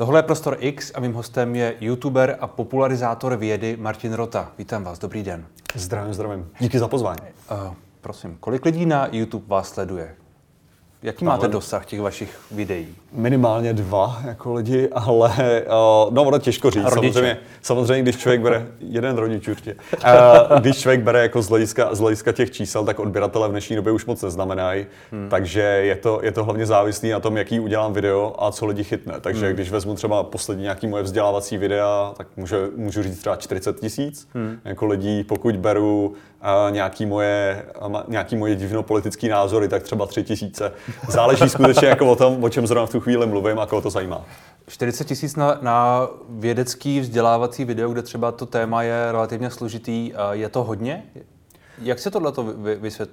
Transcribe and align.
Tohle 0.00 0.18
je 0.18 0.22
Prostor 0.22 0.56
X 0.60 0.92
a 0.94 1.00
mým 1.00 1.12
hostem 1.14 1.56
je 1.56 1.76
youtuber 1.80 2.36
a 2.40 2.46
popularizátor 2.46 3.36
vědy 3.36 3.76
Martin 3.80 4.12
Rota. 4.12 4.52
Vítám 4.58 4.84
vás, 4.84 4.98
dobrý 4.98 5.22
den. 5.22 5.46
Zdravím, 5.74 6.14
zdravím. 6.14 6.50
Díky 6.60 6.78
za 6.78 6.88
pozvání. 6.88 7.20
Uh, 7.50 7.74
prosím, 8.00 8.36
kolik 8.40 8.64
lidí 8.64 8.86
na 8.86 9.08
YouTube 9.12 9.44
vás 9.48 9.68
sleduje? 9.68 10.14
Jaký 11.02 11.24
máte 11.24 11.48
dosah 11.48 11.86
těch 11.86 12.00
vašich 12.00 12.38
videí? 12.50 12.96
Minimálně 13.12 13.72
dva 13.72 14.20
jako 14.26 14.54
lidi, 14.54 14.88
ale 14.92 15.28
uh, 15.28 16.14
no 16.14 16.22
ono 16.22 16.38
těžko 16.38 16.70
říct. 16.70 16.88
Samozřejmě, 16.88 17.38
samozřejmě, 17.62 18.02
když 18.02 18.16
člověk 18.16 18.40
bere 18.40 18.66
jeden 18.80 19.16
rodič 19.16 19.48
určitě, 19.48 19.76
uh, 20.50 20.58
když 20.60 20.78
člověk 20.78 21.02
bere 21.02 21.22
jako 21.22 21.42
z 21.42 21.48
hlediska, 21.48 21.94
z 21.94 22.00
hlediska 22.00 22.32
těch 22.32 22.50
čísel, 22.50 22.84
tak 22.84 22.98
odběratele 23.00 23.48
v 23.48 23.50
dnešní 23.50 23.76
době 23.76 23.92
už 23.92 24.06
moc 24.06 24.22
neznamenají. 24.22 24.86
Hmm. 25.12 25.28
Takže 25.30 25.60
je 25.60 25.96
to, 25.96 26.20
je 26.22 26.32
to 26.32 26.44
hlavně 26.44 26.66
závislý 26.66 27.10
na 27.10 27.20
tom, 27.20 27.36
jaký 27.36 27.60
udělám 27.60 27.92
video 27.92 28.34
a 28.38 28.52
co 28.52 28.66
lidi 28.66 28.84
chytne. 28.84 29.14
Takže 29.20 29.46
hmm. 29.46 29.54
když 29.54 29.70
vezmu 29.70 29.94
třeba 29.94 30.22
poslední 30.22 30.62
nějaký 30.62 30.86
moje 30.86 31.02
vzdělávací 31.02 31.58
videa, 31.58 32.12
tak 32.16 32.26
můžu, 32.36 32.56
můžu 32.76 33.02
říct 33.02 33.18
třeba 33.18 33.36
40 33.36 33.80
tisíc 33.80 34.28
hmm. 34.34 34.60
jako 34.64 34.86
lidí. 34.86 35.24
Pokud 35.24 35.56
beru 35.56 36.06
uh, 36.06 36.74
nějaký 36.74 37.06
moje, 37.06 37.64
uh, 37.86 37.96
nějaký 38.08 38.36
moje 38.36 38.54
divno 38.54 38.82
politický 38.82 39.28
názory, 39.28 39.68
tak 39.68 39.82
třeba 39.82 40.06
3 40.06 40.22
tisíce. 40.22 40.72
Záleží 41.08 41.48
skutečně 41.48 41.88
jako 41.88 42.06
o 42.06 42.16
tom, 42.16 42.44
o 42.44 42.48
čem 42.48 42.66
zrovna 42.66 42.86
v 42.86 42.90
tu 42.90 42.99
chvíli 43.00 43.26
mluvím 43.26 43.58
a 43.58 43.66
koho 43.66 43.82
to 43.82 43.90
zajímá. 43.90 44.24
40 44.66 45.04
tisíc 45.04 45.36
na, 45.36 45.58
na 45.60 46.08
vědecký 46.28 47.00
vzdělávací 47.00 47.64
video, 47.64 47.90
kde 47.90 48.02
třeba 48.02 48.32
to 48.32 48.46
téma 48.46 48.82
je 48.82 49.12
relativně 49.12 49.50
složitý, 49.50 50.12
je 50.32 50.48
to 50.48 50.64
hodně? 50.64 51.04
Jak 51.82 51.98
se 51.98 52.10
tohle 52.10 52.32
vy, 52.56 52.74
vysvět, 52.74 53.10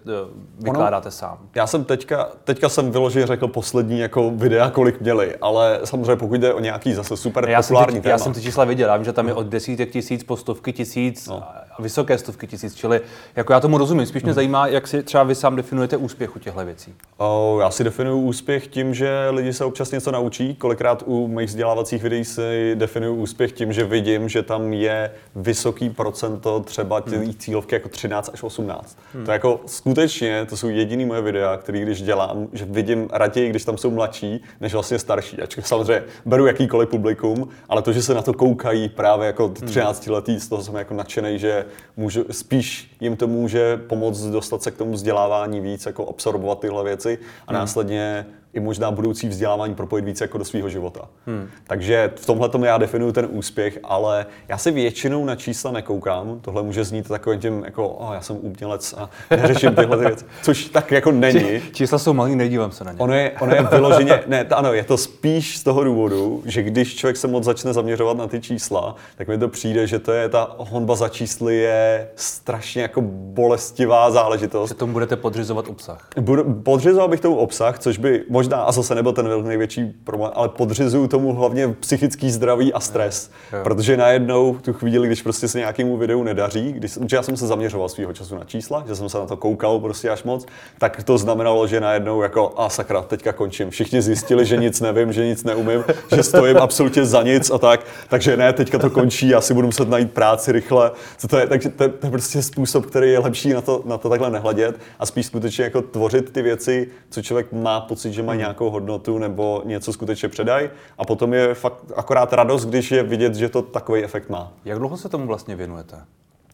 vykládáte 0.59 1.05
ono, 1.05 1.11
sám? 1.11 1.37
Já 1.55 1.67
jsem 1.67 1.85
teďka, 1.85 2.29
teďka 2.43 2.69
jsem 2.69 2.91
vyloženě 2.91 3.27
řekl 3.27 3.47
poslední 3.47 3.99
jako 3.99 4.31
videa, 4.31 4.69
kolik 4.69 5.01
měli, 5.01 5.35
ale 5.35 5.79
samozřejmě 5.83 6.15
pokud 6.15 6.35
jde 6.35 6.53
o 6.53 6.59
nějaký 6.59 6.93
zase 6.93 7.17
super 7.17 7.49
já 7.49 7.61
populární 7.61 7.93
jsem 7.93 8.01
téma. 8.01 8.11
Já 8.11 8.17
jsem 8.17 8.33
ty 8.33 8.41
čísla 8.41 8.65
viděl, 8.65 8.89
já 8.89 8.97
vím, 8.97 9.05
že 9.05 9.13
tam 9.13 9.27
je 9.27 9.33
od 9.33 9.47
desítek 9.47 9.91
tisíc 9.91 10.23
po 10.23 10.37
stovky 10.37 10.73
tisíc 10.73 11.27
no. 11.27 11.43
A 11.77 11.81
vysoké 11.81 12.17
stovky 12.17 12.47
tisíc, 12.47 12.75
čili 12.75 13.01
jako 13.35 13.53
já 13.53 13.59
tomu 13.59 13.77
rozumím. 13.77 14.05
Spíš 14.05 14.23
mě 14.23 14.31
hmm. 14.31 14.35
zajímá, 14.35 14.67
jak 14.67 14.87
si 14.87 15.03
třeba 15.03 15.23
vy 15.23 15.35
sám 15.35 15.55
definujete 15.55 15.97
úspěch 15.97 16.35
u 16.35 16.39
těchto 16.39 16.65
věcí. 16.65 16.93
O, 17.17 17.57
já 17.61 17.71
si 17.71 17.83
definuju 17.83 18.19
úspěch 18.19 18.67
tím, 18.67 18.93
že 18.93 19.29
lidi 19.29 19.53
se 19.53 19.65
občas 19.65 19.91
něco 19.91 20.11
naučí. 20.11 20.55
Kolikrát 20.55 21.03
u 21.05 21.27
mých 21.27 21.47
vzdělávacích 21.47 22.03
videí 22.03 22.25
si 22.25 22.75
definuju 22.75 23.15
úspěch 23.15 23.51
tím, 23.51 23.73
že 23.73 23.83
vidím, 23.83 24.29
že 24.29 24.43
tam 24.43 24.73
je 24.73 25.11
vysoký 25.35 25.89
procento 25.89 26.59
třeba 26.59 27.01
těch 27.01 27.19
hmm. 27.19 27.33
cílovky 27.33 27.75
jako 27.75 27.89
13 27.89 28.29
až 28.33 28.43
18. 28.43 28.97
Hmm. 29.13 29.25
To 29.25 29.31
jako 29.31 29.59
skutečně, 29.65 30.45
to 30.45 30.57
jsou 30.57 30.69
jediný 30.69 31.05
moje 31.05 31.21
videa, 31.21 31.57
které 31.57 31.79
když 31.79 32.01
dělám, 32.01 32.47
že 32.53 32.65
vidím 32.65 33.09
raději, 33.13 33.49
když 33.49 33.65
tam 33.65 33.77
jsou 33.77 33.91
mladší, 33.91 34.43
než 34.61 34.73
vlastně 34.73 34.99
starší. 34.99 35.41
Ačkoliv 35.41 35.67
samozřejmě 35.67 36.03
beru 36.25 36.45
jakýkoliv 36.45 36.89
publikum, 36.89 37.49
ale 37.69 37.81
to, 37.81 37.93
že 37.93 38.01
se 38.01 38.13
na 38.13 38.21
to 38.21 38.33
koukají 38.33 38.89
právě 38.89 39.27
jako 39.27 39.49
13 39.49 40.05
hmm. 40.05 40.15
letý, 40.15 40.39
z 40.39 40.49
toho 40.49 40.63
jsem 40.63 40.75
jako 40.75 40.93
nadšený, 40.93 41.39
že 41.39 41.65
může, 41.97 42.23
spíš 42.31 42.95
jim 42.99 43.15
to 43.15 43.27
může 43.27 43.77
pomoct 43.77 44.21
dostat 44.21 44.63
se 44.63 44.71
k 44.71 44.77
tomu 44.77 44.91
vzdělávání 44.91 45.59
víc, 45.59 45.85
jako 45.85 46.09
absorbovat 46.09 46.59
tyhle 46.59 46.83
věci 46.83 47.19
a 47.47 47.51
hmm. 47.51 47.59
následně 47.59 48.25
i 48.57 48.59
možná 48.59 48.91
budoucí 48.91 49.27
vzdělávání 49.27 49.75
propojit 49.75 50.05
více 50.05 50.23
jako 50.23 50.37
do 50.37 50.45
svého 50.45 50.69
života. 50.69 51.01
Hmm. 51.27 51.49
Takže 51.67 52.11
v 52.15 52.25
tomhle 52.25 52.49
tomu 52.49 52.65
já 52.65 52.77
definuju 52.77 53.11
ten 53.11 53.27
úspěch, 53.29 53.79
ale 53.83 54.25
já 54.47 54.57
se 54.57 54.71
většinou 54.71 55.25
na 55.25 55.35
čísla 55.35 55.71
nekoukám. 55.71 56.39
Tohle 56.41 56.63
může 56.63 56.83
znít 56.83 57.07
takovým 57.07 57.39
tím, 57.39 57.63
jako 57.65 57.87
oh, 57.87 58.13
já 58.13 58.21
jsem 58.21 58.37
umělec 58.41 58.93
a 58.97 59.09
neřeším 59.35 59.75
tyhle 59.75 59.97
věci, 59.97 60.25
což 60.41 60.65
tak 60.65 60.91
jako 60.91 61.11
není. 61.11 61.61
Čísla 61.71 61.97
jsou 61.97 62.13
malý, 62.13 62.35
nedívám 62.35 62.71
se 62.71 62.83
na 62.83 62.91
ně. 62.91 62.99
Ono 62.99 63.13
je, 63.13 63.31
ono 63.39 63.55
je 63.55 63.63
vyloženě, 63.63 64.23
ne, 64.27 64.45
to, 64.45 64.57
ano, 64.57 64.73
je 64.73 64.83
to 64.83 64.97
spíš 64.97 65.57
z 65.57 65.63
toho 65.63 65.83
důvodu, 65.83 66.41
že 66.45 66.63
když 66.63 66.95
člověk 66.95 67.17
se 67.17 67.27
moc 67.27 67.43
začne 67.43 67.73
zaměřovat 67.73 68.17
na 68.17 68.27
ty 68.27 68.41
čísla, 68.41 68.95
tak 69.17 69.27
mi 69.27 69.37
to 69.37 69.47
přijde, 69.47 69.87
že 69.87 69.99
to 69.99 70.11
je 70.11 70.29
ta 70.29 70.55
honba 70.57 70.95
za 70.95 71.09
čísly 71.09 71.57
je 71.57 72.07
strašně 72.15 72.81
jako 72.81 73.01
bolestivá 73.11 74.11
záležitost. 74.11 74.69
Že 74.69 74.75
tomu 74.75 74.93
budete 74.93 75.15
podřizovat 75.15 75.67
obsah. 75.67 76.07
Budu, 76.19 76.53
podřizoval 76.53 77.07
bych 77.07 77.19
tomu 77.19 77.35
obsah, 77.35 77.79
což 77.79 77.97
by 77.97 78.23
možná 78.29 78.46
možná, 78.47 78.63
a 78.63 78.71
zase 78.71 78.95
nebyl 78.95 79.13
ten 79.13 79.47
největší 79.47 79.93
problém, 80.03 80.31
ale 80.35 80.49
podřizuju 80.49 81.07
tomu 81.07 81.33
hlavně 81.33 81.67
psychický 81.67 82.31
zdraví 82.31 82.73
a 82.73 82.79
stres. 82.79 83.31
Jo. 83.53 83.59
Protože 83.63 83.97
najednou 83.97 84.57
tu 84.61 84.73
chvíli, 84.73 85.07
když 85.07 85.21
prostě 85.21 85.47
se 85.47 85.57
nějakému 85.57 85.97
videu 85.97 86.23
nedaří, 86.23 86.73
když, 86.73 86.97
já 87.11 87.23
jsem 87.23 87.37
se 87.37 87.47
zaměřoval 87.47 87.89
svého 87.89 88.13
času 88.13 88.35
na 88.35 88.43
čísla, 88.43 88.83
že 88.87 88.95
jsem 88.95 89.09
se 89.09 89.17
na 89.17 89.25
to 89.25 89.37
koukal 89.37 89.79
prostě 89.79 90.09
až 90.09 90.23
moc, 90.23 90.45
tak 90.79 91.03
to 91.03 91.17
znamenalo, 91.17 91.67
že 91.67 91.79
najednou 91.79 92.21
jako 92.21 92.53
a 92.57 92.69
sakra, 92.69 93.01
teďka 93.01 93.33
končím. 93.33 93.69
Všichni 93.69 94.01
zjistili, 94.01 94.45
že 94.45 94.57
nic 94.57 94.81
nevím, 94.81 95.13
že 95.13 95.25
nic 95.25 95.43
neumím, 95.43 95.83
že 96.15 96.23
stojím 96.23 96.57
absolutně 96.57 97.05
za 97.05 97.23
nic 97.23 97.51
a 97.51 97.57
tak, 97.57 97.79
takže 98.09 98.37
ne, 98.37 98.53
teďka 98.53 98.79
to 98.79 98.89
končí, 98.89 99.29
já 99.29 99.41
si 99.41 99.53
budu 99.53 99.67
muset 99.67 99.89
najít 99.89 100.11
práci 100.11 100.51
rychle. 100.51 100.91
Co 101.17 101.27
to 101.27 101.37
je, 101.37 101.47
takže 101.47 101.69
to, 101.69 101.89
to 101.89 102.07
je 102.07 102.11
prostě 102.11 102.41
způsob, 102.41 102.85
který 102.85 103.11
je 103.11 103.19
lepší 103.19 103.53
na 103.53 103.61
to, 103.61 103.81
na 103.85 103.97
to 103.97 104.09
takhle 104.09 104.29
nehledět 104.29 104.79
a 104.99 105.05
spíš 105.05 105.25
skutečně 105.25 105.63
jako 105.63 105.81
tvořit 105.81 106.31
ty 106.31 106.41
věci, 106.41 106.87
co 107.09 107.21
člověk 107.21 107.51
má 107.51 107.81
pocit, 107.81 108.13
že 108.13 108.23
mají 108.27 108.39
nějakou 108.39 108.69
hodnotu 108.69 109.17
nebo 109.17 109.61
něco 109.65 109.93
skutečně 109.93 110.29
předají 110.29 110.69
a 110.97 111.05
potom 111.05 111.33
je 111.33 111.53
fakt 111.53 111.83
akorát 111.95 112.33
radost, 112.33 112.65
když 112.65 112.91
je 112.91 113.03
vidět, 113.03 113.35
že 113.35 113.49
to 113.49 113.61
takový 113.61 114.03
efekt 114.03 114.29
má. 114.29 114.51
Jak 114.65 114.79
dlouho 114.79 114.97
se 114.97 115.09
tomu 115.09 115.27
vlastně 115.27 115.55
věnujete? 115.55 116.05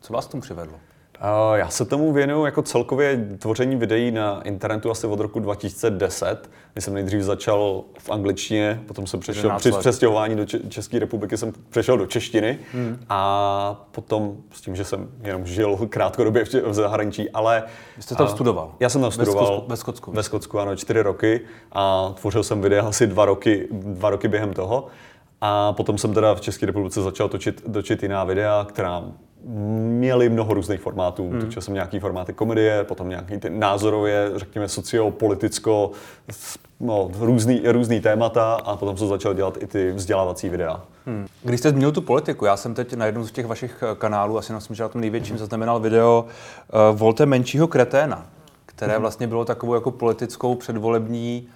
Co 0.01 0.13
vás 0.13 0.27
tomu 0.27 0.41
přivedlo? 0.41 0.75
Já 1.55 1.69
se 1.69 1.85
tomu 1.85 2.13
věnuju 2.13 2.45
jako 2.45 2.61
celkově 2.61 3.27
tvoření 3.39 3.75
videí 3.75 4.11
na 4.11 4.41
internetu 4.41 4.91
asi 4.91 5.07
od 5.07 5.19
roku 5.19 5.39
2010, 5.39 6.49
kdy 6.73 6.81
jsem 6.81 6.93
nejdřív 6.93 7.21
začal 7.21 7.83
v 7.99 8.09
angličtině, 8.09 8.83
potom 8.87 9.07
jsem 9.07 9.19
přešel 9.19 9.51
při 9.57 9.71
přestěhování 9.71 10.35
do 10.35 10.45
České 10.45 10.99
republiky 10.99 11.37
jsem 11.37 11.53
přešel 11.69 11.97
do 11.97 12.05
češtiny 12.05 12.59
hmm. 12.73 12.99
a 13.09 13.87
potom 13.91 14.37
s 14.51 14.61
tím, 14.61 14.75
že 14.75 14.85
jsem 14.85 15.09
jenom 15.23 15.45
žil 15.45 15.77
krátkodobě 15.89 16.45
v 16.45 16.73
zahraničí, 16.73 17.29
ale... 17.29 17.63
Vy 17.97 18.03
jste 18.03 18.15
tam 18.15 18.27
studoval? 18.27 18.75
Já 18.79 18.89
jsem 18.89 19.01
tam 19.01 19.11
studoval. 19.11 19.65
Ve 19.67 19.77
Skotsku? 19.77 20.11
Ve 20.11 20.23
Skotsku, 20.23 20.59
ano, 20.59 20.75
čtyři 20.75 21.01
roky 21.01 21.41
a 21.71 22.13
tvořil 22.19 22.43
jsem 22.43 22.61
videa 22.61 22.87
asi 22.87 23.07
dva 23.07 23.25
roky, 23.25 23.67
dva 23.71 24.09
roky 24.09 24.27
během 24.27 24.53
toho. 24.53 24.87
A 25.45 25.73
potom 25.73 25.97
jsem 25.97 26.13
teda 26.13 26.35
v 26.35 26.41
České 26.41 26.65
republice 26.65 27.01
začal 27.01 27.29
točit, 27.29 27.63
točit 27.73 28.03
jiná 28.03 28.23
videa, 28.23 28.65
která 28.69 29.03
měli 29.43 30.29
mnoho 30.29 30.53
různých 30.53 30.81
formátů. 30.81 31.29
Hmm. 31.29 31.41
Točil 31.41 31.61
jsem 31.61 31.73
nějaký 31.73 31.99
formáty 31.99 32.33
komedie, 32.33 32.83
potom 32.83 33.09
nějaký 33.09 33.37
ty 33.37 33.49
názorově, 33.49 34.31
řekněme, 34.35 34.67
sociopoliticko, 34.67 35.91
no, 36.79 37.11
různý, 37.19 37.61
různý 37.65 37.99
témata 37.99 38.53
a 38.53 38.75
potom 38.75 38.97
jsem 38.97 39.07
začal 39.07 39.33
dělat 39.33 39.57
i 39.63 39.67
ty 39.67 39.91
vzdělávací 39.91 40.49
videa. 40.49 40.81
Hmm. 41.05 41.27
Když 41.43 41.59
jste 41.59 41.69
zmínil 41.69 41.91
tu 41.91 42.01
politiku, 42.01 42.45
já 42.45 42.57
jsem 42.57 42.73
teď 42.73 42.93
na 42.93 43.05
jednom 43.05 43.25
z 43.25 43.31
těch 43.31 43.45
vašich 43.45 43.83
eh, 43.83 43.95
kanálů, 43.95 44.37
asi 44.37 44.53
na 44.53 44.59
tom 44.89 45.01
největším, 45.01 45.33
hmm. 45.33 45.39
zaznamenal 45.39 45.79
video 45.79 46.25
uh, 46.73 46.99
Volte 46.99 47.25
menšího 47.25 47.67
kreténa, 47.67 48.25
které 48.65 48.93
hmm. 48.93 49.01
vlastně 49.01 49.27
bylo 49.27 49.45
takovou 49.45 49.73
jako 49.73 49.91
politickou 49.91 50.55
předvolební 50.55 51.47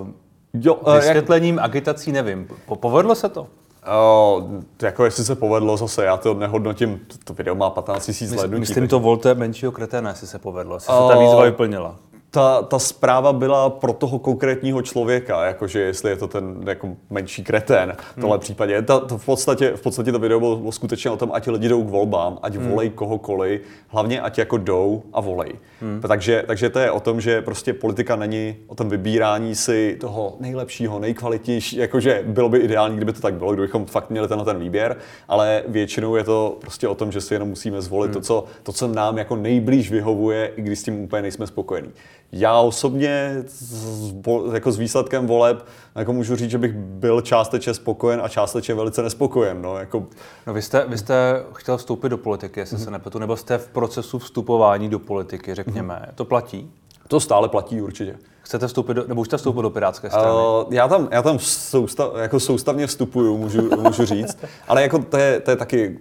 uh, 0.00 0.08
jo, 0.54 0.74
uh, 0.74 0.94
vysvětlením, 0.94 1.54
jak... 1.54 1.64
agitací, 1.64 2.12
nevím. 2.12 2.48
Povedlo 2.80 3.14
se 3.14 3.28
to? 3.28 3.42
Uh, 3.42 4.42
jako 4.82 5.04
jestli 5.04 5.24
se 5.24 5.34
povedlo 5.34 5.76
zase, 5.76 6.04
já 6.04 6.16
to 6.16 6.34
nehodnotím, 6.34 7.00
to, 7.24 7.34
video 7.34 7.54
má 7.54 7.70
15 7.70 8.20
000 8.20 8.34
hlednutí. 8.34 8.60
Myslím 8.60 8.88
to 8.88 9.00
volte 9.00 9.34
menšího 9.34 9.72
kreténa, 9.72 10.10
jestli 10.10 10.26
se 10.26 10.38
povedlo, 10.38 10.76
jestli 10.76 10.94
uh, 10.94 11.08
se 11.08 11.14
ta 11.14 11.20
výzva 11.20 11.44
vyplnila 11.44 11.96
ta, 12.34 12.62
ta 12.62 12.78
zpráva 12.78 13.32
byla 13.32 13.70
pro 13.70 13.92
toho 13.92 14.18
konkrétního 14.18 14.82
člověka, 14.82 15.44
jakože 15.44 15.80
jestli 15.80 16.10
je 16.10 16.16
to 16.16 16.28
ten 16.28 16.56
jako 16.66 16.88
menší 17.10 17.44
kretén 17.44 17.96
v 17.98 18.14
tomhle 18.14 18.36
hmm. 18.36 18.40
případě. 18.40 18.82
Ta, 18.82 19.00
to 19.00 19.18
v, 19.18 19.24
podstatě, 19.24 19.72
v 19.76 19.80
podstatě 19.80 20.12
to 20.12 20.18
video 20.18 20.40
bylo, 20.40 20.56
bylo 20.56 20.72
skutečně 20.72 21.10
o 21.10 21.16
tom, 21.16 21.30
ať 21.32 21.48
lidi 21.48 21.68
jdou 21.68 21.84
k 21.84 21.88
volbám, 21.88 22.38
ať 22.42 22.54
hmm. 22.54 22.68
volej 22.68 22.90
kohokoliv, 22.90 23.60
hlavně 23.88 24.20
ať 24.20 24.38
jako 24.38 24.58
jdou 24.58 25.02
a 25.12 25.20
volej. 25.20 25.52
Hmm. 25.80 26.00
Takže, 26.08 26.44
takže 26.46 26.70
to 26.70 26.78
je 26.78 26.90
o 26.90 27.00
tom, 27.00 27.20
že 27.20 27.42
prostě 27.42 27.72
politika 27.72 28.16
není 28.16 28.56
o 28.66 28.74
tom 28.74 28.88
vybírání 28.88 29.54
si 29.54 29.96
toho 30.00 30.36
nejlepšího, 30.40 30.98
nejkvalitnější, 30.98 31.76
jakože 31.76 32.22
bylo 32.26 32.48
by 32.48 32.58
ideální, 32.58 32.96
kdyby 32.96 33.12
to 33.12 33.20
tak 33.20 33.34
bylo, 33.34 33.52
kdybychom 33.52 33.86
fakt 33.86 34.10
měli 34.10 34.28
ten, 34.28 34.44
ten 34.44 34.58
výběr, 34.58 34.96
ale 35.28 35.62
většinou 35.68 36.16
je 36.16 36.24
to 36.24 36.56
prostě 36.60 36.88
o 36.88 36.94
tom, 36.94 37.12
že 37.12 37.20
si 37.20 37.34
jenom 37.34 37.48
musíme 37.48 37.82
zvolit 37.82 38.08
hmm. 38.08 38.14
to, 38.14 38.20
co, 38.20 38.44
to, 38.62 38.72
co 38.72 38.88
nám 38.88 39.18
jako 39.18 39.36
nejblíž 39.36 39.90
vyhovuje, 39.90 40.52
i 40.56 40.62
když 40.62 40.78
s 40.78 40.82
tím 40.82 41.00
úplně 41.00 41.22
nejsme 41.22 41.46
spokojení. 41.46 41.92
Já 42.32 42.60
osobně 42.60 43.42
s, 43.46 44.14
jako 44.52 44.72
s 44.72 44.78
výsledkem 44.78 45.26
voleb 45.26 45.66
jako 45.94 46.12
můžu 46.12 46.36
říct, 46.36 46.50
že 46.50 46.58
bych 46.58 46.72
byl 46.74 47.20
částečně 47.20 47.74
spokojen 47.74 48.20
a 48.24 48.28
částečně 48.28 48.74
velice 48.74 49.02
nespokojen. 49.02 49.62
No, 49.62 49.76
jako... 49.76 50.06
no 50.46 50.54
vy, 50.54 50.62
jste, 50.62 50.84
vy 50.88 50.98
jste 50.98 51.44
chtěl 51.54 51.76
vstoupit 51.76 52.08
do 52.08 52.18
politiky, 52.18 52.60
jestli 52.60 52.76
mm-hmm. 52.76 52.84
se 52.84 52.90
nepletu, 52.90 53.18
nebo 53.18 53.36
jste 53.36 53.58
v 53.58 53.68
procesu 53.68 54.18
vstupování 54.18 54.88
do 54.88 54.98
politiky, 54.98 55.54
řekněme. 55.54 56.02
Mm-hmm. 56.06 56.14
To 56.14 56.24
platí? 56.24 56.70
To 57.08 57.20
stále 57.20 57.48
platí 57.48 57.82
určitě. 57.82 58.18
Chcete 58.42 58.66
vstoupit, 58.66 58.94
do, 58.94 59.04
nebo 59.08 59.20
už 59.20 59.26
jste 59.26 59.36
vstoupil 59.36 59.62
do 59.62 59.70
Pirátské 59.70 60.10
strany? 60.10 60.30
Uh, 60.30 60.74
já 60.74 60.88
tam, 60.88 61.08
já 61.10 61.22
tam 61.22 61.38
soustav, 61.38 62.12
jako 62.16 62.40
soustavně 62.40 62.86
vstupuju, 62.86 63.38
můžu, 63.38 63.80
můžu 63.80 64.04
říct, 64.04 64.38
ale 64.68 64.82
jako 64.82 64.98
to 64.98 65.16
je, 65.16 65.40
to 65.40 65.50
je 65.50 65.56
taky 65.56 65.98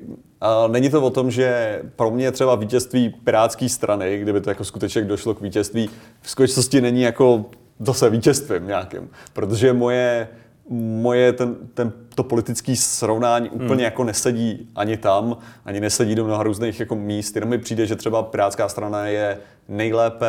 Uh, 0.66 0.72
není 0.72 0.90
to 0.90 1.02
o 1.02 1.10
tom, 1.10 1.32
že 1.32 1.82
pro 1.96 2.12
mě 2.12 2.32
třeba 2.32 2.56
vítězství 2.56 3.10
Pirátské 3.10 3.70
strany, 3.70 4.20
kdyby 4.20 4.42
to 4.42 4.50
jako 4.50 4.64
skutečně 4.64 5.02
došlo 5.02 5.34
k 5.34 5.42
vítězství, 5.42 5.90
v 6.22 6.30
skutečnosti 6.30 6.82
není 6.82 7.02
jako 7.02 7.46
zase 7.80 8.10
vítězstvím 8.10 8.68
nějakým, 8.68 9.10
protože 9.34 9.74
moje 9.74 10.28
moje 10.72 11.34
ten, 11.34 11.56
ten, 11.74 11.92
to 12.16 12.24
politické 12.24 12.76
srovnání 12.76 13.50
úplně 13.50 13.68
Hmm. 13.68 13.80
jako 13.80 14.04
nesedí 14.04 14.70
ani 14.76 14.98
tam, 14.98 15.38
ani 15.66 15.80
nesedí 15.80 16.16
do 16.16 16.26
mnoha 16.26 16.44
různých 16.44 16.80
jako 16.80 16.96
míst. 16.96 17.36
Jenom 17.36 17.50
mi 17.50 17.58
přijde, 17.58 17.86
že 17.86 17.96
třeba 17.96 18.24
Pirátská 18.24 18.70
strana 18.70 19.08
je 19.08 19.38
nejlépe 19.68 20.28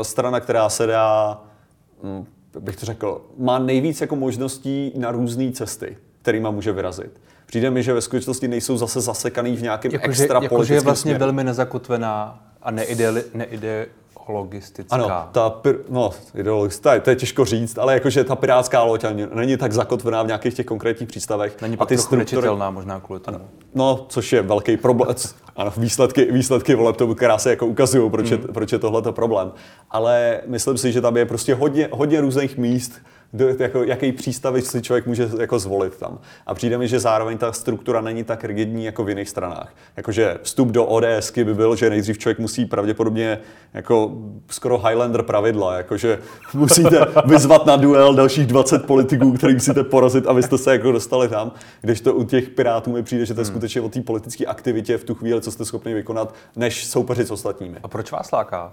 eh, 0.00 0.04
strana, 0.04 0.40
která 0.40 0.68
se 0.68 0.86
dá, 0.86 1.40
hm, 2.02 2.24
jak 2.54 2.62
bych 2.62 2.76
to 2.76 2.86
řekl, 2.86 3.24
má 3.38 3.58
nejvíc 3.58 4.00
jako 4.00 4.16
možností 4.16 4.92
na 4.96 5.10
různé 5.10 5.52
cesty, 5.52 5.96
kterýma 6.22 6.50
může 6.50 6.72
vyrazit. 6.72 7.20
Přijde 7.46 7.70
mi, 7.70 7.82
že 7.82 7.92
ve 7.94 8.00
skutečnosti 8.00 8.48
nejsou 8.48 8.76
zase 8.76 9.00
zasekaný 9.00 9.56
v 9.56 9.62
nějakém 9.62 9.92
Jakože 9.92 10.22
extra 10.22 10.40
jako, 10.42 10.64
že 10.64 10.74
je 10.74 10.80
vlastně 10.80 11.02
směru. 11.10 11.18
velmi 11.18 11.44
nezakotvená 11.44 12.42
a 12.62 12.70
neide, 12.70 13.86
neideologistická. 14.30 14.94
Ano, 14.96 15.28
ta, 15.32 15.50
pir, 15.50 15.78
no, 15.88 16.10
ideologista, 16.34 17.00
to 17.00 17.10
je 17.10 17.16
těžko 17.16 17.44
říct, 17.44 17.78
ale 17.78 17.94
jakože 17.94 18.24
ta 18.24 18.36
pirátská 18.36 18.82
loď 18.82 19.04
není 19.34 19.56
tak 19.56 19.72
zakotvená 19.72 20.22
v 20.22 20.26
nějakých 20.26 20.54
těch 20.54 20.66
konkrétních 20.66 21.08
přístavech. 21.08 21.62
Není 21.62 21.74
a 21.74 21.76
pak 21.76 21.88
ty 21.88 21.96
trochu 21.96 22.16
nečitelná 22.16 22.70
možná 22.70 23.00
kvůli 23.00 23.20
tomu. 23.20 23.38
No, 23.74 24.06
což 24.08 24.32
je 24.32 24.42
velký 24.42 24.76
problém. 24.76 25.14
Ano, 25.56 25.72
výsledky, 25.76 26.32
výsledky 26.32 26.74
voleb 26.74 26.96
tomu 26.96 27.14
krásně 27.14 27.50
jako 27.50 27.66
ukazují, 27.66 28.10
proč, 28.10 28.30
je, 28.30 28.38
proč 28.38 28.72
je 28.72 28.78
tohleto 28.78 29.12
problém. 29.12 29.52
Ale 29.90 30.40
myslím 30.46 30.78
si, 30.78 30.92
že 30.92 31.00
tam 31.00 31.16
je 31.16 31.26
prostě 31.26 31.54
hodně, 31.54 31.88
hodně 31.92 32.20
různých 32.20 32.58
míst, 32.58 32.92
do, 33.32 33.48
jako, 33.58 33.84
jaký 33.84 34.12
přístavy 34.12 34.62
si 34.62 34.82
člověk 34.82 35.06
může 35.06 35.30
jako 35.40 35.58
zvolit 35.58 35.96
tam. 35.96 36.18
A 36.46 36.54
přijde 36.54 36.78
mi, 36.78 36.88
že 36.88 37.00
zároveň 37.00 37.38
ta 37.38 37.52
struktura 37.52 38.00
není 38.00 38.24
tak 38.24 38.44
rigidní 38.44 38.84
jako 38.84 39.04
v 39.04 39.08
jiných 39.08 39.28
stranách. 39.28 39.74
Jakože 39.96 40.38
vstup 40.42 40.68
do 40.68 40.84
ODSky 40.84 41.44
by 41.44 41.54
byl, 41.54 41.76
že 41.76 41.90
nejdřív 41.90 42.18
člověk 42.18 42.38
musí 42.38 42.64
pravděpodobně 42.64 43.38
jako 43.74 44.12
skoro 44.50 44.78
Highlander 44.78 45.22
pravidla, 45.22 45.76
jakože 45.76 46.18
musíte 46.54 47.06
vyzvat 47.26 47.66
na 47.66 47.76
duel 47.76 48.14
dalších 48.14 48.46
20 48.46 48.86
politiků, 48.86 49.32
který 49.32 49.54
musíte 49.54 49.84
porazit, 49.84 50.26
abyste 50.26 50.58
se 50.58 50.72
jako 50.72 50.92
dostali 50.92 51.28
tam. 51.28 51.52
Když 51.80 52.00
to 52.00 52.14
u 52.14 52.24
těch 52.24 52.48
pirátů 52.48 52.92
mi 52.92 53.02
přijde, 53.02 53.26
že 53.26 53.34
to 53.34 53.40
je 53.40 53.44
skutečně 53.44 53.80
o 53.80 53.88
té 53.88 54.00
politické 54.02 54.46
aktivitě 54.46 54.98
v 54.98 55.04
tu 55.04 55.14
chvíli, 55.14 55.40
co 55.40 55.52
jste 55.52 55.64
schopni 55.64 55.94
vykonat, 55.94 56.34
než 56.56 56.86
soupeřit 56.86 57.28
s 57.28 57.30
ostatními. 57.30 57.78
A 57.82 57.88
proč 57.88 58.12
vás 58.12 58.32
láká 58.32 58.72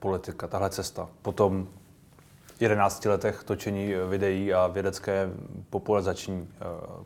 politika, 0.00 0.46
tahle 0.46 0.70
cesta? 0.70 1.08
Potom 1.22 1.66
11 2.60 3.04
letech 3.04 3.44
točení 3.44 3.92
videí 4.08 4.52
a 4.52 4.66
vědecké 4.66 5.30
popularizační 5.70 6.34
uh, 6.34 6.46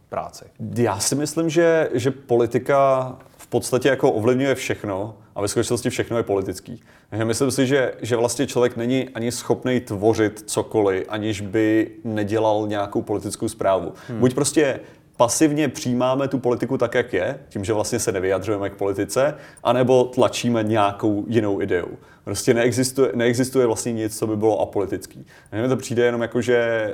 práce. 0.09 0.47
Já 0.77 0.99
si 0.99 1.15
myslím, 1.15 1.51
že, 1.51 1.91
že 1.93 2.11
politika 2.11 3.17
v 3.37 3.47
podstatě 3.47 3.89
jako 3.89 4.13
ovlivňuje 4.13 4.55
všechno 4.55 5.17
a 5.35 5.43
ve 5.43 5.49
skutečnosti 5.49 5.91
všechno 5.91 6.17
je 6.17 6.23
politický. 6.23 6.83
Takže 7.11 7.25
myslím 7.25 7.51
si, 7.51 7.67
že, 7.67 7.95
že 8.03 8.17
vlastně 8.17 8.47
člověk 8.47 8.77
není 8.77 9.09
ani 9.09 9.33
schopný 9.33 9.81
tvořit 9.81 10.43
cokoliv, 10.47 11.05
aniž 11.09 11.41
by 11.41 11.91
nedělal 12.05 12.65
nějakou 12.69 13.03
politickou 13.03 13.49
zprávu. 13.49 13.93
Hmm. 14.09 14.21
Buď 14.21 14.35
prostě 14.35 14.81
pasivně 15.17 15.69
přijímáme 15.69 16.29
tu 16.29 16.39
politiku 16.39 16.79
tak, 16.79 16.95
jak 16.95 17.13
je, 17.13 17.39
tím, 17.49 17.65
že 17.65 17.73
vlastně 17.73 17.99
se 17.99 18.13
nevyjadřujeme 18.13 18.71
k 18.71 18.75
politice, 18.75 19.35
anebo 19.63 20.05
tlačíme 20.05 20.63
nějakou 20.63 21.25
jinou 21.29 21.61
ideu. 21.61 21.87
Prostě 22.25 22.55
neexistuje, 22.55 23.11
neexistuje 23.15 23.67
vlastně 23.67 23.93
nic, 23.93 24.19
co 24.19 24.27
by 24.27 24.37
bylo 24.37 24.61
apolitický. 24.61 25.27
A 25.53 25.57
mně 25.57 25.69
to 25.69 25.77
přijde 25.77 26.05
jenom 26.05 26.23
jako, 26.23 26.41
že 26.41 26.93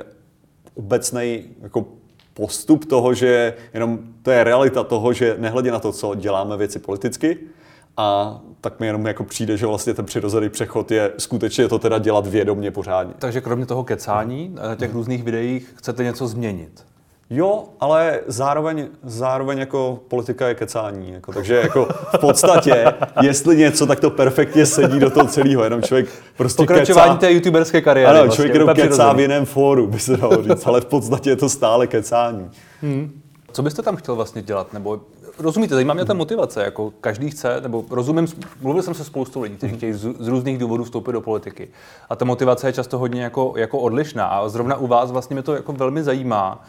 obecný 0.73 1.43
jako 1.61 1.85
postup 2.33 2.85
toho, 2.85 3.13
že 3.13 3.53
jenom 3.73 3.99
to 4.23 4.31
je 4.31 4.43
realita 4.43 4.83
toho, 4.83 5.13
že 5.13 5.35
nehledě 5.39 5.71
na 5.71 5.79
to, 5.79 5.91
co 5.91 6.15
děláme 6.15 6.57
věci 6.57 6.79
politicky, 6.79 7.37
a 7.97 8.41
tak 8.61 8.79
mi 8.79 8.87
jenom 8.87 9.05
jako 9.05 9.23
přijde, 9.23 9.57
že 9.57 9.65
vlastně 9.65 9.93
ten 9.93 10.05
přirozený 10.05 10.49
přechod 10.49 10.91
je 10.91 11.11
skutečně 11.17 11.67
to 11.67 11.79
teda 11.79 11.99
dělat 11.99 12.27
vědomně 12.27 12.71
pořádně. 12.71 13.13
Takže 13.19 13.41
kromě 13.41 13.65
toho 13.65 13.83
kecání 13.83 14.55
na 14.55 14.75
těch 14.75 14.93
různých 14.93 15.23
videích 15.23 15.73
chcete 15.75 16.03
něco 16.03 16.27
změnit? 16.27 16.85
Jo, 17.33 17.63
ale 17.79 18.19
zároveň, 18.27 18.87
zároveň 19.03 19.57
jako 19.57 19.99
politika 20.07 20.47
je 20.47 20.55
kecání. 20.55 21.11
Jako, 21.11 21.33
takže 21.33 21.55
jako 21.55 21.87
v 22.15 22.17
podstatě, 22.19 22.85
jestli 23.21 23.57
něco, 23.57 23.85
tak 23.85 23.99
to 23.99 24.09
perfektně 24.09 24.65
sedí 24.65 24.99
do 24.99 25.09
toho 25.09 25.27
celého. 25.27 25.63
Jenom 25.63 25.81
člověk 25.81 26.09
prostě 26.37 26.63
Pokračování 26.63 27.11
kecá. 27.11 27.19
té 27.19 27.31
youtuberské 27.31 27.81
kariéry. 27.81 28.09
Ano, 28.09 28.19
vlastně, 28.19 28.35
člověk 28.35 28.53
jenom 28.53 28.75
kecá 28.75 29.13
v 29.13 29.19
jiném 29.19 29.45
fóru, 29.45 29.87
by 29.87 29.99
se 29.99 30.17
dalo 30.17 30.43
říct, 30.43 30.67
ale 30.67 30.81
v 30.81 30.85
podstatě 30.85 31.29
je 31.29 31.35
to 31.35 31.49
stále 31.49 31.87
kecání. 31.87 32.49
Co 33.51 33.61
byste 33.61 33.81
tam 33.81 33.95
chtěl 33.95 34.15
vlastně 34.15 34.41
dělat? 34.41 34.73
Nebo 34.73 34.99
rozumíte, 35.39 35.73
zajímá 35.75 35.93
mě 35.93 36.05
ta 36.05 36.13
motivace, 36.13 36.63
jako 36.63 36.93
každý 37.01 37.29
chce, 37.29 37.61
nebo 37.61 37.85
rozumím, 37.89 38.27
mluvil 38.61 38.83
jsem 38.83 38.93
se 38.93 39.03
spoustu 39.03 39.41
lidí, 39.41 39.55
kteří 39.55 39.75
chtějí 39.77 39.93
z, 39.93 40.07
z 40.19 40.27
různých 40.27 40.57
důvodů 40.57 40.83
vstoupit 40.83 41.11
do 41.11 41.21
politiky. 41.21 41.67
A 42.09 42.15
ta 42.15 42.25
motivace 42.25 42.67
je 42.67 42.73
často 42.73 42.97
hodně 42.97 43.23
jako, 43.23 43.53
jako 43.57 43.79
odlišná. 43.79 44.25
A 44.25 44.49
zrovna 44.49 44.75
u 44.75 44.87
vás 44.87 45.11
vlastně 45.11 45.33
mě 45.33 45.43
to 45.43 45.55
jako 45.55 45.73
velmi 45.73 46.03
zajímá. 46.03 46.65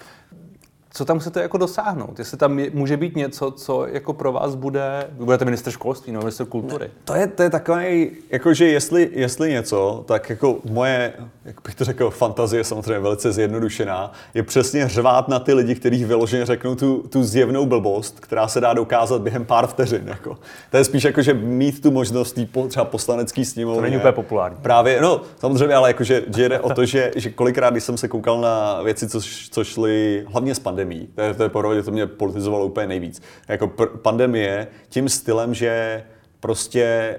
Co 0.94 1.04
tam 1.04 1.18
chcete 1.18 1.42
jako 1.42 1.58
dosáhnout? 1.58 2.18
Jestli 2.18 2.38
tam 2.38 2.58
je, 2.58 2.70
může 2.74 2.96
být 2.96 3.16
něco, 3.16 3.50
co 3.50 3.86
jako 3.86 4.12
pro 4.12 4.32
vás 4.32 4.54
bude, 4.54 5.06
vy 5.18 5.24
budete 5.24 5.44
minister 5.44 5.72
školství 5.72 6.12
nebo 6.12 6.24
minister 6.24 6.46
kultury. 6.46 6.90
To 7.04 7.14
je, 7.14 7.26
to 7.26 7.42
je 7.42 7.50
takový, 7.50 8.10
jakože 8.30 8.66
jestli, 8.66 9.10
jestli 9.12 9.50
něco, 9.50 10.04
tak 10.06 10.30
jako 10.30 10.58
moje, 10.64 11.12
jak 11.44 11.56
bych 11.64 11.74
to 11.74 11.84
řekl, 11.84 12.10
fantazie 12.10 12.64
samozřejmě 12.64 12.98
velice 12.98 13.32
zjednodušená, 13.32 14.12
je 14.34 14.42
přesně 14.42 14.88
řvát 14.88 15.28
na 15.28 15.38
ty 15.38 15.54
lidi, 15.54 15.74
kteří 15.74 16.04
vyloženě 16.04 16.46
řeknou 16.46 16.74
tu, 16.74 17.04
tu 17.08 17.24
zjevnou 17.24 17.66
blbost, 17.66 18.20
která 18.20 18.48
se 18.48 18.60
dá 18.60 18.74
dokázat 18.74 19.22
během 19.22 19.44
pár 19.44 19.66
vteřin. 19.66 20.02
Jako. 20.08 20.38
To 20.70 20.76
je 20.76 20.84
spíš 20.84 21.04
jako, 21.04 21.22
že 21.22 21.34
mít 21.34 21.82
tu 21.82 21.90
možnost 21.90 22.32
tý 22.32 22.46
po, 22.46 22.66
třeba 22.68 22.84
poslanecký 22.84 23.44
sněmovně. 23.44 23.78
To 23.78 23.82
není 23.82 23.96
úplně 23.96 24.12
populární. 24.12 24.58
Právě, 24.62 25.00
no 25.00 25.20
samozřejmě, 25.38 25.74
ale 25.74 25.90
jakože 25.90 26.22
že 26.36 26.48
jde 26.48 26.60
o 26.60 26.74
to, 26.74 26.84
že, 26.84 27.10
že 27.16 27.30
kolikrát, 27.30 27.70
když 27.70 27.84
jsem 27.84 27.96
se 27.96 28.08
koukal 28.08 28.40
na 28.40 28.82
věci, 28.82 29.08
co, 29.08 29.20
co 29.50 29.64
šly 29.64 30.24
hlavně 30.28 30.54
s 30.54 30.58
pandemí, 30.82 31.08
to 31.14 31.20
je, 31.20 31.34
to 31.34 31.42
je 31.42 31.48
porovně, 31.48 31.82
to 31.82 31.90
mě 31.90 32.06
politizovalo 32.06 32.66
úplně 32.66 32.86
nejvíc. 32.86 33.22
Jako 33.48 33.66
pr- 33.66 33.96
pandemie 33.96 34.66
tím 34.88 35.08
stylem, 35.08 35.54
že 35.54 36.04
prostě 36.40 37.18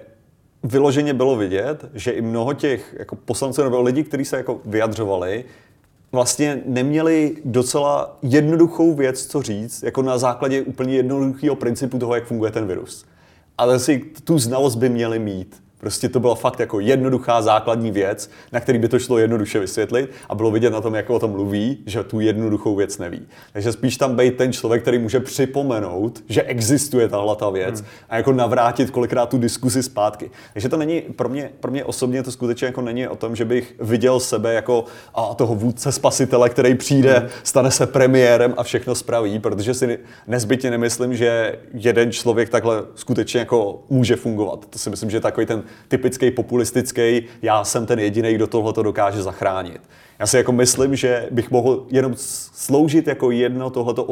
vyloženě 0.63 1.13
bylo 1.13 1.35
vidět, 1.35 1.85
že 1.93 2.11
i 2.11 2.21
mnoho 2.21 2.53
těch 2.53 2.95
jako 2.99 3.15
poslanců 3.15 3.63
nebo 3.63 3.81
lidí, 3.81 4.03
kteří 4.03 4.25
se 4.25 4.37
jako 4.37 4.61
vyjadřovali, 4.65 5.45
vlastně 6.11 6.61
neměli 6.65 7.35
docela 7.45 8.17
jednoduchou 8.21 8.93
věc, 8.93 9.25
co 9.25 9.41
říct, 9.41 9.83
jako 9.83 10.01
na 10.01 10.17
základě 10.17 10.61
úplně 10.61 10.95
jednoduchého 10.95 11.55
principu 11.55 11.99
toho, 11.99 12.15
jak 12.15 12.25
funguje 12.25 12.51
ten 12.51 12.67
virus. 12.67 13.05
Ale 13.57 13.79
si 13.79 13.99
tu 14.23 14.39
znalost 14.39 14.75
by 14.75 14.89
měli 14.89 15.19
mít. 15.19 15.62
Prostě 15.83 16.09
to 16.09 16.19
byla 16.19 16.35
fakt 16.35 16.59
jako 16.59 16.79
jednoduchá 16.79 17.41
základní 17.41 17.91
věc, 17.91 18.29
na 18.51 18.59
který 18.59 18.79
by 18.79 18.87
to 18.89 18.99
šlo 18.99 19.17
jednoduše 19.17 19.59
vysvětlit 19.59 20.11
a 20.29 20.35
bylo 20.35 20.51
vidět 20.51 20.69
na 20.69 20.81
tom, 20.81 20.95
jak 20.95 21.09
o 21.09 21.19
tom 21.19 21.31
mluví, 21.31 21.77
že 21.85 22.03
tu 22.03 22.19
jednoduchou 22.19 22.75
věc 22.75 22.97
neví. 22.97 23.27
Takže 23.53 23.71
spíš 23.71 23.97
tam 23.97 24.15
být 24.15 24.37
ten 24.37 24.53
člověk, 24.53 24.81
který 24.81 24.99
může 24.99 25.19
připomenout, 25.19 26.23
že 26.29 26.43
existuje 26.43 27.09
tahle 27.09 27.35
ta 27.35 27.49
věc 27.49 27.79
hmm. 27.79 27.89
a 28.09 28.17
jako 28.17 28.33
navrátit 28.33 28.89
kolikrát 28.89 29.29
tu 29.29 29.37
diskusi 29.37 29.83
zpátky. 29.83 30.31
Takže 30.53 30.69
to 30.69 30.77
není, 30.77 31.01
pro 31.01 31.29
mě, 31.29 31.49
pro 31.59 31.71
mě 31.71 31.85
osobně 31.85 32.23
to 32.23 32.31
skutečně 32.31 32.65
jako 32.65 32.81
není 32.81 33.07
o 33.07 33.15
tom, 33.15 33.35
že 33.35 33.45
bych 33.45 33.75
viděl 33.79 34.19
sebe 34.19 34.53
jako 34.53 34.85
a 35.15 35.33
toho 35.33 35.55
vůdce 35.55 35.91
spasitele, 35.91 36.49
který 36.49 36.75
přijde, 36.75 37.19
hmm. 37.19 37.29
stane 37.43 37.71
se 37.71 37.87
premiérem 37.87 38.53
a 38.57 38.63
všechno 38.63 38.95
spraví, 38.95 39.39
protože 39.39 39.73
si 39.73 39.99
nezbytně 40.27 40.71
nemyslím, 40.71 41.15
že 41.15 41.59
jeden 41.73 42.11
člověk 42.11 42.49
takhle 42.49 42.83
skutečně 42.95 43.39
jako 43.39 43.83
může 43.89 44.15
fungovat. 44.15 44.65
To 44.69 44.79
si 44.79 44.89
myslím, 44.89 45.09
že 45.09 45.17
je 45.17 45.21
takový 45.21 45.45
ten 45.45 45.63
typický 45.87 46.31
populistický, 46.31 47.23
já 47.41 47.63
jsem 47.63 47.85
ten 47.85 47.99
jediný, 47.99 48.33
kdo 48.33 48.47
tohle 48.47 48.73
to 48.73 48.83
dokáže 48.83 49.21
zachránit. 49.21 49.81
Já 50.19 50.27
si 50.27 50.37
jako 50.37 50.51
myslím, 50.51 50.95
že 50.95 51.27
bych 51.31 51.51
mohl 51.51 51.85
jenom 51.89 52.13
sloužit 52.53 53.07
jako 53.07 53.31
jedno 53.31 53.69
tohleto 53.69 54.03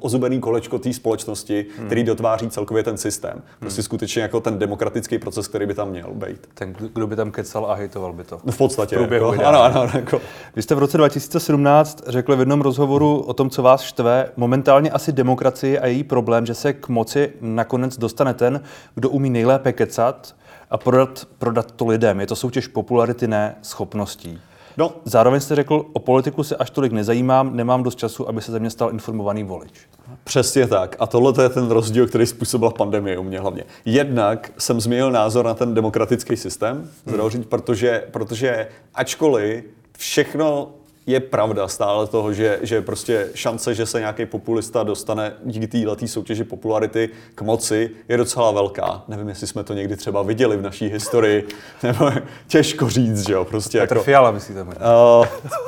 ozubený 0.00 0.40
kolečko 0.40 0.78
té 0.78 0.92
společnosti, 0.92 1.66
hmm. 1.76 1.86
který 1.86 2.04
dotváří 2.04 2.50
celkově 2.50 2.82
ten 2.82 2.96
systém. 2.96 3.42
Prostě 3.60 3.82
skutečně 3.82 4.22
jako 4.22 4.40
ten 4.40 4.58
demokratický 4.58 5.18
proces, 5.18 5.48
který 5.48 5.66
by 5.66 5.74
tam 5.74 5.90
měl 5.90 6.10
být. 6.12 6.48
Ten, 6.54 6.72
kdo 6.92 7.06
by 7.06 7.16
tam 7.16 7.30
kecal 7.30 7.66
a 7.66 7.74
hejtoval 7.74 8.12
by 8.12 8.24
to. 8.24 8.40
No 8.44 8.52
v 8.52 8.58
podstatě. 8.58 8.96
průběhu 8.96 9.32
Jako, 9.32 9.44
ano, 9.44 9.62
ano, 9.62 9.90
jako. 9.94 10.20
Vy 10.56 10.62
jste 10.62 10.74
v 10.74 10.78
roce 10.78 10.96
2017 10.96 12.02
řekl 12.06 12.36
v 12.36 12.40
jednom 12.40 12.60
rozhovoru 12.60 13.20
o 13.20 13.32
tom, 13.32 13.50
co 13.50 13.62
vás 13.62 13.80
štve, 13.80 14.28
momentálně 14.36 14.90
asi 14.90 15.12
demokracie 15.12 15.80
a 15.80 15.86
její 15.86 16.04
problém, 16.04 16.46
že 16.46 16.54
se 16.54 16.72
k 16.72 16.88
moci 16.88 17.32
nakonec 17.40 17.98
dostane 17.98 18.34
ten, 18.34 18.60
kdo 18.94 19.10
umí 19.10 19.30
nejlépe 19.30 19.72
kecat 19.72 20.34
a 20.70 20.78
prodat, 20.78 21.28
prodat 21.38 21.72
to 21.72 21.86
lidem. 21.86 22.20
Je 22.20 22.26
to 22.26 22.36
soutěž 22.36 22.66
popularity, 22.66 23.28
ne 23.28 23.56
schopností. 23.62 24.38
No, 24.76 24.92
Zároveň 25.04 25.40
jste 25.40 25.54
řekl, 25.54 25.86
o 25.92 25.98
politiku 25.98 26.44
se 26.44 26.56
až 26.56 26.70
tolik 26.70 26.92
nezajímám, 26.92 27.56
nemám 27.56 27.82
dost 27.82 27.98
času, 27.98 28.28
aby 28.28 28.42
se 28.42 28.52
ze 28.52 28.58
mě 28.58 28.70
stal 28.70 28.90
informovaný 28.90 29.44
volič. 29.44 29.80
Přesně 30.24 30.66
tak. 30.66 30.96
A 30.98 31.06
tohle 31.06 31.44
je 31.44 31.48
ten 31.48 31.70
rozdíl, 31.70 32.06
který 32.06 32.26
způsobila 32.26 32.70
pandemie 32.70 33.18
u 33.18 33.22
mě 33.22 33.40
hlavně. 33.40 33.64
Jednak 33.84 34.52
jsem 34.58 34.80
změnil 34.80 35.10
názor 35.10 35.44
na 35.44 35.54
ten 35.54 35.74
demokratický 35.74 36.36
systém, 36.36 36.90
hmm. 37.06 37.44
protože, 37.48 38.04
protože 38.10 38.68
ačkoliv 38.94 39.64
všechno 39.98 40.70
je 41.06 41.20
pravda 41.20 41.68
stále 41.68 42.06
toho, 42.06 42.32
že, 42.32 42.58
že 42.62 42.82
prostě 42.82 43.28
šance, 43.34 43.74
že 43.74 43.86
se 43.86 44.00
nějaký 44.00 44.26
populista 44.26 44.82
dostane 44.82 45.32
díky 45.44 45.66
této 45.66 46.06
soutěži 46.06 46.44
popularity 46.44 47.08
k 47.34 47.42
moci, 47.42 47.90
je 48.08 48.16
docela 48.16 48.50
velká. 48.50 49.02
Nevím, 49.08 49.28
jestli 49.28 49.46
jsme 49.46 49.64
to 49.64 49.74
někdy 49.74 49.96
třeba 49.96 50.22
viděli 50.22 50.56
v 50.56 50.62
naší 50.62 50.88
historii, 50.88 51.48
nebo 51.82 52.10
těžko 52.46 52.90
říct, 52.90 53.26
že 53.26 53.32
jo, 53.32 53.44
prostě 53.44 53.78
Petr 53.80 53.94
jako... 53.94 54.04
Fiala, 54.04 54.30
myslíte? 54.30 54.64
možná? 54.64 54.80
Uh, 55.18 55.26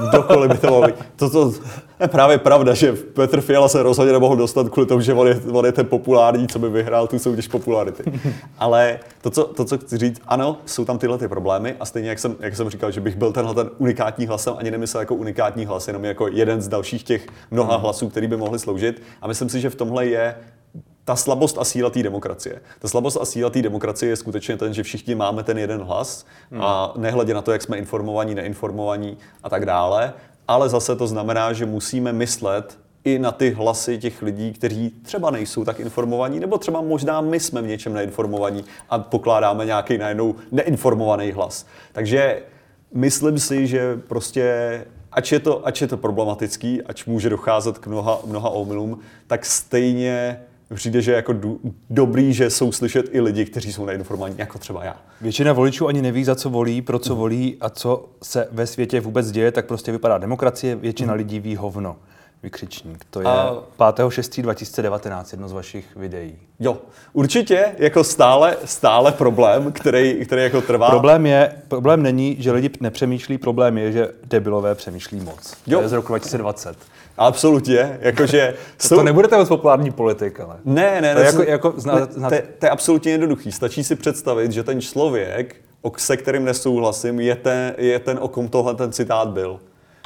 kdokoliv 0.09 0.51
by 0.51 0.59
to 0.59 0.67
mohl 0.67 0.87
být. 0.87 0.95
Toto, 1.17 1.53
Je 2.03 2.09
právě 2.19 2.39
pravda, 2.39 2.75
že 2.75 2.93
Petr 2.93 3.41
Fiala 3.41 3.69
se 3.69 3.83
rozhodně 3.83 4.13
nemohl 4.13 4.37
dostat 4.37 4.69
kvůli 4.69 4.87
tomu, 4.87 5.01
že 5.01 5.15
on 5.15 5.29
je, 5.29 5.41
on 5.53 5.67
je 5.67 5.73
ten 5.73 5.87
populární, 5.87 6.49
co 6.49 6.59
by 6.59 6.69
vyhrál 6.69 7.07
tu 7.07 7.19
soutěž 7.19 7.49
popularity. 7.49 8.03
Ale 8.59 8.99
to 9.21 9.31
co, 9.31 9.45
to, 9.45 9.65
co 9.65 9.79
chci 9.79 9.99
říct, 9.99 10.21
ano, 10.27 10.59
jsou 10.67 10.85
tam 10.85 10.99
tyhle 10.99 11.19
ty 11.19 11.29
problémy 11.29 11.77
a 11.81 11.85
stejně 11.85 12.09
jak 12.09 12.19
jsem, 12.19 12.37
jak 12.41 12.57
jsem 12.57 12.71
říkal, 12.71 12.91
že 12.91 13.01
bych 13.01 13.17
byl 13.17 13.33
tenhle 13.33 13.55
ten 13.55 13.71
unikátní 13.79 14.27
hlasem, 14.27 14.55
ani 14.59 14.71
nemyslel 14.71 15.01
jako 15.01 15.15
unikátní 15.15 15.65
hlas, 15.67 15.87
jenom 15.87 16.05
jako 16.05 16.29
jeden 16.29 16.63
z 16.63 16.69
dalších 16.69 17.03
těch 17.03 17.27
mnoha 17.51 17.77
hlasů, 17.77 18.09
který 18.09 18.27
by 18.27 18.37
mohli 18.37 18.59
sloužit. 18.59 19.03
A 19.23 19.29
myslím 19.29 19.49
si, 19.49 19.61
že 19.61 19.71
v 19.71 19.75
tomhle 19.75 20.07
je 20.07 20.35
ta 21.05 21.17
slabost 21.17 21.59
a 21.59 21.65
síla 21.65 21.91
té 21.91 22.03
demokracie. 22.03 22.61
Ta 22.79 22.89
slabost 22.89 23.19
a 23.21 23.25
síla 23.25 23.51
té 23.51 23.63
demokracie 23.63 24.11
je 24.11 24.17
skutečně 24.17 24.57
ten, 24.57 24.75
že 24.75 24.83
všichni 24.83 25.15
máme 25.15 25.43
ten 25.43 25.59
jeden 25.59 25.83
hlas 25.83 26.27
a 26.61 26.93
nehledě 26.97 27.35
na 27.35 27.43
to, 27.43 27.53
jak 27.53 27.63
jsme 27.63 27.77
informovaní, 27.77 28.35
neinformovaní 28.35 29.19
a 29.43 29.51
tak 29.51 29.67
dále, 29.67 30.13
ale 30.49 30.69
zase 30.69 30.97
to 30.97 31.07
znamená, 31.07 31.53
že 31.53 31.67
musíme 31.67 32.13
myslet 32.13 32.79
i 33.05 33.19
na 33.19 33.33
ty 33.33 33.51
hlasy 33.51 33.99
těch 33.99 34.23
lidí, 34.23 34.53
kteří 34.53 34.91
třeba 35.03 35.31
nejsou 35.31 35.65
tak 35.65 35.81
informovaní, 35.81 36.41
nebo 36.41 36.59
třeba 36.59 36.81
možná 36.81 37.21
my 37.21 37.41
jsme 37.41 37.63
v 37.63 37.67
něčem 37.67 37.93
neinformovaní 37.93 38.65
a 38.91 38.99
pokládáme 38.99 39.65
nějaký 39.65 39.99
najednou 39.99 40.35
neinformovaný 40.53 41.33
hlas. 41.33 41.67
Takže 41.93 42.43
myslím 42.95 43.39
si, 43.39 43.67
že 43.67 43.97
prostě 43.97 44.85
ač 45.13 45.33
je 45.33 45.41
to, 45.41 45.67
ač 45.67 45.81
je 45.81 45.87
to 45.87 45.97
problematický, 45.97 46.83
ač 46.83 47.05
může 47.05 47.31
docházet 47.31 47.79
k 47.79 47.87
mnoha, 47.87 48.19
mnoha 48.27 48.51
omylům, 48.51 48.99
tak 49.27 49.47
stejně 49.47 50.41
přijde, 50.75 51.03
že 51.03 51.11
je 51.11 51.17
jako 51.17 51.33
do, 51.33 51.57
dobrý, 51.91 52.33
že 52.33 52.51
jsou 52.51 52.73
slyšet 52.73 53.07
i 53.13 53.21
lidi, 53.21 53.45
kteří 53.45 53.73
jsou 53.73 53.87
neinformovaní, 53.87 54.35
jako 54.39 54.59
třeba 54.59 54.85
já. 54.85 54.97
Většina 55.21 55.53
voličů 55.53 55.89
ani 55.89 56.03
neví, 56.03 56.25
za 56.25 56.35
co 56.35 56.51
volí, 56.51 56.83
pro 56.83 56.99
co 56.99 57.17
volí 57.17 57.57
a 57.61 57.71
co 57.71 58.09
se 58.23 58.49
ve 58.53 58.67
světě 58.67 59.01
vůbec 59.01 59.31
děje, 59.31 59.53
tak 59.53 59.67
prostě 59.67 59.93
vypadá 59.93 60.19
demokracie, 60.19 60.77
většina 60.77 61.15
lidí 61.15 61.41
ví 61.41 61.57
hovno. 61.57 61.97
Vykřičník. 62.43 63.05
To 63.11 63.21
je 63.21 63.27
A- 63.27 63.57
5.6.2019, 63.79 65.25
jedno 65.33 65.49
z 65.49 65.53
vašich 65.53 65.97
videí. 65.97 66.37
Jo, 66.61 66.79
určitě 67.13 67.65
jako 67.79 68.05
stále, 68.05 68.57
stále 68.65 69.13
problém, 69.13 69.73
který, 69.73 70.25
který 70.27 70.43
jako 70.43 70.61
trvá. 70.61 70.91
Problém 70.91 71.27
je, 71.27 71.53
problém 71.69 72.03
není, 72.03 72.37
že 72.39 72.53
lidi 72.53 72.71
nepřemýšlí, 72.81 73.39
problém 73.39 73.79
je, 73.79 73.93
že 73.93 74.11
debilové 74.25 74.75
přemýšlí 74.75 75.21
moc. 75.21 75.55
Jo. 75.67 75.79
To 75.79 75.83
je 75.83 75.89
z 75.89 75.93
roku 75.93 76.09
2020. 76.09 76.77
Absolutně, 77.19 77.99
jakože 78.01 78.55
To, 78.89 78.97
to 78.97 79.03
nebudete 79.03 79.37
moc 79.37 79.49
populární 79.49 79.91
politik, 79.91 80.41
ale. 80.41 80.57
Ne, 80.65 81.01
ne, 81.01 81.15
To 81.15 81.21
ne. 81.21 81.27
jako- 81.27 81.43
jako 81.43 81.69
ne, 81.77 82.07
zná- 82.09 82.29
to, 82.29 82.35
je- 82.35 82.45
to 82.59 82.67
je 82.67 82.71
absolutně 82.71 83.13
jednoduchý. 83.13 83.53
Stačí 83.53 83.85
si 83.85 83.97
představit, 83.97 84.53
že 84.53 84.63
ten 84.63 84.81
člověk, 84.81 85.57
o- 85.83 85.93
se 85.99 86.17
kterým 86.17 86.45
nesouhlasím, 86.45 87.21
je 87.21 87.37
ten, 87.37 87.75
je 87.79 87.99
ten 87.99 88.19
o 88.23 88.29
kom 88.29 88.49
tohle 88.49 88.75
ten 88.75 88.93
citát 88.93 89.29
byl. 89.29 89.61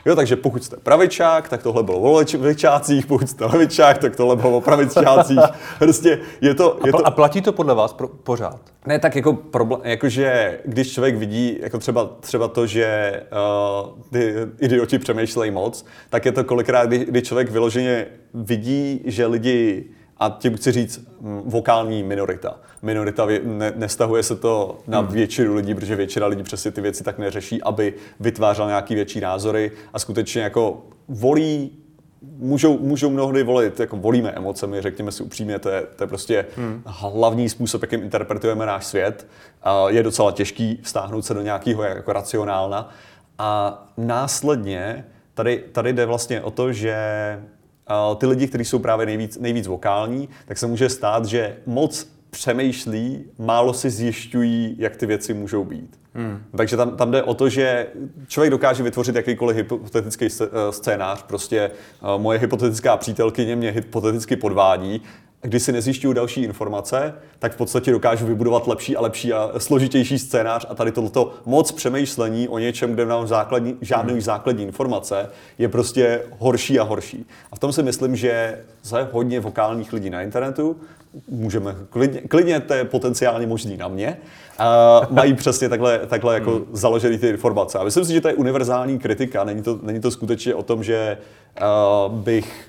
Jo, 0.07 0.17
takže 0.17 0.37
pokud 0.37 0.65
jste 0.65 0.77
pravičák, 0.77 1.49
tak 1.49 1.63
tohle 1.63 1.83
bylo 1.83 2.01
o 2.01 2.25
levičácích, 2.39 3.07
pokud 3.07 3.31
jste 3.31 3.45
levičák, 3.45 3.99
tak 3.99 4.17
tohle 4.17 4.37
bylo 4.37 4.57
o 4.57 4.61
pravičácích. 4.61 5.39
Prostě 5.79 6.19
je 6.41 6.55
to, 6.55 6.79
je 6.87 6.93
to, 6.93 7.07
A 7.07 7.11
platí 7.11 7.43
to 7.43 7.53
podle 7.53 7.75
vás 7.75 7.93
pro, 7.93 8.09
pořád? 8.09 8.61
ne, 8.87 8.99
tak 8.99 9.17
jako 9.17 9.33
problém, 9.33 9.81
jakože 9.85 10.59
když 10.65 10.93
člověk 10.93 11.17
vidí 11.17 11.59
jako 11.61 11.79
třeba, 11.79 12.11
třeba 12.21 12.49
to, 12.49 12.67
že 12.67 13.21
uh, 13.85 14.03
ty 14.13 14.35
idioti 14.61 14.99
přemýšlejí 14.99 15.51
moc, 15.51 15.87
tak 16.11 16.25
je 16.25 16.33
to 16.33 16.45
kolikrát, 16.45 16.87
kdy, 16.87 16.99
kdy 16.99 17.23
člověk 17.23 17.51
vyloženě 17.51 18.07
vidí, 18.35 19.01
že 19.05 19.27
lidi, 19.27 19.85
a 20.19 20.37
tím 20.39 20.57
chci 20.57 20.73
říct 20.73 21.01
mm, 21.21 21.43
vokální 21.45 22.03
minorita. 22.03 22.57
Minorita 22.83 23.27
ne, 23.45 23.73
nestahuje 23.77 24.23
se 24.23 24.37
to 24.37 24.79
na 24.87 25.01
většinu 25.01 25.55
lidí, 25.55 25.75
protože 25.75 25.97
většina 25.97 26.27
lidí 26.27 26.43
přesně 26.43 26.71
ty 26.71 26.81
věci 26.81 27.05
tak 27.05 27.19
neřeší, 27.19 27.63
aby 27.63 27.95
vytvářel 28.21 28.67
nějaký 28.67 28.95
větší 28.95 29.21
názory 29.21 29.73
a 29.93 29.99
skutečně 29.99 30.43
jako 30.43 30.83
volí 31.09 31.71
můžou, 32.39 32.79
můžou 32.79 33.11
mnohdy 33.11 33.43
volit, 33.43 33.81
jako 33.81 33.97
volíme 33.97 34.31
emocemi, 34.31 34.83
řekněme 34.83 35.13
si 35.13 35.23
upřímně, 35.23 35.59
to 35.59 35.69
je, 35.69 35.83
to 35.97 36.05
je 36.05 36.09
prostě 36.09 36.47
hmm. 36.57 36.83
hlavní 36.87 37.49
způsob, 37.49 37.83
jakým 37.83 38.03
interpretujeme 38.03 38.67
náš 38.67 38.87
svět. 38.87 39.27
A 39.63 39.89
je 39.89 40.03
docela 40.03 40.33
těžký 40.33 40.81
vstáhnout 40.83 41.25
se 41.25 41.35
do 41.35 41.43
nějakého 41.43 41.83
jako 41.83 42.13
racionálna. 42.13 42.91
A 43.39 43.83
následně 43.97 45.05
tady, 45.35 45.65
tady 45.73 45.93
jde 45.93 46.07
vlastně 46.07 46.41
o 46.43 46.51
to, 46.51 46.73
že 46.73 46.97
ty 48.17 48.27
lidi, 48.27 48.47
kteří 48.47 48.65
jsou 48.65 48.79
právě 48.79 49.07
nejvíc, 49.07 49.39
nejvíc 49.39 49.67
vokální, 49.67 50.29
tak 50.47 50.59
se 50.59 50.67
může 50.67 50.89
stát, 50.89 51.25
že 51.25 51.57
moc 51.67 52.09
přemýšlí, 52.31 53.25
málo 53.39 53.75
si 53.75 53.91
zjišťují, 53.91 54.77
jak 54.79 54.97
ty 54.97 55.07
věci 55.07 55.35
můžou 55.35 55.65
být. 55.65 56.01
Hmm. 56.15 56.43
Takže 56.57 56.77
tam, 56.77 56.97
tam 56.97 57.11
jde 57.11 57.23
o 57.23 57.35
to, 57.35 57.49
že 57.49 57.87
člověk 58.27 58.51
dokáže 58.51 58.83
vytvořit 58.83 59.17
jakýkoliv 59.17 59.57
hypotetický 59.57 60.29
scénář. 60.71 61.23
Prostě 61.23 61.61
eh, 61.61 62.19
moje 62.19 62.39
hypotetická 62.39 62.97
přítelkyně 62.97 63.57
mě 63.57 63.71
hypoteticky 63.71 64.37
podvádí. 64.37 65.03
Když 65.47 65.63
si 65.63 65.73
nezjišťuju 65.73 66.13
další 66.13 66.43
informace, 66.43 67.15
tak 67.39 67.53
v 67.53 67.57
podstatě 67.57 67.91
dokážu 67.91 68.27
vybudovat 68.27 68.67
lepší 68.67 68.97
a 68.97 69.01
lepší 69.01 69.33
a 69.33 69.51
složitější 69.59 70.19
scénář 70.19 70.67
a 70.69 70.75
tady 70.75 70.93
tohleto 70.93 71.33
moc 71.47 71.73
přemýšlení 71.73 72.49
o 72.49 72.59
něčem, 72.59 72.93
kde 72.93 73.07
nám 73.07 73.27
základní, 73.27 73.77
žádný 73.81 74.13
hmm. 74.13 74.21
základní 74.21 74.63
informace, 74.63 75.31
je 75.59 75.69
prostě 75.69 76.23
horší 76.39 76.79
a 76.79 76.83
horší. 76.83 77.27
A 77.53 77.57
v 77.57 77.59
tom 77.59 77.73
si 77.73 77.83
myslím, 77.83 78.17
že 78.17 78.59
za 78.83 79.09
hodně 79.13 79.41
vokálních 79.41 79.93
lidí 79.93 80.11
na 80.11 80.23
internetu, 80.23 80.77
můžeme 81.29 81.77
klidně, 81.91 82.21
klidně 82.21 82.61
to 82.61 82.75
je 82.75 82.85
potenciálně 82.85 83.47
možný 83.47 83.77
na 83.77 83.89
mě, 83.89 84.17
a 84.59 85.01
mají 85.11 85.35
přesně 85.43 85.69
takhle, 85.69 85.99
takhle 86.07 86.35
jako 86.35 86.51
hmm. 86.51 86.67
založený 86.73 87.19
ty 87.19 87.29
informace. 87.29 87.79
A 87.79 87.85
myslím 87.85 88.05
si, 88.05 88.13
že 88.13 88.21
to 88.21 88.29
je 88.29 88.35
univerzální 88.35 88.99
kritika, 88.99 89.45
není 89.45 89.63
to, 89.63 89.79
není 89.83 90.01
to 90.01 90.11
skutečně 90.11 90.55
o 90.55 90.63
tom, 90.63 90.85
že 90.85 91.19
uh, 92.09 92.13
bych 92.13 92.66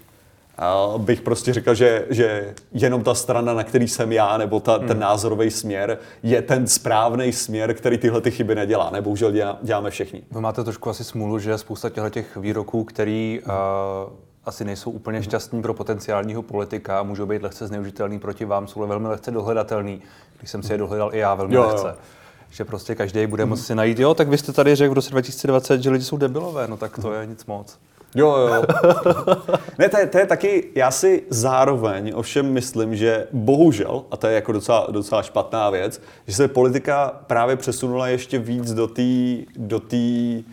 uh, 0.95 1.01
bych 1.01 1.21
prostě 1.21 1.53
říkal, 1.53 1.75
že, 1.75 2.05
že 2.09 2.53
jenom 2.71 3.03
ta 3.03 3.15
strana, 3.15 3.53
na 3.53 3.63
který 3.63 3.87
jsem 3.87 4.11
já, 4.11 4.37
nebo 4.37 4.59
ta, 4.59 4.79
ten 4.79 4.99
názorový 4.99 5.51
směr, 5.51 5.97
je 6.23 6.41
ten 6.41 6.67
správný 6.67 7.33
směr, 7.33 7.73
který 7.73 7.97
tyhle 7.97 8.21
ty 8.21 8.31
chyby 8.31 8.55
nedělá. 8.55 8.89
Ne, 8.89 9.01
bohužel 9.01 9.31
dělá, 9.31 9.57
děláme 9.61 9.89
všichni. 9.89 10.23
Vy 10.31 10.41
máte 10.41 10.63
trošku 10.63 10.89
asi 10.89 11.03
smůlu, 11.03 11.39
že 11.39 11.57
spousta 11.57 11.89
těchto 11.89 12.09
těch 12.09 12.37
výroků, 12.37 12.83
který 12.83 13.39
uh, 13.45 13.51
asi 14.45 14.65
nejsou 14.65 14.91
úplně 14.91 15.23
šťastní 15.23 15.61
pro 15.61 15.73
potenciálního 15.73 16.41
politika 16.41 16.99
a 16.99 17.03
můžou 17.03 17.25
být 17.25 17.43
lehce 17.43 17.67
zneužitelný 17.67 18.19
proti 18.19 18.45
vám, 18.45 18.67
jsou 18.67 18.87
velmi 18.87 19.07
lehce 19.07 19.31
dohledatelný, 19.31 20.01
když 20.39 20.51
jsem 20.51 20.63
si 20.63 20.73
je 20.73 20.77
dohledal 20.77 21.15
i 21.15 21.17
já 21.17 21.35
velmi 21.35 21.55
Jo, 21.55 21.63
jo. 21.63 21.67
lehce. 21.67 21.95
Že 22.49 22.65
prostě 22.65 22.95
každý 22.95 23.27
bude 23.27 23.45
moci 23.45 23.63
si 23.63 23.75
najít, 23.75 23.99
jo, 23.99 24.13
tak 24.13 24.27
vy 24.27 24.37
jste 24.37 24.53
tady 24.53 24.75
řekl 24.75 24.91
v 24.91 24.93
roce 24.93 25.09
2020, 25.09 25.83
že 25.83 25.89
lidi 25.89 26.03
jsou 26.03 26.17
debilové, 26.17 26.67
no 26.67 26.77
tak 26.77 26.99
to 26.99 27.13
je 27.13 27.25
nic 27.25 27.45
moc. 27.45 27.77
Jo, 28.15 28.35
jo. 28.37 28.63
ne, 29.79 29.89
to 29.89 29.97
je, 29.97 30.07
to 30.07 30.17
je 30.17 30.25
taky, 30.25 30.67
já 30.75 30.91
si 30.91 31.23
zároveň 31.29 32.11
ovšem 32.15 32.53
myslím, 32.53 32.95
že 32.95 33.27
bohužel, 33.31 34.05
a 34.11 34.17
to 34.17 34.27
je 34.27 34.35
jako 34.35 34.51
docela, 34.51 34.87
docela 34.91 35.23
špatná 35.23 35.69
věc, 35.69 36.01
že 36.27 36.35
se 36.35 36.47
politika 36.47 37.21
právě 37.27 37.55
přesunula 37.55 38.07
ještě 38.07 38.39
víc 38.39 38.73
do 38.73 38.87
té, 38.87 39.37
do 39.57 39.79
tý, 39.79 40.43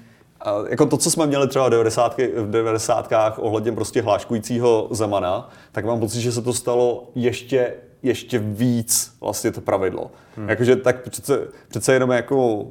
jako 0.69 0.87
to, 0.87 0.97
co 0.97 1.11
jsme 1.11 1.27
měli 1.27 1.49
třeba 1.49 1.67
v 1.67 1.71
90. 1.71 2.19
v 2.37 2.51
90. 2.51 3.13
ohledně 3.39 3.73
prostě 3.73 4.03
hláškujícího 4.03 4.89
Zemana, 4.91 5.51
tak 5.73 5.85
mám 5.85 6.01
pocit, 6.01 6.21
že 6.21 6.33
se 6.33 6.43
to 6.43 6.53
stalo 6.53 7.11
ještě, 7.15 7.75
ještě 8.03 8.39
víc 8.39 9.17
vlastně 9.21 9.53
to 9.53 9.61
pravidlo. 9.61 10.11
Hmm. 10.37 10.49
Jakože 10.49 10.77
tak 10.77 11.09
přece, 11.09 11.39
přece 11.69 11.93
jenom 11.93 12.11
jako 12.11 12.67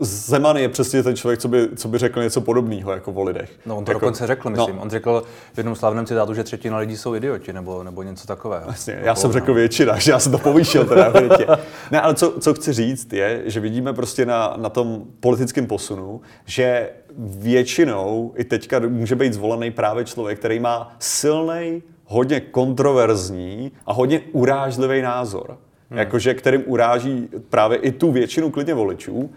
Zeman 0.00 0.56
je 0.56 0.68
přesně 0.68 1.02
ten 1.02 1.16
člověk, 1.16 1.40
co 1.40 1.48
by, 1.48 1.68
co 1.76 1.88
by 1.88 1.98
řekl 1.98 2.22
něco 2.22 2.40
podobného 2.40 2.92
jako 2.92 3.12
o 3.12 3.22
lidech. 3.22 3.50
No 3.66 3.76
on 3.76 3.84
to 3.84 3.90
jako, 3.90 4.00
dokonce 4.00 4.26
řekl, 4.26 4.50
myslím. 4.50 4.76
No, 4.76 4.82
On 4.82 4.90
řekl 4.90 5.22
v 5.54 5.58
jednom 5.58 5.76
slavném 5.76 6.06
citátu, 6.06 6.34
že 6.34 6.44
třetina 6.44 6.78
lidí 6.78 6.96
jsou 6.96 7.14
idioti, 7.14 7.52
nebo, 7.52 7.82
nebo 7.82 8.02
něco 8.02 8.26
takového. 8.26 8.64
Jasně, 8.66 8.98
já 9.02 9.14
jsem 9.14 9.32
řekl 9.32 9.54
většina, 9.54 9.98
že 9.98 10.10
já 10.10 10.18
jsem 10.18 10.32
to 10.32 10.38
povýšil 10.38 10.84
teda 10.84 11.08
větě. 11.08 11.46
Ne, 11.90 12.00
ale 12.00 12.14
co, 12.14 12.40
co 12.40 12.54
chci 12.54 12.72
říct 12.72 13.12
je, 13.12 13.42
že 13.44 13.60
vidíme 13.60 13.92
prostě 13.92 14.26
na, 14.26 14.54
na 14.56 14.68
tom 14.68 15.04
politickém 15.20 15.66
posunu, 15.66 16.20
že 16.44 16.90
většinou 17.18 18.32
i 18.36 18.44
teďka 18.44 18.78
může 18.78 19.16
být 19.16 19.32
zvolený 19.32 19.70
právě 19.70 20.04
člověk, 20.04 20.38
který 20.38 20.60
má 20.60 20.96
silný, 20.98 21.82
hodně 22.04 22.40
kontroverzní 22.40 23.72
a 23.86 23.92
hodně 23.92 24.20
urážlivý 24.32 25.02
názor. 25.02 25.58
Hmm. 25.90 25.98
Jakože 25.98 26.34
kterým 26.34 26.62
uráží 26.66 27.28
právě 27.48 27.78
i 27.78 27.92
tu 27.92 28.12
většinu 28.12 28.50
klidně 28.50 28.74
voličů, 28.74 29.30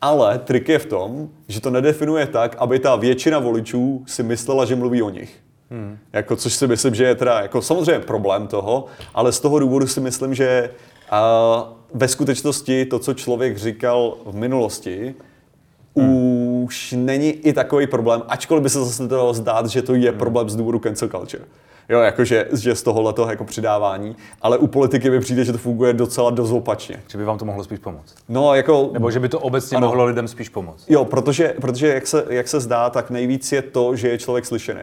ale 0.00 0.38
trik 0.38 0.68
je 0.68 0.78
v 0.78 0.86
tom, 0.86 1.28
že 1.48 1.60
to 1.60 1.70
nedefinuje 1.70 2.26
tak, 2.26 2.56
aby 2.58 2.78
ta 2.78 2.96
většina 2.96 3.38
voličů 3.38 4.04
si 4.06 4.22
myslela, 4.22 4.64
že 4.64 4.76
mluví 4.76 5.02
o 5.02 5.10
nich. 5.10 5.40
Hmm. 5.70 5.98
Jako, 6.12 6.36
což 6.36 6.54
si 6.54 6.66
myslím, 6.66 6.94
že 6.94 7.04
je 7.04 7.14
teda 7.14 7.40
jako 7.40 7.62
samozřejmě 7.62 8.00
problém 8.00 8.46
toho, 8.46 8.84
ale 9.14 9.32
z 9.32 9.40
toho 9.40 9.58
důvodu 9.58 9.86
si 9.86 10.00
myslím, 10.00 10.34
že 10.34 10.70
a, 11.10 11.72
ve 11.94 12.08
skutečnosti 12.08 12.84
to, 12.84 12.98
co 12.98 13.14
člověk 13.14 13.58
říkal 13.58 14.16
v 14.26 14.36
minulosti, 14.36 15.14
hmm. 15.96 16.14
už 16.64 16.94
není 16.96 17.30
i 17.30 17.52
takový 17.52 17.86
problém, 17.86 18.22
ačkoliv 18.28 18.62
by 18.62 18.70
se 18.70 18.78
zase 18.78 19.08
dalo 19.08 19.34
zdát, 19.34 19.66
že 19.66 19.82
to 19.82 19.94
je 19.94 20.10
hmm. 20.10 20.18
problém 20.18 20.50
z 20.50 20.56
důvodu 20.56 20.78
cancel 20.78 21.08
culture. 21.08 21.44
Jo, 21.88 22.00
jakože 22.00 22.48
že 22.52 22.74
z 22.74 22.82
tohohle 22.82 23.14
jako 23.28 23.44
přidávání, 23.44 24.16
ale 24.42 24.58
u 24.58 24.66
politiky 24.66 25.10
mi 25.10 25.20
přijde, 25.20 25.44
že 25.44 25.52
to 25.52 25.58
funguje 25.58 25.92
docela 25.92 26.30
dost 26.30 26.50
opačně. 26.50 27.02
Že 27.08 27.18
by 27.18 27.24
vám 27.24 27.38
to 27.38 27.44
mohlo 27.44 27.64
spíš 27.64 27.78
pomoct. 27.78 28.14
No, 28.28 28.54
jako... 28.54 28.90
Nebo 28.92 29.10
že 29.10 29.20
by 29.20 29.28
to 29.28 29.40
obecně 29.40 29.76
Ano. 29.76 29.86
mohlo 29.86 30.04
lidem 30.04 30.28
spíš 30.28 30.48
pomoct. 30.48 30.84
Jo, 30.88 31.04
protože, 31.04 31.54
protože 31.60 31.88
jak, 31.88 32.06
se, 32.06 32.24
jak 32.28 32.48
se 32.48 32.60
zdá, 32.60 32.90
tak 32.90 33.10
nejvíc 33.10 33.52
je 33.52 33.62
to, 33.62 33.96
že 33.96 34.08
je 34.08 34.18
člověk 34.18 34.46
slyšený. 34.46 34.82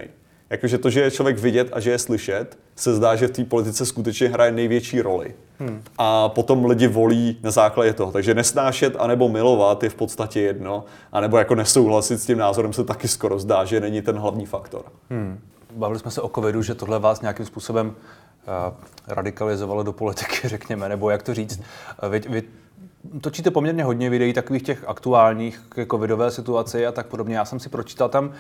jakože 0.50 0.78
to, 0.78 0.90
že 0.90 1.02
je 1.02 1.12
člověk 1.12 1.40
vidět 1.40 1.70
a 1.74 1.80
že 1.80 1.92
je 1.92 2.00
slyšet, 2.00 2.58
se 2.76 2.96
zdá, 2.96 3.16
že 3.16 3.28
v 3.28 3.32
té 3.32 3.44
politice 3.44 3.86
skutečně 3.86 4.28
hraje 4.30 4.52
největší 4.52 5.02
roli. 5.02 5.34
Hmm. 5.60 5.82
A 5.98 6.30
potom 6.30 6.66
lidi 6.66 6.88
volí 6.88 7.38
na 7.44 7.52
základě 7.52 7.94
toho. 7.94 8.12
Takže 8.12 8.34
nesnášet 8.34 8.96
anebo 9.00 9.30
milovat 9.30 9.84
je 9.84 9.90
v 9.90 9.96
podstatě 9.96 10.42
jedno, 10.42 10.84
anebo 11.12 11.38
jako 11.38 11.56
nesouhlasit 11.56 12.18
s 12.22 12.26
tím 12.26 12.38
názorem 12.38 12.74
se 12.74 12.84
taky 12.84 13.08
skoro 13.08 13.40
zdá, 13.40 13.66
že 13.66 13.80
není 13.80 14.02
ten 14.02 14.18
hlavní 14.18 14.46
faktor. 14.46 14.82
Hmm. 15.10 15.40
Bavili 15.76 16.00
jsme 16.00 16.12
se 16.12 16.22
o 16.22 16.30
covidu, 16.30 16.62
že 16.62 16.76
tohle 16.76 17.00
vás 17.00 17.22
nějakým 17.22 17.46
způsobem 17.46 17.88
uh, 17.88 17.94
radikalizovalo 19.08 19.84
do 19.84 19.94
politiky, 19.94 20.36
řekněme, 20.48 20.90
nebo 20.90 21.10
jak 21.10 21.24
to 21.24 21.34
říct. 21.34 21.62
Vy, 22.10 22.20
vy 22.20 22.44
točíte 23.22 23.52
poměrně 23.52 23.84
hodně 23.84 24.10
videí 24.10 24.34
takových 24.34 24.64
těch 24.64 24.84
aktuálních 24.88 25.62
k 25.70 25.86
covidové 25.92 26.32
situaci 26.32 26.88
a 26.88 26.92
tak 26.92 27.08
podobně. 27.08 27.36
Já 27.36 27.46
jsem 27.46 27.60
si 27.60 27.70
pročítal 27.70 28.10
tam 28.10 28.26
uh, 28.26 28.32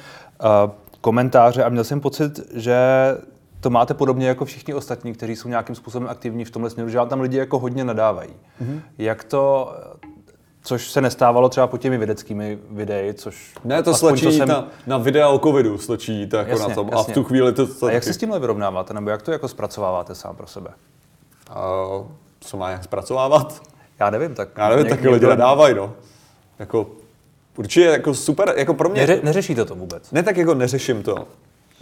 komentáře 1.01 1.63
a 1.63 1.69
měl 1.69 1.83
jsem 1.83 2.01
pocit, 2.01 2.39
že 2.53 2.77
to 3.59 3.69
máte 3.69 3.93
podobně 3.93 4.27
jako 4.27 4.45
všichni 4.45 4.73
ostatní, 4.73 5.13
kteří 5.13 5.35
jsou 5.35 5.49
nějakým 5.49 5.75
způsobem 5.75 6.07
aktivní 6.09 6.45
v 6.45 6.51
tomhle 6.51 6.69
směru, 6.69 6.89
že 6.89 6.97
vám 6.97 7.09
tam 7.09 7.21
lidi 7.21 7.37
jako 7.37 7.59
hodně 7.59 7.83
nadávají. 7.83 8.29
Mm-hmm. 8.61 8.81
Jak 8.97 9.23
to, 9.23 9.75
což 10.63 10.91
se 10.91 11.01
nestávalo 11.01 11.49
třeba 11.49 11.67
po 11.67 11.77
těmi 11.77 11.97
vědeckými 11.97 12.59
videi, 12.69 13.13
což... 13.13 13.53
Ne, 13.63 13.83
to 13.83 13.93
slečí 13.93 14.31
jsem... 14.31 14.47
na, 14.47 14.67
na 14.87 14.97
videa 14.97 15.29
o 15.29 15.39
covidu, 15.39 15.77
slečí 15.77 16.27
to 16.27 16.37
jako 16.37 16.51
jasně, 16.51 16.67
na 16.67 16.75
tom. 16.75 16.89
Jasně. 16.91 16.99
A 16.99 17.11
v 17.11 17.13
tu 17.13 17.23
chvíli 17.23 17.53
to... 17.53 17.67
to 17.67 17.85
a 17.85 17.91
jak 17.91 18.03
se 18.03 18.13
s 18.13 18.17
tímhle 18.17 18.39
vyrovnáváte, 18.39 18.93
nebo 18.93 19.09
jak 19.09 19.21
to 19.21 19.31
jako 19.31 19.47
zpracováváte 19.47 20.15
sám 20.15 20.35
pro 20.35 20.47
sebe? 20.47 20.69
Uh, 21.49 22.07
co 22.39 22.57
má 22.57 22.69
jak 22.69 22.83
zpracovávat? 22.83 23.61
Já 23.99 24.09
nevím, 24.09 24.35
tak... 24.35 24.49
Já 24.57 24.69
nevím, 24.69 24.87
tak 24.87 25.01
lidi 25.01 25.25
nadávají, 25.25 25.75
no. 25.75 25.93
Jako, 26.59 26.87
určitě 27.57 27.85
jako 27.85 28.13
super, 28.13 28.53
jako 28.57 28.73
pro 28.73 28.89
mě... 28.89 29.01
Neře, 29.01 29.19
neřešíte 29.23 29.65
to 29.65 29.75
vůbec? 29.75 30.11
Ne, 30.11 30.23
tak 30.23 30.37
jako 30.37 30.53
neřeším 30.53 31.03
to 31.03 31.27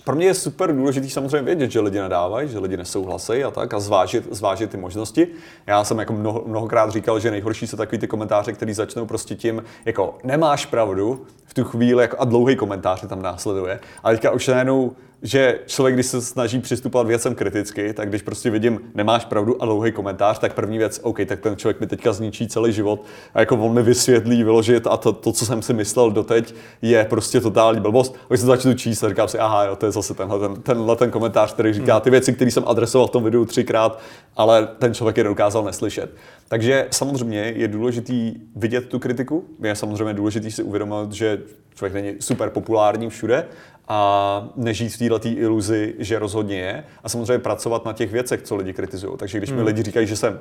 pro 0.10 0.16
mě 0.16 0.26
je 0.26 0.34
super 0.34 0.76
důležitý 0.76 1.10
samozřejmě 1.10 1.42
vědět, 1.42 1.72
že 1.72 1.80
lidi 1.80 2.00
nadávají, 2.00 2.50
že 2.50 2.60
lidi 2.60 2.78
nesouhlasí 2.78 3.44
a 3.44 3.52
tak 3.52 3.74
a 3.74 3.80
zvážit, 3.80 4.28
zvážit 4.32 4.70
ty 4.70 4.78
možnosti. 4.78 5.28
Já 5.68 5.84
jsem 5.84 6.00
jako 6.00 6.14
mnoho, 6.14 6.44
mnohokrát 6.48 6.92
říkal, 6.92 7.20
že 7.20 7.32
nejhorší 7.32 7.68
jsou 7.68 7.78
takový 7.78 7.98
ty 7.98 8.08
komentáře, 8.08 8.54
které 8.54 8.74
začnou 8.74 9.06
prostě 9.06 9.36
tím, 9.36 9.64
jako 9.86 10.18
nemáš 10.24 10.66
pravdu, 10.66 11.26
v 11.46 11.54
tu 11.54 11.64
chvíli 11.64 12.02
jako, 12.02 12.16
a 12.20 12.26
dlouhý 12.26 12.56
komentář 12.56 13.08
tam 13.08 13.22
následuje. 13.22 13.80
A 14.04 14.12
teďka 14.12 14.32
už 14.32 14.48
najednou 14.48 14.96
že 15.22 15.60
člověk, 15.66 15.96
když 15.96 16.06
se 16.06 16.22
snaží 16.22 16.60
přistupovat 16.60 17.08
věcem 17.08 17.36
kriticky, 17.36 17.94
tak 17.94 18.10
když 18.10 18.22
prostě 18.22 18.50
vidím, 18.50 18.80
nemáš 18.96 19.26
pravdu 19.26 19.62
a 19.62 19.66
dlouhý 19.66 19.92
komentář, 19.92 20.40
tak 20.40 20.54
první 20.54 20.78
věc, 20.78 21.00
OK, 21.04 21.20
tak 21.26 21.40
ten 21.40 21.58
člověk 21.58 21.80
mi 21.80 21.88
teďka 21.88 22.14
zničí 22.14 22.48
celý 22.48 22.74
život 22.74 23.04
a 23.34 23.40
jako 23.40 23.56
on 23.56 23.74
mi 23.74 23.84
vysvětlí, 23.84 24.44
vyložit 24.44 24.88
a 24.88 24.98
to, 24.98 25.14
to 25.14 25.32
co 25.32 25.46
jsem 25.46 25.62
si 25.62 25.74
myslel 25.74 26.12
doteď, 26.12 26.56
je 26.82 27.06
prostě 27.06 27.42
totální 27.42 27.80
blbost. 27.80 28.16
A 28.16 28.26
když 28.28 28.40
se 28.40 28.46
začnu 28.46 28.74
číst 28.74 29.04
a 29.04 29.10
říkám 29.10 29.28
si, 29.28 29.40
aha, 29.40 29.64
jo, 29.64 29.76
to 29.76 29.86
je 29.86 29.92
zase 29.92 30.14
tenhle 30.14 30.40
ten, 30.40 30.62
tenhle 30.62 30.96
ten 30.96 31.12
komentář, 31.12 31.54
který 31.54 31.74
říká 31.74 32.00
ty 32.00 32.10
věci, 32.10 32.34
které 32.34 32.52
jsem 32.52 32.64
adresoval 32.68 33.08
v 33.08 33.12
tom 33.12 33.24
videu 33.24 33.46
třikrát, 33.46 34.00
ale 34.38 34.68
ten 34.80 34.94
člověk 34.94 35.18
je 35.18 35.24
dokázal 35.24 35.64
neslyšet. 35.64 36.16
Takže 36.48 36.88
samozřejmě 36.92 37.54
je 37.56 37.68
důležitý 37.68 38.34
vidět 38.56 38.88
tu 38.88 39.00
kritiku, 39.00 39.46
je 39.64 39.76
samozřejmě 39.76 40.14
důležitý 40.14 40.52
si 40.52 40.64
uvědomit, 40.64 41.12
že 41.12 41.42
člověk 41.76 41.94
není 41.94 42.16
super 42.20 42.50
populární 42.50 43.10
všude 43.10 43.46
a 43.90 44.50
nežít 44.56 44.94
v 44.94 44.98
této 44.98 45.28
iluzi, 45.28 45.96
že 46.00 46.20
rozhodně 46.20 46.60
je. 46.60 46.84
A 47.04 47.10
samozřejmě 47.10 47.40
pracovat 47.40 47.86
na 47.86 47.94
těch 47.94 48.12
věcech, 48.12 48.42
co 48.42 48.56
lidi 48.56 48.74
kritizují. 48.74 49.14
Takže 49.18 49.38
když 49.38 49.50
mi 49.50 49.58
hmm. 49.58 49.66
lidi 49.66 49.84
říkají, 49.84 50.08
že 50.08 50.16
jsem 50.16 50.40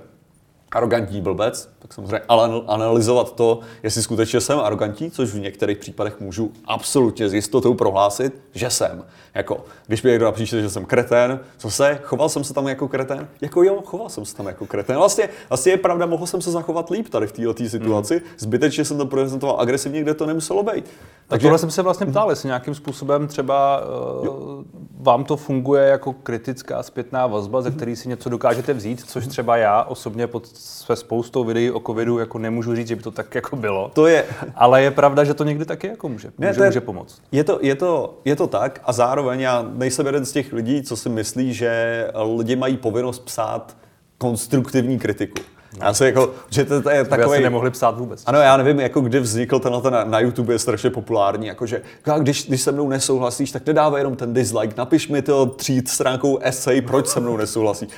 arrogantní 0.73 1.21
blbec, 1.21 1.71
tak 1.79 1.95
samozřejmě 1.95 2.21
ale 2.29 2.63
analyzovat 2.67 3.35
to, 3.35 3.61
jestli 3.83 4.03
skutečně 4.03 4.41
jsem 4.41 4.59
arrogantní, 4.59 5.11
což 5.11 5.31
v 5.35 5.41
některých 5.41 5.79
případech 5.79 6.21
můžu 6.21 6.53
absolutně 6.65 7.29
s 7.29 7.35
jistotou 7.35 7.75
prohlásit, 7.75 8.41
že 8.55 8.71
jsem. 8.71 9.05
Jako, 9.35 9.65
když 9.87 10.03
mi 10.03 10.11
někdo 10.11 10.25
napíše, 10.25 10.63
že 10.63 10.71
jsem 10.71 10.85
kretén, 10.85 11.41
co 11.59 11.71
se, 11.71 11.99
choval 12.03 12.29
jsem 12.29 12.45
se 12.45 12.55
tam 12.55 12.69
jako 12.69 12.89
kretén? 12.89 13.29
Jako 13.41 13.63
jo, 13.63 13.83
choval 13.85 14.09
jsem 14.09 14.25
se 14.25 14.37
tam 14.37 14.47
jako 14.47 14.67
kretén. 14.67 14.97
Vlastně, 14.97 15.28
vlastně 15.49 15.73
je 15.73 15.76
pravda, 15.76 16.07
mohl 16.07 16.26
jsem 16.26 16.41
se 16.41 16.50
zachovat 16.50 16.91
líp 16.91 17.09
tady 17.09 17.26
v 17.26 17.33
této 17.33 17.69
situaci. 17.69 18.15
Mm. 18.15 18.21
Zbytečně 18.39 18.85
jsem 18.85 18.99
to 18.99 19.07
prezentoval 19.07 19.61
agresivně, 19.61 20.02
kde 20.02 20.15
to 20.15 20.26
nemuselo 20.26 20.63
být. 20.63 20.85
Takže 21.28 21.45
tohle 21.45 21.59
jsem 21.59 21.71
se 21.71 21.83
vlastně 21.83 22.07
ptal, 22.07 22.31
jestli 22.31 22.47
nějakým 22.47 22.75
způsobem 22.75 23.26
třeba 23.28 23.83
uh, 24.21 24.65
vám 25.00 25.25
to 25.25 25.37
funguje 25.37 25.89
jako 25.89 26.13
kritická 26.13 26.83
zpětná 26.83 27.26
vazba, 27.26 27.63
ze 27.63 27.71
který 27.71 27.97
si 27.97 28.09
něco 28.09 28.28
dokážete 28.28 28.75
vzít, 28.75 29.04
což 29.11 29.26
třeba 29.26 29.57
já 29.57 29.83
osobně 29.83 30.26
pod 30.26 30.57
své 30.58 30.97
spoustou 30.97 31.44
videí 31.44 31.71
o 31.71 31.80
covidu 31.80 32.18
jako 32.18 32.38
nemůžu 32.38 32.75
říct, 32.75 32.88
že 32.88 32.97
by 32.97 33.02
to 33.02 33.10
tak 33.10 33.34
jako 33.34 33.56
bylo. 33.56 33.90
To 33.94 34.06
je. 34.06 34.25
Ale 34.54 34.82
je 34.82 34.90
pravda, 34.90 35.25
že 35.25 35.34
to 35.34 35.44
někdy 35.44 35.64
taky 35.64 35.86
jako 35.86 36.08
může, 36.08 36.32
ne, 36.38 36.49
může, 36.49 36.60
je, 36.60 36.66
může 36.66 36.80
pomoct. 36.80 37.23
Je 37.32 37.44
to, 37.44 37.58
je, 37.62 37.75
to, 37.75 38.18
je 38.25 38.36
to 38.36 38.47
tak 38.47 38.80
a 38.84 38.92
zároveň 38.92 39.40
já 39.40 39.66
nejsem 39.73 40.06
jeden 40.06 40.25
z 40.26 40.32
těch 40.32 40.52
lidí, 40.52 40.82
co 40.82 40.97
si 40.97 41.08
myslí, 41.08 41.54
že 41.54 42.06
lidi 42.36 42.56
mají 42.56 42.76
povinnost 42.76 43.18
psát 43.18 43.76
konstruktivní 44.18 44.99
kritiku. 44.99 45.42
Já 45.82 45.95
se 45.95 46.06
jako, 46.06 46.30
že 46.50 46.64
to, 46.64 46.82
to 46.82 46.91
je 46.91 47.04
takový... 47.04 47.43
nemohli 47.43 47.71
psát 47.71 47.99
vůbec. 47.99 48.23
Ano, 48.26 48.38
já 48.38 48.56
nevím, 48.56 48.80
jako 48.80 49.00
kdy 49.00 49.21
vznikl 49.21 49.58
tenhle 49.58 49.82
ten 49.82 49.93
na, 49.93 50.04
na 50.04 50.21
YouTube 50.21 50.54
je 50.54 50.58
strašně 50.58 50.91
populární, 50.91 51.47
jakože 51.47 51.82
když, 52.19 52.49
když 52.49 52.62
se 52.62 52.73
mnou 52.73 52.88
nesouhlasíš, 52.88 53.52
tak 53.52 53.67
nedávej 53.67 54.00
jenom 54.00 54.17
ten 54.17 54.34
dislike, 54.34 54.75
napiš 54.76 55.08
mi 55.08 55.23
to 55.23 55.47
tří 55.47 55.82
stránkou 55.86 56.38
essay, 56.38 56.80
proč 56.80 57.06
se 57.06 57.21
mnou 57.21 57.36
nesouhlasí. 57.36 57.88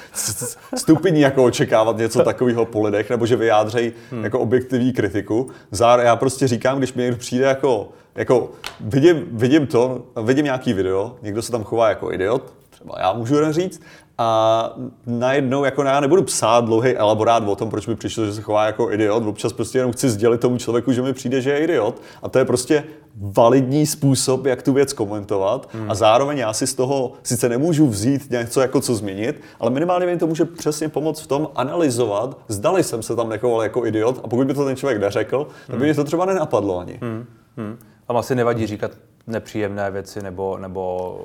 Stupidní 0.77 1.21
jako 1.21 1.45
očekávat 1.45 1.97
něco 1.97 2.25
takového 2.25 2.67
po 2.67 2.83
lidech, 2.83 3.11
nebo 3.11 3.27
že 3.27 3.37
vyjádřej 3.37 3.93
hmm. 4.11 4.25
jako 4.25 4.41
objektivní 4.41 4.93
kritiku. 4.93 5.51
Zár, 5.71 6.01
já 6.01 6.17
prostě 6.17 6.49
říkám, 6.49 6.79
když 6.79 6.95
mi 6.95 7.03
někdo 7.03 7.17
přijde 7.17 7.45
jako, 7.45 7.89
jako 8.15 8.51
vidím, 8.81 9.25
vidím 9.33 9.67
to, 9.67 10.03
vidím 10.23 10.45
nějaký 10.45 10.73
video, 10.73 11.17
někdo 11.23 11.43
se 11.43 11.53
tam 11.53 11.65
chová 11.65 11.89
jako 11.89 12.13
idiot, 12.13 12.60
třeba 12.81 13.01
já 13.01 13.13
můžu 13.13 13.53
říct, 13.53 13.81
a 14.23 14.73
najednou 15.07 15.65
jako 15.65 15.83
já 15.83 16.01
nebudu 16.01 16.23
psát 16.23 16.65
dlouhý 16.65 16.97
elaborát 16.97 17.49
o 17.49 17.57
tom, 17.57 17.71
proč 17.71 17.87
mi 17.87 17.97
přišlo, 17.97 18.27
že 18.27 18.33
se 18.33 18.43
chová 18.43 18.67
jako 18.67 18.93
idiot. 18.93 19.27
Občas 19.27 19.53
prostě 19.53 19.79
jenom 19.79 19.93
chci 19.93 20.11
sdělit 20.11 20.41
tomu 20.41 20.59
člověku, 20.59 20.93
že 20.93 21.03
mi 21.03 21.13
přijde, 21.13 21.41
že 21.41 21.51
je 21.51 21.65
idiot. 21.65 22.03
A 22.23 22.29
to 22.29 22.39
je 22.39 22.45
prostě 22.45 22.85
validní 23.17 23.87
způsob, 23.87 24.47
jak 24.47 24.63
tu 24.63 24.73
věc 24.73 24.93
komentovat. 24.93 25.69
Hmm. 25.73 25.91
A 25.91 25.95
zároveň 25.95 26.39
já 26.39 26.53
si 26.53 26.67
z 26.67 26.75
toho 26.75 27.13
sice 27.23 27.49
nemůžu 27.49 27.87
vzít 27.87 28.31
něco 28.31 28.61
jako 28.61 28.81
co 28.81 28.95
změnit, 28.95 29.41
ale 29.61 29.71
minimálně 29.71 30.07
mi 30.07 30.19
to 30.19 30.27
může 30.27 30.45
přesně 30.45 30.89
pomoct 30.89 31.21
v 31.21 31.27
tom 31.27 31.49
analyzovat, 31.55 32.39
zdali 32.49 32.85
jsem 32.85 33.03
se 33.03 33.17
tam 33.17 33.29
nechoval 33.29 33.63
jako 33.63 33.87
idiot. 33.87 34.21
A 34.25 34.29
pokud 34.29 34.47
by 34.47 34.55
to 34.55 34.65
ten 34.65 34.77
člověk 34.77 35.01
neřekl, 35.01 35.47
tak 35.67 35.77
by 35.77 35.77
hmm. 35.77 35.85
mě 35.85 35.95
to 35.95 36.05
třeba 36.05 36.25
nenapadlo 36.25 36.79
ani. 36.79 36.99
Hmm. 37.03 37.27
Hmm. 37.57 37.79
A 38.09 38.19
asi 38.19 38.35
nevadí 38.35 38.67
říkat 38.67 38.91
nepříjemné 39.27 39.91
věci 39.91 40.23
nebo, 40.23 40.59
nebo 40.59 41.21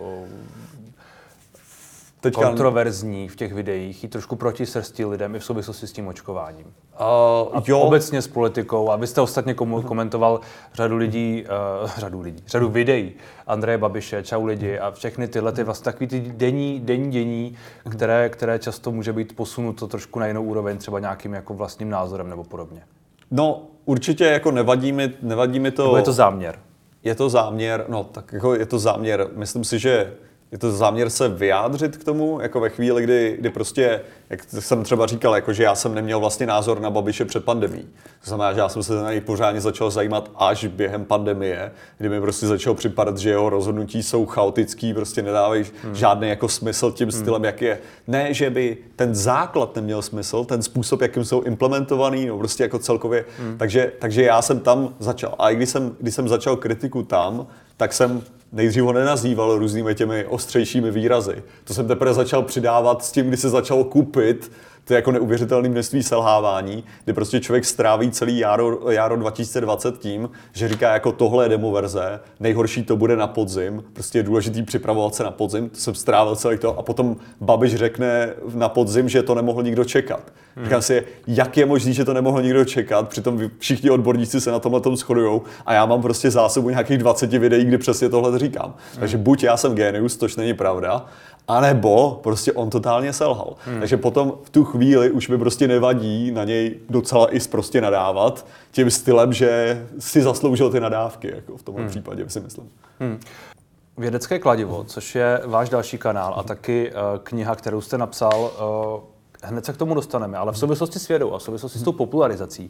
teďka... 2.26 2.48
kontroverzní 2.48 3.28
v 3.28 3.36
těch 3.36 3.54
videích, 3.54 4.04
i 4.04 4.08
trošku 4.08 4.36
proti 4.36 4.66
srsti 4.66 5.06
lidem 5.06 5.36
i 5.36 5.40
v 5.40 5.44
souvislosti 5.44 5.88
s 5.88 5.92
tím 5.92 6.08
očkováním. 6.08 6.66
Uh, 6.66 7.58
a 7.58 7.64
jo. 7.68 7.80
obecně 7.80 8.22
s 8.22 8.28
politikou. 8.28 8.90
A 8.90 8.96
vy 8.96 9.08
jste 9.08 9.22
ostatně 9.22 9.54
komu- 9.54 9.84
komentoval 9.84 10.40
řadu 10.74 10.98
lidí, 10.98 11.46
uh, 11.84 11.90
řadu 11.98 12.22
lidí, 12.22 12.44
řadu 12.48 12.70
videí 12.70 13.14
Andreje 13.48 13.78
Babiše, 13.78 14.24
Čau 14.24 14.46
lidi 14.46 14.80
a 14.80 14.92
všechny 14.92 15.28
tyhle 15.28 15.52
ty 15.52 15.64
vlastně 15.64 15.84
takový 15.84 16.08
ty 16.08 16.20
denní, 16.20 16.80
denní 16.80 17.12
dění, 17.12 17.58
které, 17.90 18.30
které 18.30 18.60
často 18.60 18.92
může 18.92 19.14
být 19.14 19.36
posunuto 19.36 19.88
trošku 19.88 20.20
na 20.20 20.28
jinou 20.28 20.44
úroveň, 20.44 20.78
třeba 20.78 21.00
nějakým 21.00 21.34
jako 21.34 21.54
vlastním 21.54 21.90
názorem 21.90 22.30
nebo 22.30 22.44
podobně. 22.44 22.82
No, 23.32 23.62
určitě 23.86 24.26
jako 24.26 24.52
nevadí 24.52 24.92
mi, 24.92 25.14
nevadí 25.22 25.60
mi 25.60 25.72
to... 25.72 25.84
Nebo 25.84 25.98
je 25.98 26.04
to 26.04 26.14
záměr? 26.14 26.60
Je 27.04 27.16
to 27.16 27.30
záměr, 27.30 27.86
no 27.88 28.04
tak 28.04 28.34
jako 28.34 28.56
je 28.56 28.66
to 28.66 28.80
záměr. 28.80 29.28
Myslím 29.36 29.64
si, 29.64 29.80
že 29.80 30.14
je 30.56 30.60
to 30.60 30.72
záměr 30.72 31.10
se 31.10 31.30
vyjádřit 31.30 31.98
k 31.98 32.04
tomu, 32.04 32.40
jako 32.42 32.60
ve 32.60 32.70
chvíli, 32.70 33.04
kdy, 33.04 33.36
kdy 33.40 33.50
prostě, 33.50 34.02
jak 34.30 34.44
jsem 34.44 34.84
třeba 34.84 35.06
říkal, 35.06 35.36
jako 35.36 35.54
že 35.54 35.64
já 35.64 35.76
jsem 35.76 35.96
neměl 35.96 36.20
vlastně 36.20 36.46
názor 36.46 36.80
na 36.80 36.90
Babiše 36.90 37.26
před 37.26 37.46
pandemí. 37.46 37.82
To 38.24 38.30
znamená, 38.30 38.54
že 38.54 38.60
já 38.60 38.70
jsem 38.70 38.84
se 38.84 38.96
na 38.96 39.12
něj 39.12 39.22
pořádně 39.22 39.62
začal 39.62 39.92
zajímat 39.92 40.32
až 40.36 40.66
během 40.66 41.06
pandemie, 41.06 41.72
kdy 41.98 42.10
mi 42.10 42.22
prostě 42.22 42.48
začalo 42.48 42.76
připadat, 42.76 43.18
že 43.18 43.30
jeho 43.30 43.50
rozhodnutí 43.50 44.04
jsou 44.04 44.26
chaotický, 44.26 44.94
prostě 44.94 45.22
nedávají 45.22 45.66
hmm. 45.84 45.96
žádný 45.96 46.30
jako 46.30 46.50
smysl 46.50 46.92
tím 46.92 47.10
hmm. 47.10 47.20
stylem, 47.22 47.44
jak 47.44 47.62
je. 47.62 47.80
Ne, 48.08 48.34
že 48.34 48.50
by 48.50 48.78
ten 48.96 49.16
základ 49.16 49.76
neměl 49.76 50.02
smysl, 50.02 50.46
ten 50.46 50.62
způsob, 50.64 51.02
jakým 51.02 51.26
jsou 51.26 51.42
implementovaný, 51.42 52.26
no 52.26 52.38
prostě 52.38 52.64
jako 52.64 52.80
celkově. 52.80 53.26
Hmm. 53.40 53.58
Takže, 53.58 53.92
takže 54.00 54.24
já 54.24 54.42
jsem 54.42 54.60
tam 54.60 54.96
začal. 55.00 55.36
A 55.40 55.50
i 55.50 55.56
když 55.56 55.70
jsem, 55.70 55.96
když 56.00 56.16
jsem 56.16 56.28
začal 56.28 56.56
kritiku 56.56 57.04
tam, 57.04 57.48
tak 57.78 57.94
jsem 57.94 58.24
nejdřív 58.56 58.84
ho 58.84 58.94
nenazýval 58.94 59.60
různými 59.60 59.96
těmi 59.96 60.26
ostřejšími 60.26 60.92
výrazy. 60.92 61.44
To 61.64 61.74
jsem 61.74 61.88
teprve 61.88 62.14
začal 62.14 62.42
přidávat 62.42 63.06
s 63.06 63.12
tím, 63.12 63.28
kdy 63.28 63.38
se 63.38 63.50
začal 63.50 63.84
kupit 63.84 64.52
to 64.86 64.94
je 64.94 64.96
jako 64.96 65.12
neuvěřitelné 65.12 65.70
množství 65.70 66.04
selhávání, 66.04 66.84
kdy 67.04 67.14
prostě 67.14 67.40
člověk 67.40 67.66
stráví 67.66 68.12
celý 68.12 68.38
jaro, 68.38 68.92
jaro 68.92 69.16
2020 69.16 70.00
tím, 70.00 70.30
že 70.54 70.68
říká 70.68 70.94
jako 70.94 71.12
tohle 71.12 71.46
je 71.46 71.50
demo 71.50 71.72
verze, 71.72 72.20
nejhorší 72.40 72.84
to 72.84 72.96
bude 72.96 73.16
na 73.16 73.28
podzim, 73.28 73.84
prostě 73.94 74.20
je 74.20 74.24
důležitý 74.24 74.64
připravovat 74.64 75.16
se 75.16 75.24
na 75.24 75.32
podzim, 75.32 75.70
to 75.70 75.78
jsem 75.78 75.96
strávil 75.96 76.36
celý 76.36 76.58
to 76.58 76.80
a 76.80 76.82
potom 76.82 77.16
Babiš 77.42 77.76
řekne 77.76 78.34
na 78.54 78.70
podzim, 78.70 79.10
že 79.10 79.24
to 79.24 79.36
nemohl 79.36 79.64
nikdo 79.64 79.84
čekat. 79.84 80.34
Hmm. 80.56 80.66
Říkám 80.66 80.82
si, 80.82 81.04
jak 81.28 81.58
je 81.58 81.66
možné, 81.66 81.94
že 81.94 82.06
to 82.06 82.14
nemohl 82.14 82.42
nikdo 82.42 82.66
čekat, 82.66 83.10
přitom 83.10 83.42
všichni 83.60 83.90
odborníci 83.90 84.42
se 84.42 84.52
na 84.52 84.60
tomhle 84.60 84.82
tom 84.82 84.96
shodují 84.96 85.42
a 85.66 85.74
já 85.74 85.86
mám 85.86 86.02
prostě 86.02 86.32
zásobu 86.32 86.70
nějakých 86.70 86.98
20 86.98 87.34
videí, 87.34 87.66
kdy 87.66 87.78
přesně 87.78 88.10
tohle 88.10 88.40
říkám. 88.40 88.66
Hmm. 88.92 89.00
Takže 89.00 89.18
buď 89.18 89.44
já 89.44 89.58
jsem 89.58 89.76
genius, 89.76 90.18
což 90.18 90.36
není 90.36 90.54
pravda, 90.54 91.06
anebo 91.48 92.20
prostě 92.24 92.54
on 92.54 92.70
totálně 92.70 93.14
selhal. 93.14 93.56
Hmm. 93.66 93.80
Takže 93.80 93.98
potom 93.98 94.34
v 94.44 94.50
tu 94.50 94.64
chvíli 94.64 95.12
už 95.12 95.30
mi 95.30 95.38
prostě 95.38 95.68
nevadí 95.68 96.32
na 96.32 96.44
něj 96.44 96.80
docela 96.90 97.36
i 97.36 97.40
prostě 97.40 97.82
nadávat 97.82 98.46
tím 98.72 98.92
stylem, 98.92 99.34
že 99.34 99.82
si 100.00 100.22
zasloužil 100.22 100.70
ty 100.72 100.80
nadávky, 100.80 101.32
jako 101.36 101.58
v 101.58 101.64
tomhle 101.64 101.84
hmm. 101.84 101.90
případě 101.90 102.30
si 102.30 102.40
myslím. 102.40 102.70
Hmm. 103.00 103.20
Vědecké 103.98 104.40
kladivo, 104.40 104.84
což 104.84 105.16
je 105.16 105.42
váš 105.46 105.70
další 105.70 105.98
kanál 105.98 106.34
a 106.38 106.44
taky 106.44 106.92
uh, 106.92 107.20
kniha, 107.24 107.56
kterou 107.56 107.82
jste 107.82 107.98
napsal, 107.98 108.52
uh, 108.96 109.50
hned 109.50 109.66
se 109.66 109.74
k 109.74 109.78
tomu 109.78 109.94
dostaneme, 109.94 110.38
ale 110.38 110.52
v 110.52 110.58
souvislosti 110.58 111.00
s 111.00 111.08
vědou 111.08 111.34
a 111.34 111.38
v 111.38 111.44
souvislosti 111.44 111.80
s 111.80 111.84
tou 111.84 111.92
popularizací, 111.92 112.68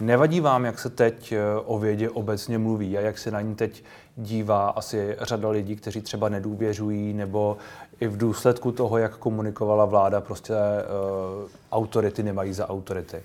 nevadí 0.00 0.40
vám, 0.40 0.64
jak 0.64 0.78
se 0.78 0.90
teď 0.90 1.32
uh, 1.32 1.74
o 1.74 1.78
vědě 1.78 2.10
obecně 2.10 2.58
mluví 2.58 2.98
a 2.98 3.00
jak 3.00 3.18
se 3.18 3.30
na 3.30 3.40
ní 3.40 3.54
teď 3.54 3.84
dívá 4.16 4.68
asi 4.68 5.16
řada 5.20 5.48
lidí, 5.48 5.76
kteří 5.76 6.00
třeba 6.00 6.28
nedůvěřují 6.28 7.12
nebo 7.12 7.56
i 8.00 8.08
v 8.08 8.16
důsledku 8.16 8.72
toho, 8.72 8.98
jak 8.98 9.16
komunikovala 9.16 9.84
vláda, 9.84 10.20
prostě 10.20 10.54
uh, 10.54 11.48
autority 11.72 12.22
nemají 12.22 12.52
za 12.52 12.68
autority? 12.68 13.22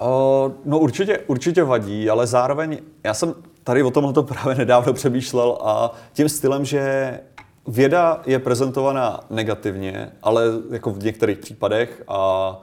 Uh, 0.00 0.52
no 0.64 0.78
určitě, 0.78 1.18
určitě 1.18 1.64
vadí, 1.64 2.10
ale 2.10 2.26
zároveň 2.26 2.78
já 3.04 3.14
jsem 3.14 3.34
tady 3.64 3.82
o 3.82 3.90
tomhle 3.90 4.12
to 4.12 4.22
právě 4.22 4.54
nedávno 4.54 4.92
přemýšlel 4.92 5.58
a 5.62 5.92
tím 6.12 6.28
stylem, 6.28 6.64
že 6.64 7.20
věda 7.66 8.22
je 8.26 8.38
prezentovaná 8.38 9.20
negativně, 9.30 10.12
ale 10.22 10.44
jako 10.70 10.90
v 10.90 11.04
některých 11.04 11.38
případech, 11.38 12.02
a, 12.08 12.60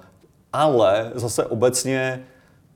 ale 0.54 1.12
zase 1.16 1.46
obecně 1.46 2.26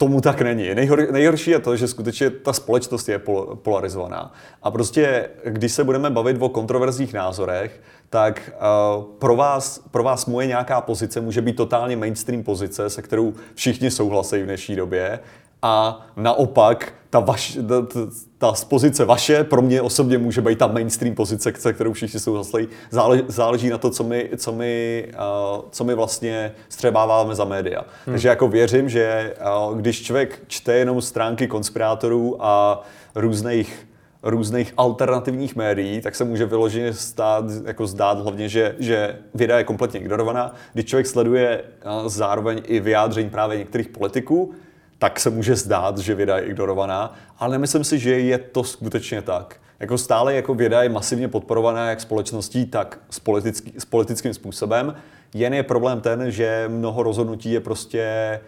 tomu 0.03 0.21
tak 0.21 0.41
není. 0.41 0.75
Nejhor, 0.75 1.11
nejhorší 1.11 1.51
je 1.51 1.59
to, 1.59 1.75
že 1.75 1.87
skutečně 1.87 2.29
ta 2.29 2.53
společnost 2.53 3.09
je 3.09 3.19
pol, 3.19 3.55
polarizovaná. 3.61 4.33
A 4.63 4.71
prostě, 4.71 5.29
když 5.45 5.71
se 5.71 5.83
budeme 5.83 6.09
bavit 6.09 6.37
o 6.39 6.49
kontroverzních 6.49 7.13
názorech, 7.13 7.81
tak 8.09 8.51
uh, 8.53 9.03
pro, 9.19 9.35
vás, 9.35 9.79
pro 9.91 10.03
vás 10.03 10.25
moje 10.25 10.47
nějaká 10.47 10.81
pozice 10.81 11.21
může 11.21 11.41
být 11.41 11.55
totálně 11.55 11.95
mainstream 11.95 12.43
pozice, 12.43 12.89
se 12.89 13.01
kterou 13.01 13.33
všichni 13.55 13.91
souhlasí 13.91 14.41
v 14.41 14.45
dnešní 14.45 14.75
době. 14.75 15.19
A 15.65 16.05
naopak, 16.15 16.93
ta, 17.09 17.19
vaš, 17.19 17.57
ta, 17.67 17.97
ta 18.37 18.53
pozice 18.69 19.05
vaše 19.05 19.43
pro 19.43 19.61
mě 19.61 19.81
osobně 19.81 20.17
může 20.17 20.41
být 20.41 20.59
ta 20.59 20.67
mainstream 20.67 21.15
pozice, 21.15 21.53
se 21.57 21.73
kterou 21.73 21.93
všichni 21.93 22.19
souhlasí. 22.19 22.67
Záleží, 22.91 23.23
záleží 23.27 23.69
na 23.69 23.77
to, 23.77 23.89
co 23.89 24.03
my, 24.03 24.29
co 24.37 24.51
my, 24.51 25.05
uh, 25.07 25.61
co 25.69 25.83
my 25.83 25.95
vlastně 25.95 26.51
střebáváme 26.69 27.35
za 27.35 27.45
média. 27.45 27.81
Hmm. 28.05 28.13
Takže 28.13 28.27
jako 28.27 28.47
věřím, 28.47 28.89
že 28.89 29.35
uh, 29.69 29.77
když 29.77 30.01
člověk 30.01 30.41
čte 30.47 30.73
jenom 30.73 31.01
stránky 31.01 31.47
konspirátorů 31.47 32.37
a 32.39 32.83
různých 33.15 33.87
různých 34.23 34.73
alternativních 34.77 35.55
médií, 35.55 36.01
tak 36.01 36.15
se 36.15 36.23
může 36.23 36.45
vyloženě 36.45 36.93
stát, 36.93 37.45
jako 37.65 37.87
zdát 37.87 38.19
hlavně, 38.19 38.49
že, 38.49 38.75
že 38.79 39.19
věda 39.33 39.57
je 39.57 39.63
kompletně 39.63 39.99
ignorovaná. 39.99 40.53
Když 40.73 40.85
člověk 40.85 41.07
sleduje 41.07 41.63
zároveň 42.05 42.61
i 42.65 42.79
vyjádření 42.79 43.29
právě 43.29 43.57
některých 43.57 43.89
politiků, 43.89 44.53
tak 45.03 45.19
se 45.19 45.29
může 45.29 45.55
zdát, 45.55 45.97
že 45.97 46.15
věda 46.15 46.37
je 46.37 46.43
ignorovaná, 46.43 47.13
ale 47.39 47.51
nemyslím 47.51 47.83
si, 47.83 47.99
že 47.99 48.19
je 48.19 48.37
to 48.37 48.63
skutečně 48.63 49.21
tak. 49.21 49.55
Jako 49.79 49.97
stále 49.97 50.33
jako 50.33 50.53
věda 50.53 50.83
je 50.83 50.89
masivně 50.89 51.27
podporovaná 51.27 51.89
jak 51.89 52.01
společností, 52.01 52.65
tak 52.65 52.99
s, 53.09 53.19
politický, 53.19 53.73
s 53.77 53.85
politickým 53.85 54.33
způsobem. 54.33 54.95
Jen 55.33 55.53
je 55.53 55.63
problém 55.63 56.01
ten, 56.01 56.31
že 56.31 56.65
mnoho 56.67 57.03
rozhodnutí 57.03 57.51
je 57.51 57.59
prostě 57.59 58.39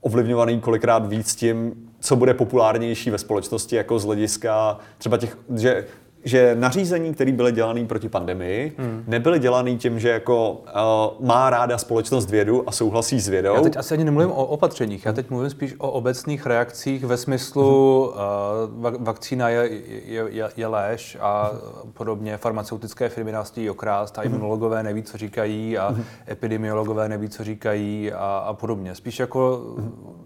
ovlivňovaný 0.00 0.60
kolikrát 0.60 1.06
víc 1.06 1.34
tím, 1.34 1.72
co 2.00 2.16
bude 2.16 2.34
populárnější 2.34 3.10
ve 3.10 3.18
společnosti, 3.18 3.76
jako 3.76 3.98
z 3.98 4.04
hlediska 4.04 4.78
třeba 4.98 5.18
těch, 5.18 5.38
že 5.56 5.84
že 6.24 6.56
nařízení, 6.58 7.14
které 7.14 7.32
byly 7.32 7.52
dělané 7.52 7.84
proti 7.84 8.08
pandemii, 8.08 8.72
hmm. 8.78 9.04
nebyly 9.06 9.38
dělané 9.38 9.74
tím, 9.74 9.98
že 9.98 10.08
jako 10.08 10.50
uh, 10.50 11.26
má 11.26 11.50
ráda 11.50 11.78
společnost 11.78 12.30
vědu 12.30 12.68
a 12.68 12.72
souhlasí 12.72 13.20
s 13.20 13.28
vědou. 13.28 13.54
Já 13.54 13.60
teď 13.60 13.76
asi 13.76 13.94
ani 13.94 14.04
nemluvím 14.04 14.30
o 14.30 14.44
opatřeních, 14.44 15.06
já 15.06 15.12
teď 15.12 15.30
mluvím 15.30 15.50
spíš 15.50 15.74
o 15.78 15.90
obecných 15.90 16.46
reakcích 16.46 17.04
ve 17.04 17.16
smyslu 17.16 18.08
uh, 18.08 18.90
vakcína 19.00 19.48
je, 19.48 19.70
je, 20.06 20.24
je, 20.30 20.48
je 20.56 20.66
léž 20.66 21.16
a 21.20 21.50
podobně, 21.92 22.36
farmaceutické 22.36 23.08
firmy 23.08 23.32
nás 23.32 23.50
chtějí 23.50 23.70
okrást 23.70 24.18
a 24.18 24.22
imunologové 24.22 24.82
neví, 24.82 25.02
co 25.02 25.18
říkají 25.18 25.78
a 25.78 25.94
epidemiologové 26.30 27.08
neví, 27.08 27.28
co 27.28 27.44
říkají 27.44 28.12
a, 28.12 28.44
a 28.46 28.52
podobně. 28.52 28.94
Spíš 28.94 29.18
jako 29.18 29.62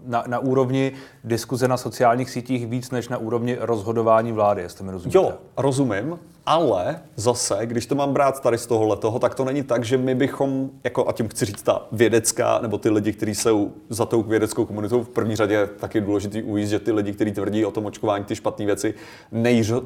na, 0.05 0.23
na 0.27 0.39
úrovni 0.39 0.91
diskuze 1.23 1.67
na 1.67 1.77
sociálních 1.77 2.29
sítích 2.29 2.67
víc 2.67 2.91
než 2.91 3.09
na 3.09 3.17
úrovni 3.17 3.57
rozhodování 3.59 4.31
vlády, 4.31 4.61
jestli 4.61 4.85
mi 4.85 4.91
rozumíte. 4.91 5.17
Jo, 5.17 5.33
rozumím, 5.57 5.86
nous-mêmes 5.87 6.17
ale 6.47 6.99
zase, 7.15 7.57
když 7.63 7.85
to 7.85 7.95
mám 7.95 8.13
brát 8.13 8.41
tady 8.41 8.57
z 8.57 8.65
tohohle 8.65 8.97
toho, 8.97 9.19
tak 9.19 9.35
to 9.35 9.45
není 9.45 9.63
tak, 9.63 9.83
že 9.83 9.97
my 9.97 10.15
bychom, 10.15 10.69
jako, 10.83 11.09
a 11.09 11.13
tím 11.13 11.27
chci 11.27 11.45
říct 11.45 11.61
ta 11.61 11.87
vědecká, 11.91 12.59
nebo 12.61 12.77
ty 12.77 12.89
lidi, 12.89 13.13
kteří 13.13 13.35
jsou 13.35 13.71
za 13.89 14.05
tou 14.05 14.23
vědeckou 14.23 14.65
komunitou, 14.65 15.03
v 15.03 15.09
první 15.09 15.35
řadě 15.35 15.69
taky 15.79 16.01
důležitý 16.01 16.43
ujíst, 16.43 16.69
že 16.69 16.79
ty 16.79 16.91
lidi, 16.91 17.13
kteří 17.13 17.31
tvrdí 17.31 17.65
o 17.65 17.71
tom 17.71 17.85
očkování 17.85 18.23
ty 18.23 18.35
špatné 18.35 18.65
věci, 18.65 18.93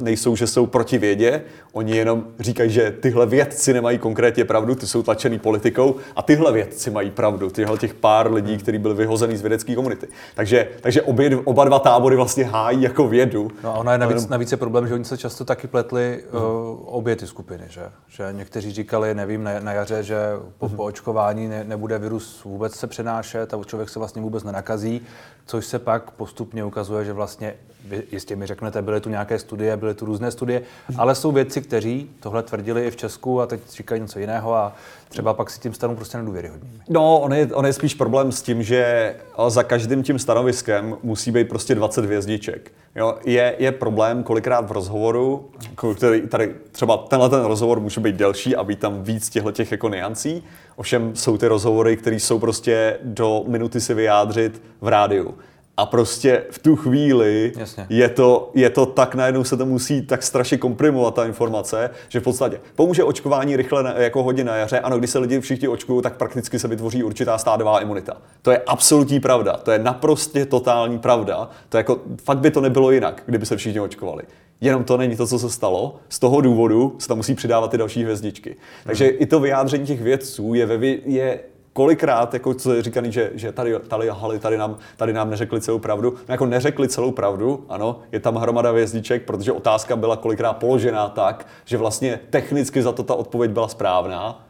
nejsou, 0.01 0.35
že 0.35 0.47
jsou 0.47 0.65
proti 0.65 0.97
vědě, 0.97 1.43
oni 1.73 1.97
jenom 1.97 2.23
říkají, 2.39 2.69
že 2.69 2.91
tyhle 2.91 3.25
vědci 3.25 3.73
nemají 3.73 3.97
konkrétně 3.97 4.45
pravdu, 4.45 4.75
ty 4.75 4.87
jsou 4.87 5.03
tlačený 5.03 5.39
politikou 5.39 5.95
a 6.15 6.21
tyhle 6.21 6.51
vědci 6.51 6.91
mají 6.91 7.11
pravdu, 7.11 7.49
tyhle 7.49 7.77
těch 7.77 7.93
pár 7.93 8.33
lidí, 8.33 8.57
kteří 8.57 8.77
byli 8.77 8.93
vyhozený 8.93 9.37
z 9.37 9.41
vědecké 9.41 9.75
komunity. 9.75 10.07
Takže, 10.35 10.67
takže 10.81 11.01
obě, 11.01 11.37
oba 11.43 11.65
dva 11.65 11.79
tábory 11.79 12.15
vlastně 12.15 12.43
hájí 12.43 12.81
jako 12.81 13.07
vědu. 13.07 13.51
No 13.63 13.75
a 13.75 13.77
ona 13.77 13.91
je 13.91 13.97
navíc, 13.97 14.27
navíc 14.27 14.51
je 14.51 14.57
problém, 14.57 14.87
že 14.87 14.93
oni 14.93 15.05
se 15.05 15.17
často 15.17 15.45
taky 15.45 15.67
pletli 15.67 16.23
uh, 16.33 16.50
obě 16.85 17.15
ty 17.15 17.27
skupiny, 17.27 17.65
že? 17.69 17.91
že 18.07 18.27
někteří 18.31 18.71
říkali, 18.71 19.15
nevím, 19.15 19.43
na, 19.43 19.59
na 19.59 19.73
jaře, 19.73 20.03
že 20.03 20.17
po, 20.57 20.69
po 20.69 20.83
očkování 20.83 21.47
ne, 21.47 21.63
nebude 21.63 21.99
virus 21.99 22.43
vůbec 22.43 22.75
se 22.75 22.87
přenášet 22.87 23.53
a 23.53 23.63
člověk 23.63 23.89
se 23.89 23.99
vlastně 23.99 24.21
vůbec 24.21 24.43
nenakazí, 24.43 25.01
což 25.45 25.65
se 25.65 25.79
pak 25.79 26.11
postupně 26.11 26.63
ukazuje, 26.63 27.05
že 27.05 27.13
vlastně, 27.13 27.55
vy 27.85 28.03
jistě 28.11 28.35
mi 28.35 28.45
řeknete, 28.45 28.81
byly 28.81 29.01
tu 29.01 29.09
nějaké 29.09 29.39
studie, 29.39 29.77
byly 29.77 29.93
tu 29.93 30.05
různé 30.05 30.31
studie, 30.31 30.61
ale 30.97 31.15
jsou 31.15 31.31
vědci, 31.31 31.61
kteří 31.61 32.09
tohle 32.19 32.43
tvrdili 32.43 32.85
i 32.85 32.91
v 32.91 32.95
Česku 32.95 33.41
a 33.41 33.47
teď 33.47 33.61
říkají 33.71 34.01
něco 34.01 34.19
jiného 34.19 34.55
a 34.55 34.75
třeba 35.09 35.33
pak 35.33 35.49
si 35.49 35.59
tím 35.59 35.73
stanou 35.73 35.95
prostě 35.95 36.17
nedůvěryhodní. 36.17 36.81
No, 36.89 37.19
on 37.19 37.33
je, 37.33 37.47
on 37.53 37.65
je 37.65 37.73
spíš 37.73 37.93
problém 37.93 38.31
s 38.31 38.41
tím, 38.41 38.63
že 38.63 39.15
za 39.47 39.63
každým 39.63 40.03
tím 40.03 40.19
stanoviskem 40.19 40.97
musí 41.03 41.31
být 41.31 41.49
prostě 41.49 41.75
20 41.75 42.05
hvězdiček. 42.05 42.71
Jo, 42.95 43.17
je, 43.25 43.55
je 43.59 43.71
problém 43.71 44.23
kolikrát 44.23 44.67
v 44.67 44.71
rozhovoru, 44.71 45.49
který 45.95 46.27
tady 46.27 46.55
třeba 46.71 46.97
tenhle 46.97 47.29
ten 47.29 47.43
rozhovor 47.43 47.79
může 47.79 48.01
být 48.01 48.15
delší 48.15 48.55
a 48.55 48.63
být 48.63 48.79
tam 48.79 49.03
víc 49.03 49.29
těchto 49.29 49.51
těch 49.51 49.71
jako 49.71 49.89
niancí, 49.89 50.43
ovšem 50.75 51.15
jsou 51.15 51.37
ty 51.37 51.47
rozhovory, 51.47 51.97
které 51.97 52.15
jsou 52.15 52.39
prostě 52.39 52.97
do 53.03 53.43
minuty 53.47 53.81
si 53.81 53.93
vyjádřit 53.93 54.61
v 54.81 54.87
rádiu. 54.87 55.35
A 55.81 55.85
prostě 55.85 56.43
v 56.51 56.59
tu 56.59 56.75
chvíli 56.75 57.51
je 57.89 58.09
to, 58.09 58.51
je 58.53 58.69
to 58.69 58.85
tak, 58.85 59.15
najednou 59.15 59.43
se 59.43 59.57
to 59.57 59.65
musí 59.65 60.01
tak 60.01 60.23
strašně 60.23 60.57
komprimovat 60.57 61.15
ta 61.15 61.25
informace, 61.25 61.89
že 62.09 62.19
v 62.19 62.23
podstatě 62.23 62.59
pomůže 62.75 63.03
očkování 63.03 63.55
rychle 63.55 63.83
na, 63.83 63.93
jako 63.93 64.23
hodně 64.23 64.43
na 64.43 64.55
jaře. 64.55 64.79
Ano, 64.79 64.99
když 64.99 65.09
se 65.09 65.19
lidi 65.19 65.39
všichni 65.39 65.67
očkují, 65.67 66.01
tak 66.01 66.17
prakticky 66.17 66.59
se 66.59 66.67
vytvoří 66.67 67.03
určitá 67.03 67.37
stádová 67.37 67.81
imunita. 67.81 68.17
To 68.41 68.51
je 68.51 68.61
absolutní 68.67 69.19
pravda. 69.19 69.53
To 69.53 69.71
je 69.71 69.79
naprostě 69.79 70.45
totální 70.45 70.99
pravda. 70.99 71.49
To 71.69 71.77
jako, 71.77 71.99
fakt 72.23 72.39
by 72.39 72.51
to 72.51 72.61
nebylo 72.61 72.91
jinak, 72.91 73.23
kdyby 73.25 73.45
se 73.45 73.57
všichni 73.57 73.79
očkovali. 73.79 74.23
Jenom 74.61 74.83
to 74.83 74.97
není 74.97 75.15
to, 75.15 75.27
co 75.27 75.39
se 75.39 75.49
stalo. 75.49 75.95
Z 76.09 76.19
toho 76.19 76.41
důvodu 76.41 76.95
se 76.99 77.07
tam 77.07 77.17
musí 77.17 77.35
přidávat 77.35 77.71
ty 77.71 77.77
další 77.77 78.03
hvězdičky. 78.03 78.55
Takže 78.83 79.05
hmm. 79.05 79.15
i 79.19 79.25
to 79.25 79.39
vyjádření 79.39 79.85
těch 79.85 80.01
vědců 80.01 80.53
je, 80.53 80.65
ve, 80.65 80.87
je 80.87 81.39
kolikrát, 81.73 82.33
jako 82.33 82.53
co 82.53 82.73
je 82.73 82.81
říkaný, 82.81 83.11
že, 83.11 83.31
že 83.33 83.51
tady, 83.51 83.79
tady, 83.87 84.09
hali, 84.09 84.39
tady, 84.39 84.57
nám, 84.57 84.77
tady 84.97 85.13
nám 85.13 85.29
neřekli 85.29 85.61
celou 85.61 85.79
pravdu. 85.79 86.11
No 86.11 86.33
jako 86.33 86.45
neřekli 86.45 86.87
celou 86.87 87.11
pravdu, 87.11 87.65
ano, 87.69 87.99
je 88.11 88.19
tam 88.19 88.35
hromada 88.35 88.71
vězdiček, 88.71 89.25
protože 89.25 89.51
otázka 89.51 89.95
byla 89.95 90.15
kolikrát 90.15 90.53
položená 90.53 91.09
tak, 91.09 91.47
že 91.65 91.77
vlastně 91.77 92.19
technicky 92.29 92.81
za 92.81 92.91
to 92.91 93.03
ta 93.03 93.15
odpověď 93.15 93.51
byla 93.51 93.67
správná, 93.67 94.45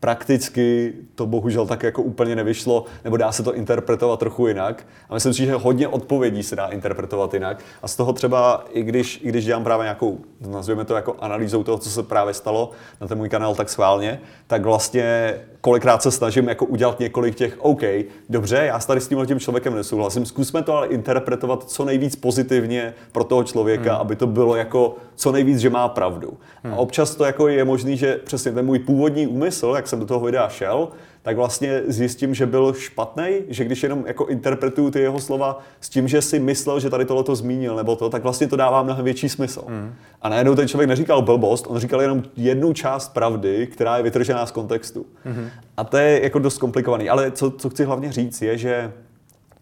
prakticky 0.00 0.92
to 1.14 1.26
bohužel 1.26 1.66
tak 1.66 1.82
jako 1.82 2.02
úplně 2.02 2.36
nevyšlo, 2.36 2.84
nebo 3.04 3.16
dá 3.16 3.32
se 3.32 3.42
to 3.42 3.54
interpretovat 3.54 4.18
trochu 4.18 4.46
jinak. 4.46 4.86
A 5.08 5.14
myslím 5.14 5.34
si, 5.34 5.46
že 5.46 5.54
hodně 5.54 5.88
odpovědí 5.88 6.42
se 6.42 6.56
dá 6.56 6.66
interpretovat 6.66 7.34
jinak. 7.34 7.64
A 7.82 7.88
z 7.88 7.96
toho 7.96 8.12
třeba, 8.12 8.64
i 8.70 8.82
když, 8.82 9.20
i 9.22 9.28
když 9.28 9.44
dělám 9.44 9.64
právě 9.64 9.84
nějakou, 9.84 10.18
nazvěme 10.40 10.84
to 10.84 10.94
jako 10.94 11.16
analýzou 11.20 11.62
toho, 11.62 11.78
co 11.78 11.90
se 11.90 12.02
právě 12.02 12.34
stalo 12.34 12.70
na 13.00 13.06
ten 13.06 13.18
můj 13.18 13.28
kanál 13.28 13.54
tak 13.54 13.68
schválně, 13.68 14.20
tak 14.46 14.62
vlastně 14.62 15.34
kolikrát 15.60 16.02
se 16.02 16.10
snažím 16.10 16.48
jako 16.48 16.64
udělat 16.64 17.00
několik 17.00 17.34
těch, 17.34 17.56
OK, 17.58 17.82
dobře, 18.28 18.56
já 18.56 18.78
tady 18.78 19.00
s 19.00 19.08
tím 19.08 19.26
tím 19.26 19.40
člověkem 19.40 19.74
nesouhlasím, 19.74 20.26
zkusme 20.26 20.62
to 20.62 20.76
ale 20.76 20.86
interpretovat 20.86 21.70
co 21.70 21.84
nejvíc 21.84 22.16
pozitivně 22.16 22.94
pro 23.12 23.24
toho 23.24 23.44
člověka, 23.44 23.92
hmm. 23.92 24.00
aby 24.00 24.16
to 24.16 24.26
bylo 24.26 24.56
jako 24.56 24.96
co 25.14 25.32
nejvíc, 25.32 25.58
že 25.58 25.70
má 25.70 25.88
pravdu. 25.88 26.38
Hmm. 26.62 26.74
A 26.74 26.76
občas 26.76 27.14
to 27.14 27.24
jako 27.24 27.48
je 27.48 27.64
možný, 27.64 27.96
že 27.96 28.20
přesně 28.24 28.52
ten 28.52 28.66
můj 28.66 28.78
původní 28.78 29.26
úmysl, 29.26 29.72
jak 29.76 29.88
jsem 29.88 30.00
do 30.00 30.06
toho 30.06 30.20
videa 30.20 30.48
šel, 30.48 30.88
tak 31.28 31.36
vlastně 31.36 31.82
zjistím, 31.86 32.34
že 32.34 32.46
byl 32.46 32.72
špatný, 32.72 33.24
že 33.48 33.64
když 33.64 33.82
jenom 33.82 34.04
jako 34.06 34.26
interpretuju 34.26 34.90
ty 34.90 35.00
jeho 35.00 35.20
slova 35.20 35.60
s 35.80 35.88
tím, 35.88 36.08
že 36.08 36.22
si 36.22 36.38
myslel, 36.38 36.80
že 36.80 36.90
tady 36.90 37.04
tohle 37.04 37.24
to 37.24 37.36
zmínil 37.36 37.76
nebo 37.76 37.96
to, 37.96 38.10
tak 38.10 38.22
vlastně 38.22 38.46
to 38.46 38.56
dává 38.56 38.82
mnohem 38.82 39.04
větší 39.04 39.28
smysl. 39.28 39.64
Mm. 39.68 39.94
A 40.22 40.28
najednou 40.28 40.54
ten 40.54 40.68
člověk 40.68 40.88
neříkal 40.88 41.22
blbost, 41.22 41.66
on 41.68 41.78
říkal 41.78 42.02
jenom 42.02 42.22
jednu 42.36 42.72
část 42.72 43.08
pravdy, 43.08 43.66
která 43.66 43.96
je 43.96 44.02
vytržená 44.02 44.46
z 44.46 44.50
kontextu. 44.50 45.06
Mm. 45.24 45.48
A 45.76 45.84
to 45.84 45.96
je 45.96 46.22
jako 46.22 46.38
dost 46.38 46.58
komplikovaný. 46.58 47.08
Ale 47.08 47.30
co, 47.30 47.50
co 47.50 47.70
chci 47.70 47.84
hlavně 47.84 48.12
říct 48.12 48.42
je, 48.42 48.58
že 48.58 48.92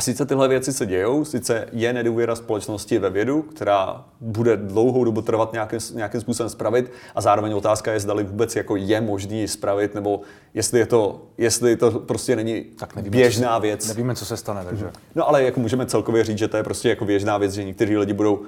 Sice 0.03 0.27
tyhle 0.27 0.49
věci 0.49 0.73
se 0.73 0.87
dějou, 0.87 1.25
sice 1.25 1.69
je 1.73 1.93
nedůvěra 1.93 2.35
společnosti 2.35 2.99
ve 2.99 3.11
vědu, 3.11 3.43
která 3.43 4.05
bude 4.21 4.57
dlouhou 4.57 5.05
dobu 5.05 5.23
trvat 5.23 5.53
nějakým, 5.53 5.79
nějakým 5.95 6.21
způsobem 6.21 6.51
spravit 6.51 6.93
a 7.15 7.21
zároveň 7.21 7.53
otázka 7.53 7.93
je, 7.93 8.01
zdali 8.01 8.25
vůbec 8.25 8.57
jako 8.57 8.77
je 8.77 9.01
možný 9.01 9.49
spravit, 9.49 9.95
nebo 9.95 10.21
jestli, 10.55 10.79
je 10.79 10.87
to, 10.87 11.23
jestli 11.39 11.77
to 11.77 11.91
prostě 11.91 12.37
není 12.37 12.65
tak 12.65 12.97
nevíme, 12.97 13.17
běžná 13.17 13.57
co 13.57 13.61
věc. 13.61 13.89
Nevíme, 13.89 14.15
co 14.15 14.25
se 14.25 14.37
stane, 14.37 14.65
takže. 14.65 14.91
No 15.15 15.29
ale 15.29 15.43
jako 15.43 15.61
můžeme 15.61 15.87
celkově 15.87 16.25
říct, 16.25 16.39
že 16.39 16.49
to 16.49 16.57
je 16.57 16.63
prostě 16.63 16.89
jako 16.89 17.05
běžná 17.05 17.39
věc, 17.39 17.53
že 17.53 17.65
někteří 17.65 17.97
lidi 17.97 18.13
budou 18.13 18.43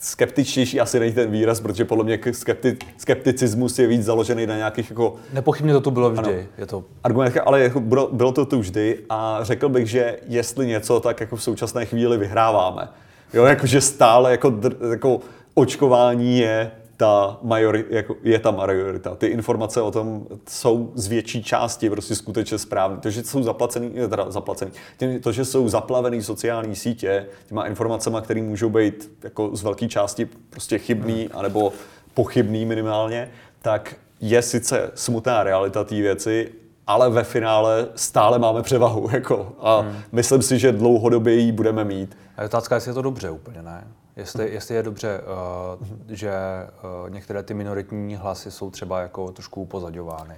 skeptičtější 0.00 0.80
asi 0.80 1.00
není 1.00 1.12
ten 1.12 1.30
výraz, 1.30 1.60
protože 1.60 1.84
podle 1.84 2.04
mě 2.04 2.18
skepti, 2.32 2.76
skepticismus 2.96 3.78
je 3.78 3.86
víc 3.86 4.04
založený 4.04 4.46
na 4.46 4.56
nějakých 4.56 4.90
jako... 4.90 5.16
Nepochybně 5.32 5.72
to 5.72 5.80
tu 5.80 5.90
bylo 5.90 6.10
vždy. 6.10 6.34
Ano, 6.34 6.42
je 6.58 6.66
to... 6.66 6.84
Argument, 7.04 7.36
ale 7.44 7.60
jako 7.60 7.80
bylo, 7.80 8.08
bylo 8.12 8.32
to 8.32 8.44
tu 8.44 8.58
vždy 8.58 8.98
a 9.10 9.38
řekl 9.42 9.68
bych, 9.68 9.86
že 9.86 10.18
jestli 10.26 10.66
něco, 10.66 11.00
tak 11.00 11.20
jako 11.20 11.36
v 11.36 11.42
současné 11.42 11.86
chvíli 11.86 12.18
vyhráváme. 12.18 12.88
Jo, 13.34 13.44
jakože 13.44 13.80
stále 13.80 14.30
jako, 14.30 14.54
jako 14.90 15.20
očkování 15.54 16.38
je 16.38 16.70
ta 16.98 17.38
majori, 17.42 17.84
jako 17.90 18.16
je 18.22 18.38
ta 18.38 18.50
majorita. 18.50 19.14
Ty 19.14 19.26
informace 19.26 19.82
o 19.82 19.90
tom 19.90 20.26
jsou 20.48 20.92
z 20.94 21.06
větší 21.06 21.42
části 21.42 21.90
prostě 21.90 22.14
skutečně 22.14 22.58
správné. 22.58 22.96
To, 22.96 23.10
že 23.10 23.22
jsou 23.22 23.42
zaplacený, 23.42 23.90
teda 23.90 24.30
zaplacený, 24.30 24.70
to, 25.22 25.32
že 25.32 25.44
jsou 25.44 25.68
zaplavený 25.68 26.22
sociální 26.22 26.76
sítě 26.76 27.26
těma 27.46 27.66
informacemi, 27.66 28.16
které 28.22 28.42
můžou 28.42 28.70
být 28.70 29.10
jako 29.24 29.56
z 29.56 29.62
velké 29.62 29.88
části 29.88 30.28
prostě 30.50 30.78
chybný, 30.78 31.20
hmm. 31.20 31.38
anebo 31.38 31.72
pochybný 32.14 32.64
minimálně, 32.64 33.30
tak 33.62 33.96
je 34.20 34.42
sice 34.42 34.90
smutná 34.94 35.42
realita 35.42 35.84
té 35.84 35.94
věci, 35.94 36.52
ale 36.86 37.10
ve 37.10 37.24
finále 37.24 37.88
stále 37.94 38.38
máme 38.38 38.62
převahu. 38.62 39.08
Jako, 39.12 39.52
a 39.60 39.80
hmm. 39.80 39.96
myslím 40.12 40.42
si, 40.42 40.58
že 40.58 40.72
dlouhodobě 40.72 41.34
ji 41.34 41.52
budeme 41.52 41.84
mít. 41.84 42.16
A 42.36 42.42
je 42.42 42.46
otázka, 42.46 42.74
jestli 42.74 42.90
je 42.90 42.94
to 42.94 43.02
dobře 43.02 43.30
úplně, 43.30 43.62
ne? 43.62 43.84
Jestli, 44.18 44.50
jestli 44.50 44.74
je 44.74 44.82
dobře, 44.82 45.20
uh, 45.80 45.86
že 46.08 46.32
uh, 47.04 47.10
některé 47.10 47.42
ty 47.42 47.54
minoritní 47.54 48.16
hlasy 48.16 48.50
jsou 48.50 48.70
třeba 48.70 49.00
jako 49.00 49.32
trošku 49.32 49.62
upozaďovány. 49.62 50.34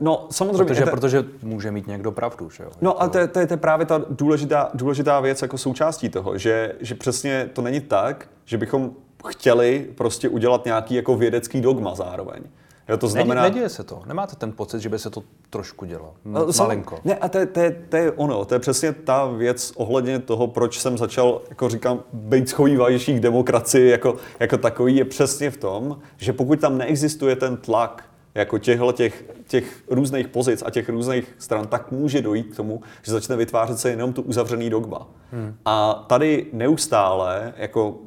No, 0.00 0.26
samozřejmě. 0.30 0.64
Protože, 0.64 0.84
te... 0.84 0.90
protože 0.90 1.24
může 1.42 1.70
mít 1.70 1.86
někdo 1.86 2.12
pravdu, 2.12 2.50
že 2.50 2.62
jo? 2.62 2.70
No 2.80 3.02
a 3.02 3.08
to, 3.08 3.28
to, 3.28 3.46
to 3.46 3.52
je 3.52 3.56
právě 3.56 3.86
ta 3.86 4.00
důležitá, 4.10 4.70
důležitá 4.74 5.20
věc 5.20 5.42
jako 5.42 5.58
součástí 5.58 6.08
toho, 6.08 6.38
že, 6.38 6.74
že 6.80 6.94
přesně 6.94 7.50
to 7.52 7.62
není 7.62 7.80
tak, 7.80 8.28
že 8.44 8.58
bychom 8.58 8.90
chtěli 9.28 9.90
prostě 9.94 10.28
udělat 10.28 10.64
nějaký 10.64 10.94
jako 10.94 11.16
vědecký 11.16 11.60
dogma 11.60 11.94
zároveň. 11.94 12.42
Jo, 12.90 12.96
to 12.96 13.08
znamená... 13.08 13.42
Neděje 13.42 13.68
se 13.68 13.84
to. 13.84 14.02
Nemáte 14.06 14.36
ten 14.36 14.52
pocit, 14.52 14.80
že 14.80 14.88
by 14.88 14.98
se 14.98 15.10
to 15.10 15.22
trošku 15.50 15.84
dělo? 15.84 16.14
No, 16.24 16.46
Malinko. 16.58 16.98
Ne, 17.04 17.14
a 17.14 17.28
to, 17.28 17.46
to, 17.46 17.60
to 17.88 17.96
je 17.96 18.12
ono. 18.12 18.44
To 18.44 18.54
je 18.54 18.58
přesně 18.58 18.92
ta 18.92 19.26
věc 19.26 19.72
ohledně 19.76 20.18
toho, 20.18 20.46
proč 20.46 20.80
jsem 20.80 20.98
začal, 20.98 21.40
jako 21.48 21.68
říkám, 21.68 22.02
být 22.12 22.48
schovývající 22.48 23.14
k 23.14 23.20
demokracii 23.20 23.90
jako, 23.90 24.16
jako 24.40 24.58
takový, 24.58 24.96
je 24.96 25.04
přesně 25.04 25.50
v 25.50 25.56
tom, 25.56 25.98
že 26.16 26.32
pokud 26.32 26.60
tam 26.60 26.78
neexistuje 26.78 27.36
ten 27.36 27.56
tlak 27.56 28.04
jako 28.34 28.58
těchto 28.58 28.92
těch, 28.92 29.24
těch 29.46 29.82
různých 29.88 30.28
pozic 30.28 30.62
a 30.66 30.70
těch 30.70 30.88
různých 30.88 31.34
stran, 31.38 31.66
tak 31.66 31.90
může 31.90 32.22
dojít 32.22 32.52
k 32.52 32.56
tomu, 32.56 32.82
že 33.02 33.12
začne 33.12 33.36
vytvářet 33.36 33.78
se 33.78 33.90
jenom 33.90 34.12
tu 34.12 34.22
uzavřený 34.22 34.70
dogma. 34.70 35.06
Hmm. 35.32 35.54
A 35.64 36.04
tady 36.08 36.46
neustále, 36.52 37.54
jako 37.56 37.98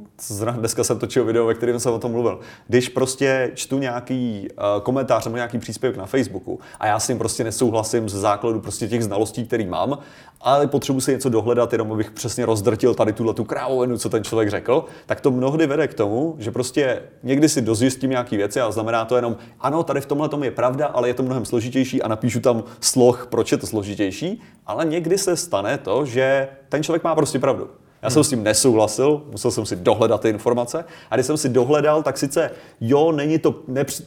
dneska 0.52 0.84
jsem 0.84 1.00
točil 1.00 1.26
video, 1.26 1.46
ve 1.46 1.54
kterém 1.54 1.80
jsem 1.80 1.94
o 1.94 2.00
tom 2.00 2.12
mluvil. 2.12 2.40
Když 2.68 2.90
prostě 2.90 3.52
čtu 3.56 3.80
nějaký 3.80 4.48
uh, 4.58 4.84
komentář 4.84 5.26
nebo 5.26 5.36
nějaký 5.36 5.58
příspěvek 5.58 5.98
na 5.98 6.06
Facebooku 6.06 6.60
a 6.80 6.88
já 6.88 7.00
s 7.00 7.08
tím 7.08 7.18
prostě 7.18 7.44
nesouhlasím 7.44 8.10
z 8.10 8.14
základu 8.14 8.62
prostě 8.62 8.88
těch 8.88 9.04
znalostí, 9.04 9.46
který 9.46 9.66
mám, 9.66 9.98
ale 10.42 10.68
potřebuji 10.68 11.02
si 11.02 11.12
něco 11.12 11.30
dohledat, 11.30 11.72
jenom 11.72 11.92
abych 11.92 12.12
přesně 12.12 12.46
rozdrtil 12.46 12.94
tady 12.94 13.14
tuhle 13.14 13.34
tu 13.34 13.44
krávovinu, 13.44 13.98
co 13.98 14.10
ten 14.10 14.24
člověk 14.24 14.50
řekl, 14.50 14.86
tak 15.06 15.22
to 15.22 15.32
mnohdy 15.32 15.68
vede 15.68 15.88
k 15.88 15.94
tomu, 15.94 16.36
že 16.38 16.52
prostě 16.52 17.02
někdy 17.24 17.50
si 17.50 17.62
dozjistím 17.62 18.10
nějaké 18.10 18.38
věci 18.38 18.62
a 18.62 18.72
znamená 18.72 19.06
to 19.06 19.16
jenom, 19.16 19.38
ano, 19.60 19.84
tady 19.84 20.02
v 20.02 20.06
tomhle 20.06 20.30
tom 20.30 20.44
je 20.44 20.52
pravda, 20.52 20.88
ale 20.88 21.08
je 21.08 21.14
to 21.14 21.24
mnohem 21.24 21.46
složitější 21.46 22.02
a 22.02 22.08
napíšu 22.08 22.40
tam 22.40 22.64
sloh, 22.80 23.28
proč 23.30 23.52
je 23.52 23.58
to 23.58 23.68
složitější, 23.68 24.42
ale 24.66 24.86
někdy 24.86 25.18
se 25.18 25.36
stane 25.36 25.78
to, 25.78 26.06
že 26.06 26.48
ten 26.70 26.84
člověk 26.84 27.04
má 27.04 27.16
prostě 27.16 27.40
pravdu. 27.40 27.70
Já 28.04 28.10
jsem 28.10 28.24
s 28.24 28.30
tím 28.30 28.44
nesouhlasil, 28.44 29.22
musel 29.32 29.52
jsem 29.52 29.66
si 29.66 29.76
dohledat 29.76 30.22
ty 30.22 30.30
informace. 30.30 30.86
A 31.12 31.16
když 31.16 31.26
jsem 31.26 31.38
si 31.38 31.50
dohledal, 31.50 32.04
tak 32.04 32.18
sice 32.18 32.52
jo, 32.82 33.12
není 33.12 33.40
to, 33.40 33.56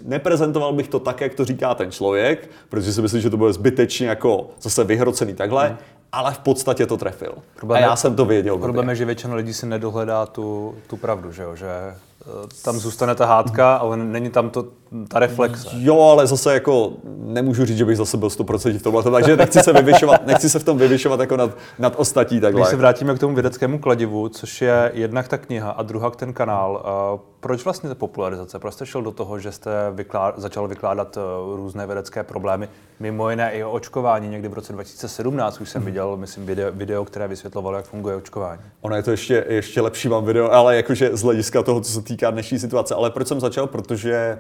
neprezentoval 0.05 0.73
bych 0.73 0.89
to 0.89 0.99
tak, 0.99 1.21
jak 1.21 1.35
to 1.35 1.45
říká 1.45 1.75
ten 1.75 1.91
člověk, 1.91 2.51
protože 2.69 2.93
si 2.93 3.03
myslím, 3.03 3.21
že 3.21 3.31
to 3.31 3.37
bude 3.37 3.53
zbytečně 3.53 4.09
jako 4.09 4.51
zase 4.61 4.85
vyhrocený 4.85 5.35
takhle, 5.35 5.69
hmm. 5.69 5.79
ale 6.13 6.33
v 6.33 6.39
podstatě 6.39 6.87
to 6.87 6.97
trefil. 6.97 7.35
Problém 7.57 7.85
a 7.85 7.87
já 7.87 7.97
jsem 7.97 8.17
to 8.17 8.25
věděl. 8.25 8.59
Problém 8.59 8.89
je, 8.89 8.95
že 8.95 9.05
většina 9.05 9.35
lidí 9.35 9.55
si 9.55 9.67
nedohledá 9.67 10.27
tu, 10.27 10.75
tu 10.87 10.97
pravdu, 10.97 11.33
že, 11.33 11.43
jo? 11.43 11.57
že 11.57 11.95
Eh, 12.27 12.49
tam 12.65 12.79
zůstane 12.79 13.15
ta 13.15 13.27
hádka, 13.27 13.77
ale 13.77 13.97
není 13.97 14.31
tam 14.31 14.51
to, 14.51 14.67
ta 15.09 15.19
reflexe. 15.19 15.69
Jo, 15.73 16.01
ale 16.01 16.27
zase 16.27 16.55
jako 16.55 16.93
nemůžu 17.19 17.65
říct, 17.65 17.77
že 17.77 17.85
bych 17.85 17.97
zase 17.97 18.17
byl 18.17 18.29
100% 18.29 18.79
v 18.79 18.83
tomhle, 18.83 19.03
takže 19.03 19.37
nechci 19.37 19.61
se, 19.61 19.73
vyvyšovat, 19.73 20.21
nechci 20.27 20.51
se 20.51 20.59
v 20.59 20.65
tom 20.65 20.79
vyvyšovat 20.79 21.21
jako 21.21 21.37
nad, 21.37 21.51
nad 21.79 21.95
ostatní 21.97 22.41
takhle. 22.41 22.61
Když 22.61 22.71
se 22.71 22.77
vrátíme 22.77 23.15
k 23.15 23.19
tomu 23.19 23.35
vědeckému 23.35 23.79
kladivu, 23.79 24.29
což 24.29 24.63
je 24.63 24.91
jednak 24.95 25.29
ta 25.29 25.39
kniha 25.39 25.71
a 25.71 25.83
druhá 25.83 26.11
ten 26.11 26.33
kanál, 26.33 26.85
uh, 27.15 27.21
proč 27.41 27.65
vlastně 27.65 27.89
ta 27.89 27.95
popularizace? 27.95 28.59
Proč 28.59 28.75
jste 28.75 28.87
šel 28.87 29.03
do 29.03 29.11
toho, 29.11 29.39
že 29.39 29.53
jste 29.53 29.71
vyklá, 29.93 30.35
začal 30.37 30.69
vykládat 30.69 31.17
uh, 31.17 31.57
různé 31.57 31.87
vědecké 31.87 32.23
problémy, 32.23 32.69
mimo 33.01 33.31
jiné 33.31 33.53
i 33.53 33.65
o 33.65 33.71
očkování. 33.71 34.29
Někdy 34.29 34.49
v 34.49 34.55
roce 34.55 34.73
2017 34.73 35.61
už 35.61 35.71
jsem 35.71 35.83
hmm. 35.83 35.87
viděl, 35.87 36.17
myslím, 36.17 36.47
video, 36.47 36.73
video, 36.73 37.05
které 37.05 37.29
vysvětlovalo, 37.29 37.77
jak 37.77 37.87
funguje 37.87 38.17
očkování. 38.17 38.61
Ono 38.81 38.97
je 38.97 39.03
to 39.03 39.11
ještě, 39.11 39.45
ještě 39.49 39.81
lepší, 39.81 40.09
mám 40.09 40.25
video, 40.25 40.51
ale 40.51 40.77
jakože 40.77 41.17
z 41.17 41.23
hlediska 41.23 41.63
toho, 41.63 41.81
co 41.81 41.93
se 41.93 42.03
týká 42.03 42.31
dnešní 42.31 42.59
situace. 42.59 42.95
Ale 42.95 43.11
proč 43.11 43.29
jsem 43.29 43.41
začal? 43.41 43.67
Protože 43.67 44.39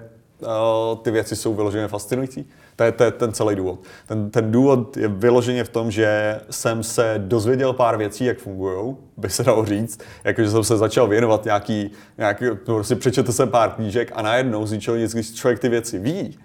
ty 1.03 1.11
věci 1.11 1.37
jsou 1.37 1.55
vyloženě 1.55 1.89
fascinující. 1.89 2.49
To 2.77 2.85
je, 2.85 2.93
to 2.93 3.05
je 3.05 3.11
ten 3.11 3.33
celý 3.33 3.57
důvod. 3.57 3.81
Ten, 4.07 4.31
ten 4.31 4.53
důvod 4.53 4.97
je 4.97 5.09
vyloženě 5.09 5.65
v 5.65 5.69
tom, 5.69 5.91
že 5.91 6.41
jsem 6.51 6.83
se 6.83 7.15
dozvěděl 7.19 7.73
pár 7.73 7.97
věcí, 7.97 8.25
jak 8.25 8.39
fungují, 8.39 8.97
by 9.17 9.31
se 9.31 9.45
dalo 9.45 9.65
říct. 9.65 10.01
Jakože 10.25 10.51
jsem 10.51 10.65
se 10.65 10.77
začal 10.77 11.09
věnovat 11.09 11.45
nějaký, 11.45 11.91
nějaký 12.19 12.45
prostě 12.65 12.97
přečetl 12.97 13.33
jsem 13.33 13.49
pár 13.49 13.71
knížek 13.71 14.13
a 14.15 14.23
najednou 14.23 14.67
z 14.67 14.73
ničeho 14.73 14.97
nic, 14.97 15.13
když 15.13 15.35
člověk 15.35 15.59
ty 15.59 15.69
věci 15.69 15.99
ví, 15.99 16.39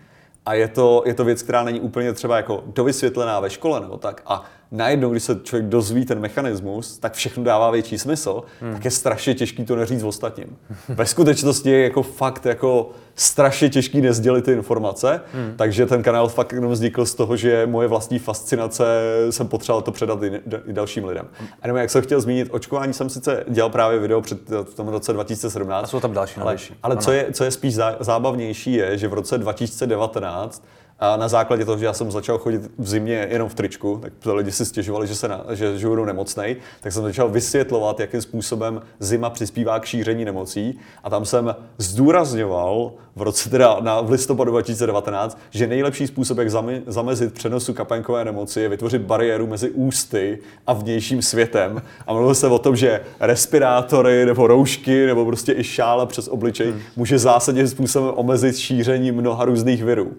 a 0.46 0.54
je 0.54 0.68
to, 0.68 1.04
je 1.06 1.14
to 1.14 1.24
věc, 1.26 1.42
která 1.42 1.64
není 1.64 1.80
úplně 1.80 2.14
třeba 2.14 2.38
jako 2.38 2.64
dovysvětlená 2.66 3.40
ve 3.40 3.50
škole 3.50 3.80
nebo 3.80 3.98
tak. 3.98 4.22
A 4.26 4.44
najednou, 4.72 5.10
když 5.10 5.24
se 5.24 5.40
člověk 5.44 5.70
dozví 5.70 6.06
ten 6.06 6.20
mechanismus, 6.20 6.98
tak 6.98 7.14
všechno 7.14 7.44
dává 7.44 7.72
větší 7.72 7.98
smysl, 7.98 8.44
hmm. 8.62 8.74
tak 8.74 8.86
je 8.86 8.92
strašně 8.92 9.34
těžký 9.34 9.66
to 9.66 9.76
neříct 9.76 10.04
ostatním. 10.04 10.58
Ve 10.90 11.06
skutečnosti 11.06 11.70
je 11.70 11.84
jako 11.84 12.04
fakt 12.04 12.46
jako 12.46 12.90
strašně 13.16 13.70
těžký 13.70 14.02
nezdělit 14.02 14.46
ty 14.46 14.52
informace, 14.52 15.22
hmm. 15.34 15.54
takže 15.56 15.86
ten 15.86 16.04
kanál 16.04 16.28
fakt 16.28 16.54
jenom 16.54 16.72
vznikl 16.72 17.06
z 17.06 17.16
toho, 17.16 17.38
že 17.38 17.68
moje 17.68 17.88
vlastní 17.88 18.20
fascinace 18.20 18.86
jsem 19.30 19.48
potřeboval 19.48 19.82
to 19.82 19.92
předat 19.92 20.24
i, 20.24 20.42
i 20.66 20.74
dalším 20.74 21.06
lidem. 21.06 21.28
A 21.62 21.68
jenom 21.68 21.78
jak 21.78 21.90
jsem 21.90 22.02
chtěl 22.02 22.22
zmínit, 22.22 22.48
očkování 22.52 22.94
jsem 22.94 23.10
sice 23.10 23.44
dělal 23.48 23.70
právě 23.70 24.00
video 24.00 24.22
před 24.22 24.50
v 24.50 24.74
tom 24.74 24.88
roce 24.88 25.14
2017. 25.14 25.84
A 25.84 25.88
jsou 25.88 26.00
tam 26.00 26.14
další 26.14 26.40
ale, 26.40 26.58
ale 26.84 26.98
co 26.98 27.12
je, 27.12 27.28
co 27.34 27.44
je 27.44 27.52
spíš 27.52 27.76
zábavnější 28.00 28.74
je, 28.74 28.98
že 28.98 29.08
v 29.08 29.14
roce 29.14 29.38
2019 29.38 30.64
a 31.02 31.18
na 31.18 31.28
základě 31.28 31.66
toho, 31.66 31.78
že 31.78 31.86
já 31.86 31.94
jsem 31.94 32.12
začal 32.12 32.38
chodit 32.38 32.62
v 32.78 32.88
zimě 32.88 33.28
jenom 33.32 33.50
v 33.50 33.54
tričku, 33.54 34.00
tak 34.02 34.14
lidi 34.26 34.52
si 34.52 34.66
stěžovali, 34.66 35.08
že, 35.08 35.16
se 35.16 35.28
na, 35.28 35.46
že, 35.50 35.78
že 35.78 35.88
budu 35.88 36.06
nemocnej, 36.06 36.56
tak 36.82 36.94
jsem 36.94 37.04
začal 37.04 37.30
vysvětlovat, 37.30 38.00
jakým 38.00 38.22
způsobem 38.22 38.82
zima 39.00 39.30
přispívá 39.30 39.80
k 39.80 39.86
šíření 39.86 40.26
nemocí. 40.26 40.80
A 41.04 41.10
tam 41.10 41.26
jsem 41.26 41.56
zdůrazňoval 41.78 42.92
v 43.16 43.22
roce 43.22 43.50
teda 43.50 43.78
na, 43.80 44.02
v 44.02 44.12
listopadu 44.12 44.52
2019, 44.52 45.40
že 45.50 45.68
nejlepší 45.68 46.08
způsob, 46.08 46.38
jak 46.38 46.50
zamezit 46.88 47.34
přenosu 47.34 47.74
kapenkové 47.74 48.26
nemoci, 48.26 48.62
je 48.62 48.70
vytvořit 48.70 49.02
bariéru 49.02 49.48
mezi 49.48 49.70
ústy 49.70 50.40
a 50.68 50.74
vnějším 50.74 51.22
světem. 51.22 51.82
A 52.08 52.14
mluvil 52.14 52.36
se 52.36 52.48
o 52.48 52.60
tom, 52.60 52.76
že 52.76 53.02
respirátory 53.20 54.26
nebo 54.26 54.48
roušky 54.48 55.06
nebo 55.06 55.26
prostě 55.26 55.54
i 55.54 55.64
šála 55.64 56.06
přes 56.06 56.28
obličej 56.28 56.72
hmm. 56.72 56.82
může 56.96 57.20
zásadně 57.20 57.68
způsobem 57.68 58.14
omezit 58.16 58.58
šíření 58.58 59.12
mnoha 59.12 59.46
různých 59.46 59.84
virů. 59.84 60.14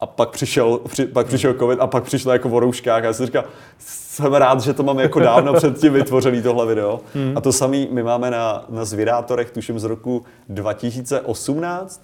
A 0.00 0.06
pak 0.06 0.30
přišel, 0.30 0.80
při, 0.88 1.06
pak 1.06 1.26
přišel 1.26 1.54
covid 1.54 1.80
a 1.80 1.86
pak 1.86 2.04
přišlo 2.04 2.32
jako 2.32 2.48
o 2.48 2.60
rouškách 2.60 3.02
a 3.02 3.06
já 3.06 3.12
jsem 3.12 3.26
říkal, 3.26 3.44
jsem 3.78 4.34
rád, 4.34 4.60
že 4.60 4.72
to 4.72 4.82
mám 4.82 4.98
jako 4.98 5.20
dávno 5.20 5.54
předtím 5.54 5.92
vytvořený 5.92 6.42
tohle 6.42 6.66
video. 6.66 7.00
Hmm. 7.14 7.32
A 7.36 7.40
to 7.40 7.52
samý 7.52 7.88
my 7.90 8.02
máme 8.02 8.30
na, 8.30 8.64
na 8.68 8.84
Zvědátorech, 8.84 9.50
tuším 9.50 9.78
z 9.78 9.84
roku 9.84 10.24
2018, 10.48 12.02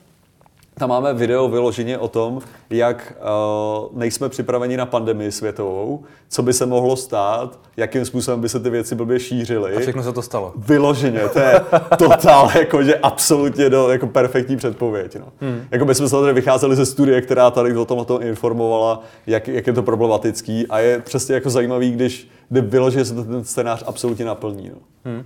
tam 0.78 0.88
máme 0.88 1.14
video 1.14 1.48
vyloženě 1.48 1.98
o 1.98 2.08
tom, 2.08 2.40
jak 2.70 3.12
uh, 3.20 3.98
nejsme 3.98 4.28
připraveni 4.28 4.76
na 4.76 4.86
pandemii 4.86 5.32
světovou, 5.32 6.04
co 6.28 6.42
by 6.42 6.52
se 6.52 6.66
mohlo 6.66 6.96
stát, 6.96 7.58
jakým 7.76 8.04
způsobem 8.04 8.40
by 8.40 8.48
se 8.48 8.60
ty 8.60 8.70
věci 8.70 8.94
blbě 8.94 9.20
šířily. 9.20 9.76
A 9.76 9.80
všechno 9.80 10.02
se 10.02 10.12
to 10.12 10.22
stalo. 10.22 10.52
Vyloženě, 10.56 11.20
to 11.28 11.38
je 11.38 11.60
totál, 11.98 12.50
jakože 12.58 12.96
absolutně 12.96 13.70
do, 13.70 13.90
jako 13.90 14.06
perfektní 14.06 14.56
předpověď. 14.56 15.16
No. 15.16 15.26
Hmm. 15.40 15.62
Jako 15.70 15.84
by 15.84 15.94
jsme 15.94 16.08
tady 16.08 16.32
vycházeli 16.32 16.76
ze 16.76 16.86
studie, 16.86 17.20
která 17.20 17.50
tady 17.50 17.76
o 17.76 17.84
tom, 17.84 17.98
o 17.98 18.04
tom 18.04 18.22
informovala, 18.22 19.02
jak, 19.26 19.48
jak 19.48 19.66
je 19.66 19.72
to 19.72 19.82
problematický 19.82 20.66
a 20.66 20.78
je 20.78 20.98
přesně 20.98 21.34
jako 21.34 21.50
zajímavý, 21.50 21.90
když 21.90 22.28
jde 22.50 22.60
vyloženě 22.60 23.04
se 23.04 23.14
ten 23.14 23.44
scénář 23.44 23.84
absolutně 23.86 24.24
naplní. 24.24 24.70
No. 24.70 24.78
Hmm. 25.04 25.18
Uh, 25.18 25.22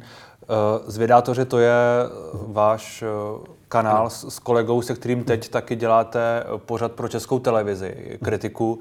zvědátoře 0.86 1.44
to 1.44 1.58
je 1.58 1.74
váš 2.32 3.04
uh 3.38 3.59
kanál 3.70 4.11
s, 4.11 4.28
s 4.28 4.38
kolegou, 4.38 4.83
se 4.83 4.94
kterým 4.94 5.24
teď 5.24 5.48
taky 5.48 5.76
děláte 5.76 6.44
pořad 6.56 6.92
pro 6.92 7.09
českou 7.09 7.38
televizi, 7.38 8.18
kritiku 8.24 8.80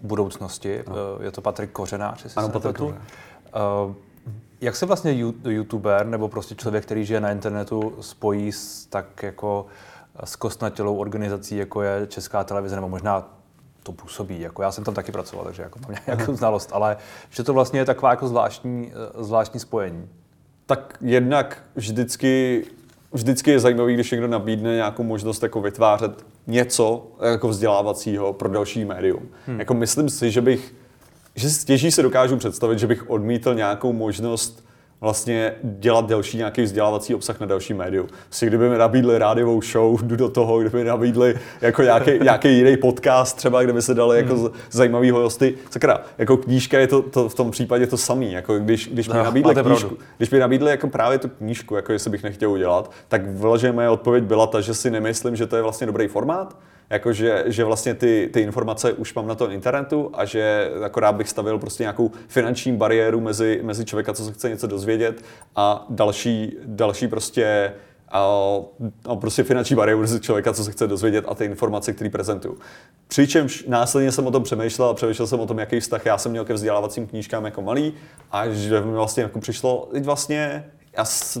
budoucnosti. 0.00 0.82
Ano. 0.82 0.96
Je 1.22 1.30
to 1.30 1.40
Patrik 1.40 1.70
Kořenář, 1.70 2.24
jestli 2.24 2.38
ano, 2.38 2.46
se 2.48 2.52
Patrik 2.52 2.80
uh, 2.80 2.92
Jak 4.60 4.76
se 4.76 4.86
vlastně 4.86 5.12
youtuber 5.48 6.06
nebo 6.06 6.28
prostě 6.28 6.54
člověk, 6.54 6.84
který 6.84 7.04
žije 7.04 7.20
na 7.20 7.30
internetu, 7.30 7.96
spojí 8.00 8.52
s 8.52 8.86
tak 8.86 9.22
jako 9.22 9.66
s 10.24 10.36
kostnatělou 10.36 10.96
organizací, 10.96 11.56
jako 11.56 11.82
je 11.82 12.06
Česká 12.06 12.44
televize, 12.44 12.74
nebo 12.74 12.88
možná 12.88 13.28
to 13.82 13.92
působí. 13.92 14.40
Jako 14.40 14.62
já 14.62 14.72
jsem 14.72 14.84
tam 14.84 14.94
taky 14.94 15.12
pracoval, 15.12 15.44
takže 15.44 15.62
jako 15.62 15.78
mám 15.78 15.96
nějakou 16.06 16.34
znalost, 16.34 16.70
ale 16.72 16.96
že 17.30 17.42
to 17.42 17.54
vlastně 17.54 17.80
je 17.80 17.84
taková 17.84 18.10
jako 18.10 18.28
zvláštní, 18.28 18.92
zvláštní 19.18 19.60
spojení. 19.60 20.08
Tak 20.66 20.96
jednak 21.00 21.62
vždycky 21.74 22.64
vždycky 23.14 23.50
je 23.50 23.60
zajímavý, 23.60 23.94
když 23.94 24.10
někdo 24.10 24.28
nabídne 24.28 24.74
nějakou 24.74 25.02
možnost 25.02 25.42
jako 25.42 25.60
vytvářet 25.60 26.26
něco 26.46 27.06
jako 27.30 27.48
vzdělávacího 27.48 28.32
pro 28.32 28.48
další 28.48 28.84
médium. 28.84 29.28
Hmm. 29.46 29.58
Jako 29.58 29.74
myslím 29.74 30.08
si, 30.08 30.30
že 30.30 30.40
bych, 30.40 30.74
že 31.34 31.50
stěží 31.50 31.90
se 31.90 32.02
dokážu 32.02 32.36
představit, 32.36 32.78
že 32.78 32.86
bych 32.86 33.10
odmítl 33.10 33.54
nějakou 33.54 33.92
možnost 33.92 34.64
vlastně 35.04 35.54
dělat 35.62 36.06
další 36.08 36.36
nějaký 36.36 36.62
vzdělávací 36.62 37.14
obsah 37.14 37.40
na 37.40 37.46
další 37.46 37.74
médium. 37.74 38.06
Si 38.30 38.46
kdyby 38.46 38.68
mi 38.68 38.78
nabídli 38.78 39.18
rádiovou 39.18 39.62
show, 39.62 40.02
jdu 40.02 40.16
do 40.16 40.28
toho, 40.28 40.60
kdyby 40.60 40.78
mi 40.78 40.84
nabídli 40.84 41.38
jako 41.60 41.82
nějaký, 41.82 42.10
nějaký 42.22 42.56
jiný 42.56 42.76
podcast 42.76 43.36
třeba, 43.36 43.62
kde 43.62 43.72
by 43.72 43.82
se 43.82 43.94
dali 43.94 44.16
jako 44.16 44.34
hmm. 44.34 44.48
zajímavý 44.70 45.10
hosty. 45.10 45.54
Sakra, 45.70 46.00
jako 46.18 46.36
knížka 46.36 46.78
je 46.78 46.86
to, 46.86 47.02
to, 47.02 47.28
v 47.28 47.34
tom 47.34 47.50
případě 47.50 47.86
to 47.86 47.96
samý, 47.96 48.32
jako 48.32 48.58
když, 48.58 48.88
když 48.88 49.08
mi 49.08 49.14
no, 49.14 49.24
nabídli 49.24 49.54
knížku, 49.54 49.88
pravdu. 49.88 49.98
když 50.16 50.30
mi 50.30 50.38
nabídli 50.38 50.70
jako 50.70 50.88
právě 50.88 51.18
tu 51.18 51.28
knížku, 51.28 51.76
jako 51.76 51.92
jestli 51.92 52.10
bych 52.10 52.22
nechtěl 52.22 52.50
udělat, 52.50 52.90
tak 53.08 53.26
vyloženě 53.26 53.72
moje 53.72 53.88
odpověď 53.88 54.24
byla 54.24 54.46
ta, 54.46 54.60
že 54.60 54.74
si 54.74 54.90
nemyslím, 54.90 55.36
že 55.36 55.46
to 55.46 55.56
je 55.56 55.62
vlastně 55.62 55.86
dobrý 55.86 56.08
formát, 56.08 56.56
jako 56.90 57.12
že, 57.12 57.44
že 57.46 57.64
vlastně 57.64 57.94
ty, 57.94 58.30
ty 58.32 58.40
informace 58.40 58.92
už 58.92 59.14
mám 59.14 59.26
na 59.26 59.34
tom 59.34 59.50
internetu 59.50 60.10
a 60.14 60.24
že 60.24 60.70
akorát 60.84 61.12
bych 61.12 61.28
stavil 61.28 61.58
prostě 61.58 61.82
nějakou 61.82 62.10
finanční 62.28 62.76
bariéru 62.76 63.20
mezi, 63.20 63.60
mezi 63.62 63.84
člověka, 63.84 64.12
co 64.12 64.24
se 64.24 64.32
chce 64.32 64.48
něco 64.48 64.66
dozvědět 64.66 65.24
a 65.56 65.86
další, 65.90 66.56
další 66.64 67.08
prostě 67.08 67.72
a, 68.08 68.28
a 69.04 69.16
prostě 69.16 69.44
finanční 69.44 69.76
bariéru 69.76 70.00
mezi 70.00 70.20
člověka, 70.20 70.52
co 70.52 70.64
se 70.64 70.72
chce 70.72 70.86
dozvědět 70.86 71.24
a 71.28 71.34
ty 71.34 71.44
informace, 71.44 71.92
které 71.92 72.10
prezentuju. 72.10 72.58
Přičemž 73.08 73.64
následně 73.68 74.12
jsem 74.12 74.26
o 74.26 74.30
tom 74.30 74.42
přemýšlel 74.42 74.88
a 74.88 74.94
přemýšlel 74.94 75.26
jsem 75.26 75.40
o 75.40 75.46
tom, 75.46 75.58
jaký 75.58 75.80
vztah 75.80 76.06
já 76.06 76.18
jsem 76.18 76.32
měl 76.32 76.44
ke 76.44 76.54
vzdělávacím 76.54 77.06
knížkám 77.06 77.44
jako 77.44 77.62
malý 77.62 77.94
a 78.32 78.48
že 78.48 78.80
mi 78.80 78.92
vlastně 78.92 79.22
jako 79.22 79.40
přišlo, 79.40 79.88
teď 79.92 80.04
vlastně 80.04 80.64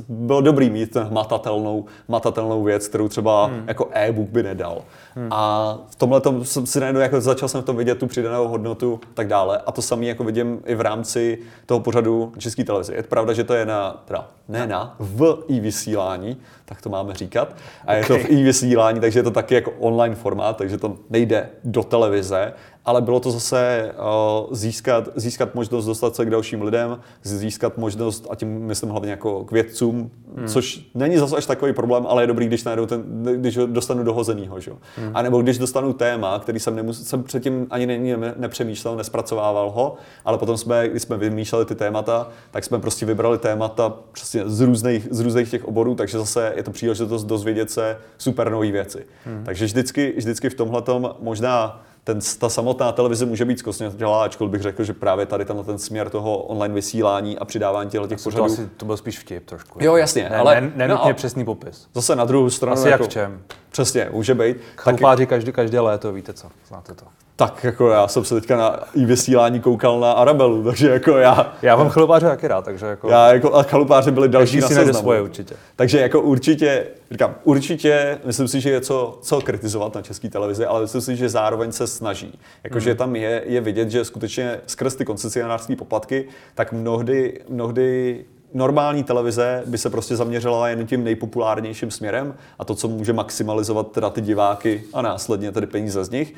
bylo 0.08 0.40
dobrý 0.40 0.70
mít 0.70 0.90
ten 0.90 1.02
hmatatelnou, 1.02 1.84
hmatatelnou 2.08 2.62
věc, 2.62 2.88
kterou 2.88 3.08
třeba 3.08 3.46
hmm. 3.46 3.64
jako 3.66 3.90
e-book 3.92 4.28
by 4.28 4.42
nedal. 4.42 4.82
Hmm. 5.16 5.28
A 5.30 5.78
v 5.90 5.96
tomhle 5.96 6.20
tom 6.20 6.44
jsem 6.44 6.66
si 6.66 6.80
najednou, 6.80 7.00
jako 7.00 7.20
začal 7.20 7.48
jsem 7.48 7.62
v 7.62 7.64
tom 7.64 7.76
vidět 7.76 7.98
tu 7.98 8.06
přidanou 8.06 8.48
hodnotu 8.48 9.00
tak 9.14 9.28
dále. 9.28 9.58
A 9.66 9.72
to 9.72 9.82
samé 9.82 10.06
jako 10.06 10.24
vidím 10.24 10.60
i 10.66 10.74
v 10.74 10.80
rámci 10.80 11.38
toho 11.66 11.80
pořadu 11.80 12.32
České 12.38 12.64
televize. 12.64 12.94
Je 12.94 13.02
pravda, 13.02 13.32
že 13.32 13.44
to 13.44 13.54
je 13.54 13.66
na, 13.66 14.02
teda 14.04 14.28
ne 14.48 14.66
na, 14.66 14.96
v 14.98 15.44
i 15.48 15.60
vysílání, 15.60 16.36
tak 16.64 16.82
to 16.82 16.88
máme 16.88 17.14
říkat. 17.14 17.56
A 17.80 17.84
okay. 17.84 17.96
je 17.96 18.04
to 18.06 18.18
v 18.18 18.30
i 18.30 18.42
vysílání, 18.42 19.00
takže 19.00 19.18
je 19.18 19.22
to 19.22 19.30
taky 19.30 19.54
jako 19.54 19.72
online 19.78 20.14
formát, 20.14 20.56
takže 20.56 20.78
to 20.78 20.96
nejde 21.10 21.48
do 21.64 21.82
televize, 21.82 22.52
ale 22.84 23.02
bylo 23.02 23.20
to 23.20 23.30
zase 23.30 23.90
uh, 23.98 24.54
získat, 24.54 25.08
získat 25.16 25.54
možnost 25.54 25.84
dostat 25.84 26.16
se 26.16 26.24
k 26.24 26.30
dalším 26.30 26.62
lidem, 26.62 27.00
získat 27.22 27.78
možnost, 27.78 28.26
a 28.30 28.34
tím 28.34 28.48
myslím 28.48 28.90
hlavně 28.90 29.10
jako 29.10 29.44
k 29.44 29.52
vědcům, 29.52 30.10
hmm. 30.36 30.48
což 30.48 30.90
není 30.94 31.18
zase 31.18 31.36
až 31.36 31.46
takový 31.46 31.72
problém, 31.72 32.06
ale 32.06 32.22
je 32.22 32.26
dobrý, 32.26 32.46
když, 32.46 32.62
ten, 32.62 33.22
když 33.36 33.58
dostanu 33.66 34.04
dohozenýho. 34.04 34.60
Že? 34.60 34.72
Hmm. 34.96 35.03
A 35.14 35.22
nebo 35.22 35.42
když 35.42 35.58
dostanu 35.58 35.92
téma, 35.92 36.38
který 36.38 36.60
jsem, 36.60 36.76
nemus, 36.76 37.08
jsem 37.08 37.22
předtím 37.22 37.66
ani 37.70 37.86
ne, 37.86 37.98
ne, 37.98 38.34
nepřemýšlel, 38.36 38.96
nespracovával 38.96 39.70
ho, 39.70 39.96
ale 40.24 40.38
potom 40.38 40.56
jsme, 40.56 40.88
když 40.88 41.02
jsme 41.02 41.16
vymýšleli 41.16 41.64
ty 41.64 41.74
témata, 41.74 42.28
tak 42.50 42.64
jsme 42.64 42.78
prostě 42.78 43.06
vybrali 43.06 43.38
témata 43.38 43.92
přesně 44.12 44.42
z 44.46 44.60
různých, 44.60 45.08
z 45.10 45.20
různých 45.20 45.50
těch 45.50 45.64
oborů, 45.64 45.94
takže 45.94 46.18
zase 46.18 46.52
je 46.56 46.62
to 46.62 46.70
příležitost 46.70 47.24
dozvědět 47.24 47.70
se 47.70 47.96
super 48.18 48.50
nové 48.50 48.70
věci. 48.70 49.06
Hmm. 49.24 49.44
Takže 49.44 49.64
vždycky, 49.64 50.14
vždycky 50.16 50.50
v 50.50 50.54
tomhle 50.54 50.82
možná 51.20 51.84
ten, 52.04 52.18
ta 52.38 52.48
samotná 52.48 52.92
televize 52.92 53.26
může 53.26 53.44
být 53.44 53.58
zkostnělá, 53.58 54.24
ačkoliv 54.24 54.50
bych 54.50 54.62
řekl, 54.62 54.84
že 54.84 54.92
právě 54.92 55.26
tady 55.26 55.44
ten, 55.44 55.64
ten 55.64 55.78
směr 55.78 56.10
toho 56.10 56.38
online 56.38 56.74
vysílání 56.74 57.38
a 57.38 57.44
přidávání 57.44 57.90
těch, 57.90 58.08
těch 58.08 58.22
pořadů. 58.22 58.46
To, 58.46 58.52
asi, 58.52 58.68
to 58.76 58.86
byl 58.86 58.96
spíš 58.96 59.18
vtip 59.18 59.46
trošku. 59.46 59.78
Jo, 59.82 59.96
jasně. 59.96 60.28
Ne, 60.30 60.36
ale 60.36 60.60
ne, 60.60 60.72
nenutně 60.76 61.08
no, 61.08 61.14
přesný 61.14 61.44
popis. 61.44 61.88
Zase 61.94 62.16
na 62.16 62.24
druhou 62.24 62.50
stranu. 62.50 62.72
Asi 62.72 62.88
jako, 62.88 63.02
jak 63.02 63.10
v 63.10 63.12
čem. 63.12 63.42
Přesně, 63.70 64.08
může 64.12 64.34
být. 64.34 64.56
Chalupáři 64.76 65.26
každý, 65.26 65.52
každé 65.52 65.80
léto, 65.80 66.12
víte 66.12 66.32
co, 66.32 66.48
znáte 66.68 66.94
to. 66.94 67.04
Tak 67.36 67.64
jako 67.64 67.90
já 67.90 68.08
jsem 68.08 68.24
se 68.24 68.34
teďka 68.34 68.56
na 68.56 68.80
i 68.94 69.04
vysílání 69.04 69.60
koukal 69.60 70.00
na 70.00 70.12
Arabelu, 70.12 70.64
takže 70.64 70.90
jako 70.90 71.10
já... 71.10 71.52
Já 71.62 71.76
mám 71.76 71.88
chalupáře 71.88 72.26
taky 72.26 72.48
rád, 72.48 72.64
takže 72.64 72.86
jako... 72.86 73.08
Já 73.10 73.32
jako, 73.32 73.54
a 73.54 73.62
chalupáři 73.62 74.10
byli 74.10 74.28
další 74.28 74.60
na 74.60 74.68
seznamu. 74.68 74.98
svoje 74.98 75.22
určitě. 75.22 75.54
Takže 75.76 76.00
jako 76.00 76.20
určitě, 76.20 76.86
říkám, 77.10 77.34
určitě, 77.44 78.18
myslím 78.24 78.48
si, 78.48 78.60
že 78.60 78.70
je 78.70 78.80
co, 78.80 79.18
co 79.22 79.40
kritizovat 79.40 79.94
na 79.94 80.02
české 80.02 80.28
televizi, 80.28 80.66
ale 80.66 80.80
myslím 80.80 81.00
si, 81.00 81.16
že 81.16 81.28
zároveň 81.28 81.72
se 81.72 81.86
snaží. 81.86 82.38
Jakože 82.64 82.90
mm. 82.90 82.96
tam 82.96 83.16
je, 83.16 83.42
je 83.46 83.60
vidět, 83.60 83.90
že 83.90 84.04
skutečně 84.04 84.60
skrz 84.66 84.94
ty 84.94 85.04
koncesionářské 85.04 85.76
poplatky, 85.76 86.28
tak 86.54 86.72
mnohdy, 86.72 87.40
mnohdy 87.48 88.24
normální 88.54 89.04
televize 89.04 89.62
by 89.66 89.78
se 89.78 89.90
prostě 89.90 90.16
zaměřila 90.16 90.68
jen 90.68 90.86
tím 90.86 91.04
nejpopulárnějším 91.04 91.90
směrem 91.90 92.34
a 92.58 92.64
to, 92.64 92.74
co 92.74 92.88
může 92.88 93.12
maximalizovat 93.12 93.92
teda 93.92 94.10
ty 94.10 94.20
diváky 94.20 94.82
a 94.92 95.02
následně 95.02 95.52
tedy 95.52 95.66
peníze 95.66 96.04
z 96.04 96.10
nich. 96.10 96.34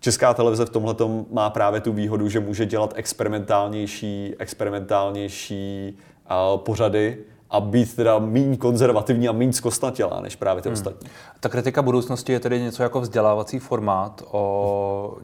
Česká 0.00 0.34
televize 0.34 0.64
v 0.64 0.70
tomhle 0.70 0.94
má 1.30 1.50
právě 1.50 1.80
tu 1.80 1.92
výhodu, 1.92 2.28
že 2.28 2.40
může 2.40 2.66
dělat 2.66 2.92
experimentálnější, 2.96 4.34
experimentálnější 4.38 5.98
uh, 6.30 6.60
pořady 6.60 7.18
a 7.50 7.60
být 7.60 7.96
teda 7.96 8.18
méně 8.18 8.56
konzervativní 8.56 9.28
a 9.28 9.32
méně 9.32 9.52
zkostnatělá 9.52 10.20
než 10.20 10.36
právě 10.36 10.62
ty 10.62 10.68
hmm. 10.68 10.72
ostatní. 10.72 11.08
Ta 11.40 11.48
kritika 11.48 11.82
budoucnosti 11.82 12.32
je 12.32 12.40
tedy 12.40 12.60
něco 12.60 12.82
jako 12.82 13.00
vzdělávací 13.00 13.58
formát 13.58 14.22
o 14.30 15.16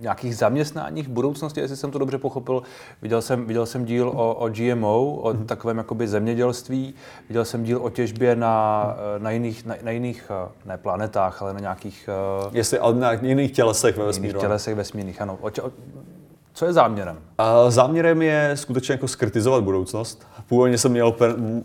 nějakých 0.00 0.36
zaměstnáních 0.36 1.08
v 1.08 1.10
budoucnosti, 1.10 1.60
jestli 1.60 1.76
jsem 1.76 1.90
to 1.90 1.98
dobře 1.98 2.18
pochopil. 2.18 2.62
Viděl 3.02 3.22
jsem, 3.22 3.46
viděl 3.46 3.66
jsem 3.66 3.84
díl 3.84 4.08
o, 4.08 4.34
o 4.34 4.48
GMO, 4.48 5.14
o 5.14 5.32
hmm. 5.32 5.46
takovém 5.46 5.78
jakoby 5.78 6.08
zemědělství, 6.08 6.94
viděl 7.28 7.44
jsem 7.44 7.64
díl 7.64 7.78
o 7.82 7.90
těžbě 7.90 8.36
na, 8.36 8.96
na 9.18 9.30
jiných, 9.30 9.64
na, 9.64 9.74
na 9.82 9.90
jiných, 9.90 10.30
ne 10.64 10.78
planetách, 10.78 11.42
ale 11.42 11.52
na 11.52 11.60
nějakých... 11.60 12.08
Eh, 12.46 12.50
jestli, 12.52 12.78
ale 12.78 12.94
na 12.94 13.12
jiných 13.12 13.52
tělesech 13.52 13.96
ve 13.96 14.04
vesmíru. 14.04 14.28
Jiných 14.28 14.40
tělesech 14.40 14.74
vesmírných, 14.74 15.20
ano. 15.20 15.38
O, 15.40 15.48
o, 15.48 15.70
co 16.52 16.66
je 16.66 16.72
záměrem? 16.72 17.18
A 17.38 17.70
záměrem 17.70 18.22
je 18.22 18.50
skutečně 18.54 18.92
jako 18.92 19.08
skritizovat 19.08 19.64
budoucnost. 19.64 20.26
Původně 20.48 20.78
jsem 20.78 20.90
měl 20.90 21.14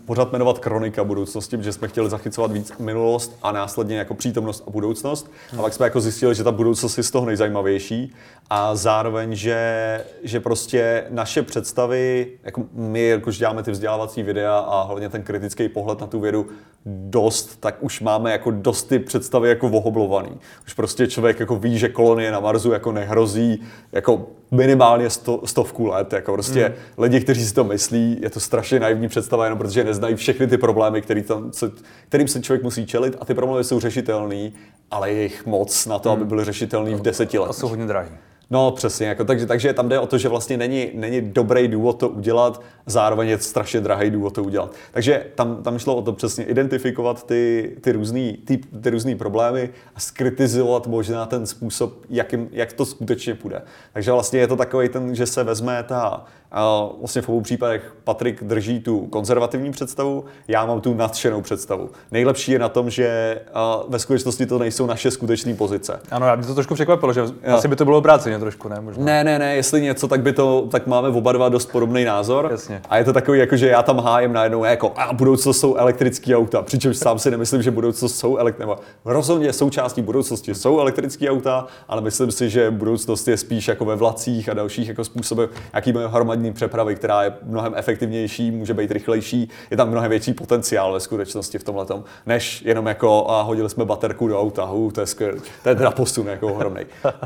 pořád 0.06 0.32
jmenovat 0.32 0.60
kronika 0.60 1.04
budoucnosti, 1.04 1.58
protože 1.58 1.74
jsme 1.74 1.88
chtěli 1.88 2.10
zachycovat 2.10 2.52
víc 2.52 2.74
minulost 2.80 3.38
a 3.44 3.52
následně 3.52 3.98
jako 3.98 4.14
přítomnost 4.14 4.64
a 4.68 4.70
budoucnost. 4.70 5.32
Hmm. 5.52 5.60
A 5.60 5.64
pak 5.64 5.74
jsme 5.74 5.86
jako 5.86 6.02
zjistili, 6.02 6.36
že 6.36 6.44
ta 6.44 6.52
budoucnost 6.52 6.98
je 6.98 7.04
z 7.04 7.12
toho 7.12 7.26
nejzajímavější 7.26 8.14
a 8.50 8.76
zároveň, 8.76 9.36
že, 9.36 10.06
že 10.24 10.40
prostě 10.40 11.06
naše 11.10 11.42
představy, 11.42 12.28
jako 12.44 12.64
my, 12.74 13.08
jakož 13.08 13.38
děláme 13.38 13.64
ty 13.64 13.72
vzdělávací 13.72 14.24
videa 14.24 14.58
a 14.58 14.84
hlavně 14.84 15.10
ten 15.10 15.24
kritický 15.24 15.70
pohled 15.70 16.02
na 16.02 16.08
tu 16.08 16.20
vědu 16.20 16.48
dost, 16.86 17.60
tak 17.60 17.76
už 17.80 18.02
máme 18.02 18.32
jako 18.32 18.52
dost 18.52 18.84
ty 18.84 19.00
představy 19.00 19.50
jako 19.50 19.70
vohoblovaný. 19.70 20.40
Už 20.66 20.74
prostě 20.74 21.08
člověk 21.08 21.40
jako 21.40 21.56
ví, 21.56 21.78
že 21.78 21.90
kolonie 21.90 22.32
na 22.32 22.40
Marsu 22.40 22.72
jako 22.72 22.92
nehrozí, 22.92 23.62
jako 23.92 24.28
minimálně 24.52 25.10
sto, 25.10 25.40
stovku 25.64 25.88
let. 25.88 26.14
Jako 26.14 26.34
prostě 26.34 26.70
mm. 26.70 27.04
lidi, 27.04 27.20
kteří 27.22 27.46
si 27.46 27.54
to 27.54 27.64
myslí, 27.64 28.18
je 28.22 28.30
to 28.30 28.40
strašně 28.40 28.80
naivní 28.80 29.08
představa, 29.08 29.44
jenom 29.44 29.60
protože 29.60 29.84
neznají 29.84 30.16
všechny 30.16 30.48
ty 30.48 30.58
problémy, 30.58 31.02
který 31.02 31.22
tam, 31.22 31.54
se, 31.54 31.72
kterým 32.08 32.28
se 32.28 32.42
člověk 32.42 32.64
musí 32.64 32.86
čelit 32.86 33.16
a 33.20 33.26
ty 33.26 33.34
problémy 33.34 33.64
jsou 33.64 33.80
řešitelné, 33.80 34.52
ale 34.92 35.12
je 35.12 35.24
jich 35.24 35.46
moc 35.46 35.86
na 35.86 36.00
to, 36.00 36.10
mm. 36.10 36.16
aby 36.16 36.26
byly 36.26 36.46
řešitelné 36.46 36.96
v 36.96 37.02
deseti 37.02 37.40
letech. 37.40 37.50
A 37.50 37.60
jsou 37.60 37.68
hodně 37.68 37.86
drahé. 37.86 38.31
No 38.52 38.72
přesně, 38.72 39.08
jako, 39.08 39.26
takže, 39.26 39.46
takže 39.46 39.74
tam 39.74 39.90
jde 39.90 40.00
o 40.00 40.08
to, 40.08 40.18
že 40.18 40.30
vlastně 40.30 40.58
není, 40.58 40.92
není 40.94 41.22
dobrý 41.22 41.68
důvod 41.68 42.00
to 42.00 42.10
udělat, 42.10 42.62
zároveň 42.86 43.30
je 43.30 43.38
strašně 43.38 43.82
drahý 43.82 44.10
důvod 44.10 44.34
to 44.34 44.44
udělat. 44.44 44.74
Takže 44.92 45.26
tam, 45.36 45.64
tam 45.64 45.80
šlo 45.80 45.96
o 45.96 46.02
to 46.02 46.14
přesně 46.14 46.44
identifikovat 46.44 47.26
ty, 47.28 47.76
ty 47.82 47.92
různé 47.92 48.34
ty, 48.46 48.58
ty 48.58 48.90
různý 48.90 49.16
problémy 49.16 49.70
a 49.96 50.00
skritizovat 50.00 50.88
možná 50.88 51.26
ten 51.26 51.48
způsob, 51.48 52.06
jakým, 52.10 52.50
jak 52.52 52.74
to 52.74 52.86
skutečně 52.86 53.36
půjde. 53.36 53.62
Takže 53.94 54.12
vlastně 54.12 54.40
je 54.40 54.48
to 54.48 54.56
takový 54.56 54.90
ten, 54.90 55.16
že 55.16 55.26
se 55.26 55.44
vezme 55.44 55.84
ta, 55.84 56.26
a 56.52 56.90
vlastně 57.00 57.22
v 57.22 57.30
obou 57.30 57.42
případech 57.42 57.96
Patrik 58.04 58.44
drží 58.44 58.80
tu 58.80 59.08
konzervativní 59.08 59.72
představu, 59.72 60.26
já 60.48 60.66
mám 60.66 60.82
tu 60.82 60.94
nadšenou 60.94 61.42
představu. 61.42 61.90
Nejlepší 62.12 62.52
je 62.52 62.60
na 62.60 62.70
tom, 62.70 62.90
že 62.90 63.42
ve 63.88 64.00
skutečnosti 64.00 64.46
to 64.46 64.60
nejsou 64.60 64.86
naše 64.86 65.12
skutečné 65.12 65.54
pozice. 65.54 66.00
Ano, 66.12 66.26
já 66.26 66.36
by 66.36 66.46
to 66.46 66.54
trošku 66.54 66.74
překvapilo, 66.74 67.14
že 67.14 67.20
jo. 67.20 67.32
asi 67.46 67.68
by 67.68 67.76
to 67.76 67.86
bylo 67.86 67.98
obráceně 67.98 68.40
trošku, 68.40 68.70
ne? 68.70 68.82
Možná. 68.82 69.06
Ne, 69.06 69.24
ne, 69.24 69.40
ne, 69.40 69.56
jestli 69.56 69.82
něco, 69.82 70.08
tak 70.08 70.22
by 70.22 70.34
to, 70.34 70.68
tak 70.72 70.88
máme 70.88 71.10
oba 71.10 71.32
dva 71.32 71.50
dost 71.50 71.72
podobný 71.72 72.06
názor. 72.06 72.48
Jasně. 72.52 72.82
A 72.90 72.98
je 72.98 73.04
to 73.04 73.14
takový, 73.14 73.40
jako, 73.40 73.58
že 73.58 73.68
já 73.68 73.84
tam 73.84 74.00
hájem 74.00 74.34
najednou 74.34 74.64
jako 74.64 74.94
a 74.96 75.14
budoucnost 75.14 75.60
jsou 75.60 75.76
elektrické 75.76 76.38
auta, 76.38 76.62
přičemž 76.62 76.98
sám 76.98 77.20
si 77.20 77.32
nemyslím, 77.32 77.62
že 77.62 77.72
budoucnost 77.72 78.16
jsou 78.16 78.38
elektrické, 78.38 78.76
rozhodně 79.06 79.54
součástí 79.54 80.02
budoucnosti 80.02 80.56
jsou 80.56 80.80
elektrické 80.80 81.30
auta, 81.30 81.68
ale 81.88 82.02
myslím 82.02 82.32
si, 82.32 82.50
že 82.50 82.72
budoucnost 82.72 83.28
je 83.28 83.38
spíš 83.38 83.68
jako 83.68 83.86
ve 83.86 83.96
vlacích 83.96 84.50
a 84.50 84.54
dalších 84.54 84.88
jako 84.88 85.04
způsobech, 85.04 85.50
jaký 85.74 85.94
máme 85.94 86.08
hromadní 86.42 86.54
přepravy, 86.54 86.96
která 86.96 87.24
je 87.24 87.34
mnohem 87.44 87.74
efektivnější, 87.76 88.52
může 88.52 88.74
být 88.74 88.92
rychlejší, 88.92 89.50
je 89.72 89.78
tam 89.78 89.90
mnohem 89.90 90.10
větší 90.10 90.34
potenciál 90.34 90.94
ve 90.94 91.00
skutečnosti 91.00 91.58
v 91.60 91.64
tomhle 91.64 91.86
než 92.26 92.62
jenom 92.66 92.88
jako 92.88 93.30
a 93.30 93.42
hodili 93.42 93.70
jsme 93.70 93.86
baterku 93.86 94.28
do 94.28 94.40
auta, 94.40 94.66
hu, 94.66 94.92
to 94.92 95.02
je 95.02 95.08
skvělé, 95.08 95.38
to 95.64 95.70
je 95.70 95.76
teda 95.76 95.92
posun 95.92 96.28
jako 96.28 96.48
ohromný. 96.48 96.82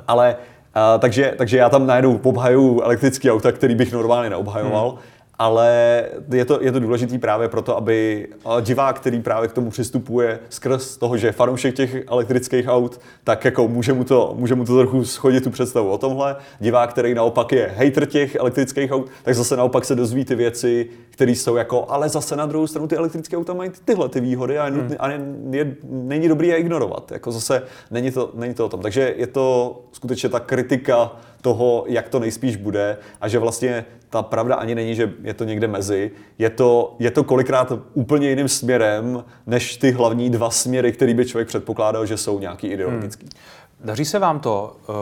Ale 0.08 0.36
a, 0.74 0.98
takže, 0.98 1.34
takže 1.38 1.58
já 1.58 1.70
tam 1.70 1.88
najednou 1.88 2.20
obhaju 2.24 2.82
elektrický 2.82 3.32
auta, 3.32 3.52
který 3.52 3.76
bych 3.76 3.92
normálně 3.94 4.30
neobhajoval. 4.30 4.90
Hmm 4.90 5.00
ale 5.40 6.04
je 6.34 6.46
to, 6.46 6.62
je 6.62 6.72
to 6.72 6.80
důležité 6.80 7.20
právě 7.20 7.50
proto, 7.50 7.78
aby 7.78 8.28
divák, 8.62 9.00
který 9.00 9.22
právě 9.22 9.50
k 9.50 9.54
tomu 9.54 9.70
přistupuje 9.70 10.40
skrz 10.50 10.98
toho, 10.98 11.18
že 11.18 11.28
je 11.28 11.32
fanoušek 11.32 11.76
těch 11.76 11.96
elektrických 12.08 12.68
aut, 12.68 13.00
tak 13.24 13.46
jako 13.46 13.68
může 13.68 13.94
mu 13.94 14.04
to, 14.04 14.34
může 14.38 14.56
mu 14.56 14.66
to 14.66 14.78
trochu 14.78 15.06
schodit 15.06 15.44
tu 15.44 15.50
představu 15.50 15.90
o 15.90 15.98
tomhle. 15.98 16.36
Divák, 16.60 16.90
který 16.90 17.14
naopak 17.14 17.52
je 17.52 17.74
hater 17.78 18.06
těch 18.06 18.36
elektrických 18.36 18.92
aut, 18.92 19.10
tak 19.24 19.36
zase 19.36 19.58
naopak 19.58 19.86
se 19.86 19.96
dozví 19.96 20.26
ty 20.26 20.36
věci, 20.36 20.90
které 21.10 21.32
jsou 21.32 21.56
jako, 21.56 21.86
ale 21.90 22.10
zase 22.10 22.36
na 22.36 22.46
druhou 22.46 22.68
stranu 22.68 22.88
ty 22.88 22.96
elektrické 22.96 23.38
auta 23.38 23.54
mají 23.54 23.72
tyhle 23.86 24.10
ty 24.10 24.20
výhody 24.20 24.60
a, 24.60 24.66
hmm. 24.66 24.96
a 25.00 25.10
je, 25.10 25.20
je, 25.50 25.76
není 25.84 26.28
dobrý 26.28 26.48
je 26.48 26.58
ignorovat. 26.58 27.12
Jako 27.12 27.32
zase 27.32 27.64
není 27.92 28.12
to, 28.12 28.32
není 28.34 28.54
to 28.54 28.66
o 28.66 28.70
tom. 28.70 28.82
Takže 28.82 29.14
je 29.18 29.28
to 29.28 29.80
skutečně 29.92 30.30
ta 30.30 30.40
kritika 30.40 31.12
toho, 31.42 31.86
jak 31.88 32.10
to 32.10 32.20
nejspíš 32.20 32.56
bude 32.56 32.98
a 33.22 33.28
že 33.28 33.40
vlastně 33.40 33.86
ta 34.16 34.22
pravda 34.22 34.56
ani 34.56 34.76
není, 34.76 34.96
že 34.96 35.14
je 35.24 35.34
to 35.34 35.44
někde 35.44 35.68
mezi. 35.68 36.12
Je 36.38 36.50
to, 36.50 36.96
je 37.00 37.12
to 37.12 37.24
kolikrát 37.24 37.74
úplně 37.94 38.30
jiným 38.30 38.48
směrem, 38.48 39.24
než 39.46 39.78
ty 39.78 39.92
hlavní 39.92 40.30
dva 40.30 40.50
směry, 40.50 40.92
který 40.92 41.14
by 41.14 41.26
člověk 41.26 41.48
předpokládal, 41.48 42.06
že 42.06 42.18
jsou 42.18 42.40
nějaký 42.40 42.68
ideologický. 42.68 43.26
Hmm. 43.26 43.86
Daří 43.86 44.06
se 44.06 44.20
vám 44.20 44.40
to, 44.40 44.76
uh, 44.90 44.96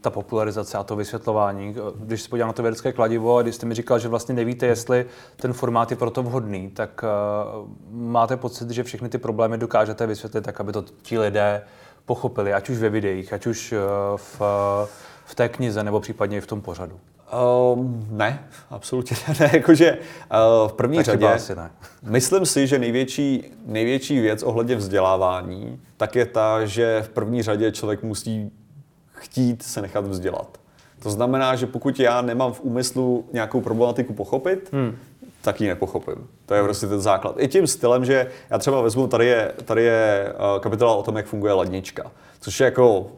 ta 0.00 0.10
popularizace 0.10 0.78
a 0.78 0.82
to 0.82 0.96
vysvětlování? 0.96 1.74
Když 1.94 2.22
se 2.22 2.28
podívám 2.28 2.48
na 2.48 2.52
to 2.52 2.62
vědecké 2.62 2.92
kladivo 2.92 3.36
a 3.36 3.42
když 3.42 3.54
jste 3.54 3.66
mi 3.66 3.74
říkal, 3.74 3.98
že 3.98 4.08
vlastně 4.08 4.34
nevíte, 4.34 4.66
jestli 4.66 5.06
ten 5.36 5.52
formát 5.52 5.90
je 5.90 5.96
pro 5.96 6.10
to 6.10 6.22
vhodný, 6.22 6.70
tak 6.70 7.04
uh, 7.04 7.68
máte 7.90 8.36
pocit, 8.36 8.70
že 8.70 8.82
všechny 8.82 9.08
ty 9.08 9.18
problémy 9.18 9.58
dokážete 9.58 10.06
vysvětlit 10.06 10.44
tak, 10.44 10.60
aby 10.60 10.72
to 10.72 10.84
ti 11.02 11.18
lidé 11.18 11.62
pochopili, 12.06 12.52
ať 12.52 12.70
už 12.70 12.78
ve 12.78 12.88
videích, 12.88 13.32
ať 13.32 13.46
už 13.46 13.72
uh, 13.72 13.78
v, 14.16 14.40
v 15.24 15.34
té 15.34 15.48
knize 15.48 15.84
nebo 15.84 16.00
případně 16.00 16.38
i 16.38 16.40
v 16.40 16.46
tom 16.46 16.60
pořadu? 16.60 17.00
Um, 17.74 18.06
ne, 18.10 18.44
absolutně 18.70 19.16
ne. 19.40 19.50
Jakože 19.52 19.92
uh, 19.92 20.68
v 20.68 20.72
první 20.72 20.96
tak 20.96 21.06
řadě 21.06 21.28
asi 21.28 21.54
ne. 21.54 21.70
myslím 22.02 22.46
si, 22.46 22.66
že 22.66 22.78
největší, 22.78 23.44
největší 23.66 24.20
věc 24.20 24.42
ohledně 24.42 24.76
vzdělávání 24.76 25.80
tak 26.00 26.16
je 26.16 26.26
ta, 26.26 26.64
že 26.64 27.02
v 27.02 27.08
první 27.08 27.42
řadě 27.42 27.72
člověk 27.72 28.02
musí 28.02 28.50
chtít 29.12 29.62
se 29.62 29.82
nechat 29.82 30.06
vzdělat. 30.06 30.58
To 31.02 31.10
znamená, 31.10 31.56
že 31.56 31.66
pokud 31.66 32.00
já 32.00 32.22
nemám 32.22 32.52
v 32.52 32.60
úmyslu 32.60 33.24
nějakou 33.32 33.60
problematiku 33.60 34.12
pochopit, 34.12 34.68
hmm. 34.72 34.96
tak 35.42 35.60
ji 35.60 35.68
nepochopím. 35.68 36.28
To 36.46 36.54
je 36.54 36.62
prostě 36.62 36.86
ten 36.86 37.00
základ. 37.00 37.34
I 37.38 37.48
tím 37.48 37.66
stylem, 37.66 38.04
že 38.04 38.30
já 38.50 38.58
třeba 38.58 38.80
vezmu, 38.80 39.06
tady 39.06 39.26
je, 39.26 39.52
tady 39.64 39.82
je 39.82 40.32
uh, 40.34 40.62
kapitola 40.62 40.94
o 40.94 41.02
tom, 41.02 41.16
jak 41.16 41.26
funguje 41.26 41.52
lednička, 41.52 42.10
což 42.40 42.60
je 42.60 42.64
jako 42.64 43.12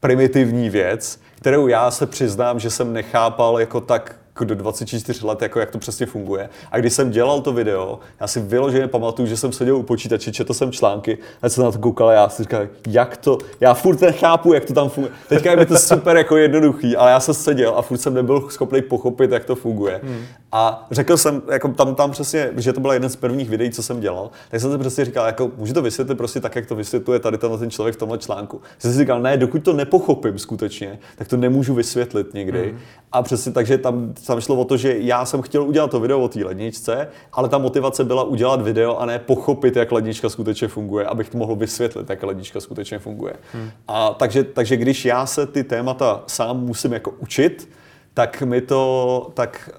primitivní 0.00 0.70
věc, 0.70 1.20
kterou 1.36 1.68
já 1.68 1.90
se 1.90 2.06
přiznám, 2.06 2.60
že 2.60 2.70
jsem 2.70 2.92
nechápal 2.92 3.60
jako 3.60 3.80
tak 3.80 4.19
do 4.44 4.54
24 4.54 5.26
let, 5.26 5.42
jako 5.42 5.60
jak 5.60 5.70
to 5.70 5.78
přesně 5.78 6.06
funguje. 6.06 6.48
A 6.70 6.78
když 6.78 6.92
jsem 6.92 7.10
dělal 7.10 7.40
to 7.40 7.52
video, 7.52 7.98
já 8.20 8.26
si 8.26 8.40
vyloženě 8.40 8.88
pamatuju, 8.88 9.28
že 9.28 9.36
jsem 9.36 9.52
seděl 9.52 9.76
u 9.76 9.82
počítače, 9.82 10.32
četl 10.32 10.54
jsem 10.54 10.72
články, 10.72 11.18
a 11.42 11.48
jsem 11.48 11.64
na 11.64 11.70
to 11.70 11.78
koukal 11.78 12.08
a 12.08 12.12
já 12.12 12.28
si 12.28 12.42
říkal, 12.42 12.62
jak 12.88 13.16
to, 13.16 13.38
já 13.60 13.74
furt 13.74 14.00
nechápu, 14.00 14.52
jak 14.52 14.64
to 14.64 14.72
tam 14.72 14.88
funguje. 14.88 15.14
Teďka 15.28 15.50
je 15.50 15.66
to 15.66 15.78
super 15.78 16.16
jako 16.16 16.36
jednoduchý, 16.36 16.96
ale 16.96 17.10
já 17.10 17.20
jsem 17.20 17.34
seděl 17.34 17.74
a 17.76 17.82
furt 17.82 17.98
jsem 17.98 18.14
nebyl 18.14 18.48
schopný 18.50 18.82
pochopit, 18.82 19.30
jak 19.30 19.44
to 19.44 19.56
funguje. 19.56 20.00
Hmm. 20.04 20.24
A 20.52 20.86
řekl 20.90 21.16
jsem, 21.16 21.42
jako 21.52 21.68
tam, 21.68 21.94
tam 21.94 22.10
přesně, 22.10 22.50
že 22.56 22.72
to 22.72 22.80
byl 22.80 22.92
jeden 22.92 23.10
z 23.10 23.16
prvních 23.16 23.48
videí, 23.48 23.70
co 23.70 23.82
jsem 23.82 24.00
dělal, 24.00 24.30
tak 24.50 24.60
jsem 24.60 24.72
si 24.72 24.78
přesně 24.78 25.04
říkal, 25.04 25.26
jako 25.26 25.50
můžu 25.56 25.74
to 25.74 25.82
vysvětlit 25.82 26.14
prostě 26.14 26.40
tak, 26.40 26.56
jak 26.56 26.66
to 26.66 26.76
vysvětluje 26.76 27.18
tady 27.18 27.38
tenhle 27.38 27.58
ten 27.58 27.70
člověk 27.70 27.94
v 27.94 27.98
tomhle 27.98 28.18
článku. 28.18 28.60
Jsem 28.78 28.92
si 28.92 28.98
říkal, 28.98 29.20
ne, 29.22 29.36
dokud 29.36 29.62
to 29.62 29.72
nepochopím 29.72 30.38
skutečně, 30.38 30.98
tak 31.16 31.28
to 31.28 31.36
nemůžu 31.36 31.74
vysvětlit 31.74 32.34
někdy. 32.34 32.68
Hmm. 32.68 32.78
A 33.12 33.22
přesně 33.22 33.52
takže 33.52 33.78
tam, 33.78 34.12
tam 34.30 34.40
šlo 34.40 34.56
o 34.56 34.64
to, 34.64 34.76
že 34.76 34.94
já 34.98 35.24
jsem 35.24 35.42
chtěl 35.42 35.62
udělat 35.62 35.90
to 35.90 36.00
video 36.00 36.20
o 36.20 36.28
té 36.28 36.44
ledničce, 36.44 37.08
ale 37.32 37.48
ta 37.48 37.58
motivace 37.58 38.04
byla 38.04 38.22
udělat 38.22 38.62
video 38.62 38.96
a 38.96 39.06
ne 39.06 39.18
pochopit, 39.18 39.76
jak 39.76 39.92
lednička 39.92 40.28
skutečně 40.28 40.68
funguje, 40.68 41.06
abych 41.06 41.30
to 41.30 41.38
mohl 41.38 41.56
vysvětlit, 41.56 42.10
jak 42.10 42.22
lednička 42.22 42.60
skutečně 42.60 42.98
funguje. 42.98 43.34
Hmm. 43.52 43.70
A 43.88 44.14
takže, 44.14 44.44
takže 44.44 44.76
když 44.76 45.04
já 45.04 45.26
se 45.26 45.46
ty 45.46 45.64
témata 45.64 46.22
sám 46.26 46.60
musím 46.60 46.92
jako 46.92 47.10
učit, 47.18 47.68
tak 48.14 48.42
mi 48.42 48.60
to, 48.60 49.30
tak 49.34 49.70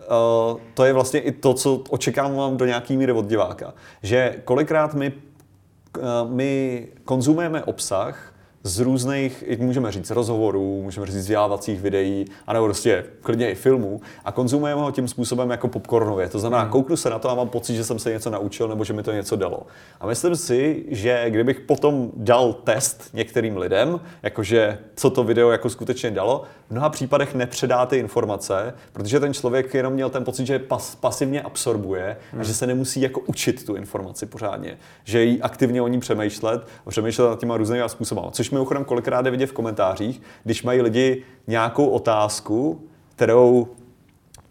uh, 0.53 0.59
to 0.73 0.85
je 0.85 0.93
vlastně 0.93 1.19
i 1.19 1.31
to, 1.31 1.53
co 1.53 1.83
očekávám 1.89 2.57
do 2.57 2.65
nějaký 2.65 2.97
míry 2.97 3.11
od 3.11 3.25
diváka. 3.25 3.73
Že 4.03 4.35
kolikrát 4.45 4.93
my, 4.93 5.13
uh, 5.97 6.31
my 6.31 6.87
konzumujeme 7.05 7.63
obsah, 7.63 8.30
z 8.63 8.79
různých, 8.79 9.43
můžeme 9.57 9.91
říct, 9.91 10.11
rozhovorů, 10.11 10.81
můžeme 10.83 11.05
říct 11.05 11.15
vzdělávacích 11.15 11.81
videí, 11.81 12.25
anebo 12.47 12.65
prostě 12.65 13.05
klidně 13.21 13.51
i 13.51 13.55
filmů 13.55 14.01
a 14.25 14.31
konzumujeme 14.31 14.81
ho 14.81 14.91
tím 14.91 15.07
způsobem 15.07 15.49
jako 15.49 15.67
popcornově. 15.67 16.29
To 16.29 16.39
znamená, 16.39 16.61
hmm. 16.61 16.71
kouknu 16.71 16.97
se 16.97 17.09
na 17.09 17.19
to 17.19 17.29
a 17.29 17.35
mám 17.35 17.49
pocit, 17.49 17.75
že 17.75 17.83
jsem 17.83 17.99
se 17.99 18.11
něco 18.11 18.29
naučil 18.29 18.67
nebo 18.67 18.83
že 18.83 18.93
mi 18.93 19.03
to 19.03 19.11
něco 19.11 19.35
dalo. 19.35 19.65
A 19.99 20.07
myslím 20.07 20.35
si, 20.35 20.85
že 20.87 21.25
kdybych 21.29 21.59
potom 21.59 22.11
dal 22.15 22.53
test 22.53 23.09
některým 23.13 23.57
lidem, 23.57 23.99
jakože 24.23 24.77
co 24.95 25.09
to 25.09 25.23
video 25.23 25.49
jako 25.49 25.69
skutečně 25.69 26.11
dalo, 26.11 26.43
v 26.67 26.71
mnoha 26.71 26.89
případech 26.89 27.35
nepředá 27.35 27.85
ty 27.85 27.97
informace, 27.97 28.73
protože 28.93 29.19
ten 29.19 29.33
člověk 29.33 29.73
jenom 29.73 29.93
měl 29.93 30.09
ten 30.09 30.23
pocit, 30.23 30.45
že 30.45 30.59
pas, 30.59 30.95
pasivně 30.95 31.41
absorbuje 31.41 32.17
hmm. 32.31 32.41
a 32.41 32.43
že 32.43 32.53
se 32.53 32.67
nemusí 32.67 33.01
jako 33.01 33.19
učit 33.19 33.65
tu 33.65 33.75
informaci 33.75 34.25
pořádně, 34.25 34.77
že 35.03 35.23
jí 35.23 35.41
aktivně 35.41 35.81
o 35.81 35.87
ní 35.87 35.99
přemýšlet 35.99 36.67
a 36.85 36.89
přemýšlet 36.89 37.29
nad 37.29 37.39
těma 37.39 37.57
různými 37.57 37.83
způsoby. 37.87 38.21
Což 38.31 38.50
mimochodem 38.51 38.85
kolikrát 38.85 39.25
je 39.25 39.31
vidět 39.31 39.45
v 39.45 39.53
komentářích, 39.53 40.21
když 40.43 40.63
mají 40.63 40.81
lidi 40.81 41.23
nějakou 41.47 41.85
otázku, 41.85 42.81
kterou 43.15 43.67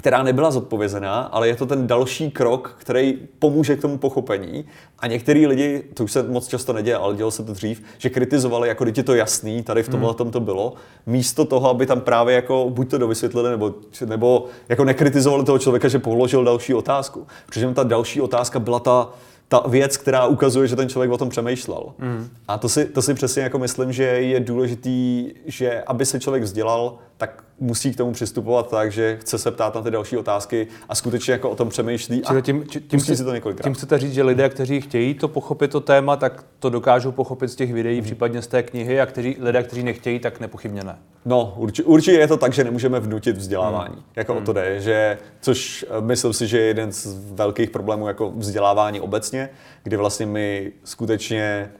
která 0.00 0.22
nebyla 0.22 0.50
zodpovězená, 0.50 1.20
ale 1.20 1.48
je 1.48 1.56
to 1.56 1.66
ten 1.66 1.86
další 1.86 2.30
krok, 2.30 2.76
který 2.78 3.18
pomůže 3.38 3.76
k 3.76 3.80
tomu 3.80 3.98
pochopení. 3.98 4.64
A 4.98 5.06
některý 5.06 5.46
lidi, 5.46 5.82
to 5.94 6.04
už 6.04 6.12
se 6.12 6.22
moc 6.22 6.48
často 6.48 6.72
neděje, 6.72 6.96
ale 6.96 7.16
dělo 7.16 7.30
se 7.30 7.44
to 7.44 7.52
dřív, 7.52 7.82
že 7.98 8.10
kritizovali, 8.10 8.68
jako 8.68 8.84
když 8.84 8.96
je 8.96 9.02
to 9.02 9.14
jasný, 9.14 9.62
tady 9.62 9.82
v 9.82 9.88
tomhle 9.88 10.08
hmm. 10.08 10.16
tom 10.16 10.30
to 10.30 10.40
bylo, 10.40 10.74
místo 11.06 11.44
toho, 11.44 11.70
aby 11.70 11.86
tam 11.86 12.00
právě 12.00 12.34
jako 12.34 12.70
buď 12.70 12.90
to 12.90 12.98
dovysvětlili, 12.98 13.50
nebo, 13.50 13.74
nebo 14.06 14.46
jako 14.68 14.84
nekritizovali 14.84 15.44
toho 15.44 15.58
člověka, 15.58 15.88
že 15.88 15.98
položil 15.98 16.44
další 16.44 16.74
otázku. 16.74 17.26
Protože 17.46 17.74
ta 17.74 17.82
další 17.82 18.20
otázka 18.20 18.58
byla 18.58 18.80
ta, 18.80 19.08
ta 19.50 19.62
věc, 19.68 19.96
která 19.96 20.26
ukazuje, 20.26 20.68
že 20.68 20.76
ten 20.76 20.88
člověk 20.88 21.10
o 21.10 21.18
tom 21.18 21.28
přemýšlel. 21.28 21.92
Mm. 21.98 22.28
A 22.48 22.58
to 22.58 22.68
si, 22.68 22.84
to 22.84 23.02
si 23.02 23.14
přesně 23.14 23.42
jako 23.42 23.58
myslím, 23.58 23.92
že 23.92 24.02
je 24.04 24.40
důležitý, 24.40 25.30
že 25.46 25.82
aby 25.86 26.06
se 26.06 26.20
člověk 26.20 26.42
vzdělal, 26.42 26.98
tak 27.20 27.44
musí 27.58 27.92
k 27.92 27.96
tomu 27.96 28.12
přistupovat 28.12 28.70
tak, 28.70 28.92
že 28.92 29.18
chce 29.20 29.38
se 29.38 29.50
ptát 29.50 29.74
na 29.74 29.82
ty 29.82 29.90
další 29.90 30.16
otázky 30.16 30.66
a 30.88 30.94
skutečně 30.94 31.32
jako 31.32 31.50
o 31.50 31.56
tom 31.56 31.68
přemýšlí 31.68 32.24
a 32.24 32.40
tím, 32.40 32.64
tím, 32.64 32.82
tím, 32.88 33.00
si 33.00 33.24
to 33.24 33.34
několikrát. 33.34 33.64
Tím 33.64 33.74
chcete 33.74 33.98
říct, 33.98 34.12
že 34.12 34.22
lidé, 34.22 34.48
kteří 34.48 34.80
chtějí 34.80 35.14
to 35.14 35.28
pochopit 35.28 35.70
to 35.70 35.80
téma, 35.80 36.16
tak 36.16 36.44
to 36.58 36.70
dokážou 36.70 37.12
pochopit 37.12 37.48
z 37.48 37.56
těch 37.56 37.72
videí, 37.72 37.96
hmm. 37.96 38.04
případně 38.04 38.42
z 38.42 38.46
té 38.46 38.62
knihy 38.62 39.00
a 39.00 39.06
kteří, 39.06 39.36
lidé, 39.40 39.62
kteří 39.62 39.82
nechtějí, 39.82 40.18
tak 40.18 40.40
nepochybně 40.40 40.84
ne. 40.84 40.98
No, 41.24 41.54
určitě, 41.56 41.88
určitě 41.88 42.16
je 42.16 42.28
to 42.28 42.36
tak, 42.36 42.52
že 42.52 42.64
nemůžeme 42.64 43.00
vnutit 43.00 43.36
vzdělávání. 43.36 43.94
Hmm. 43.94 44.04
Jako 44.16 44.32
hmm. 44.32 44.42
o 44.42 44.44
to 44.44 44.52
jde, 44.52 44.80
že, 44.80 45.18
což 45.40 45.84
eh, 45.88 46.00
myslím 46.00 46.32
si, 46.32 46.46
že 46.46 46.58
je 46.58 46.66
jeden 46.66 46.92
z 46.92 47.06
velkých 47.32 47.70
problémů 47.70 48.08
jako 48.08 48.30
vzdělávání 48.30 49.00
obecně, 49.00 49.50
kdy 49.82 49.96
vlastně 49.96 50.26
my 50.26 50.72
skutečně 50.84 51.70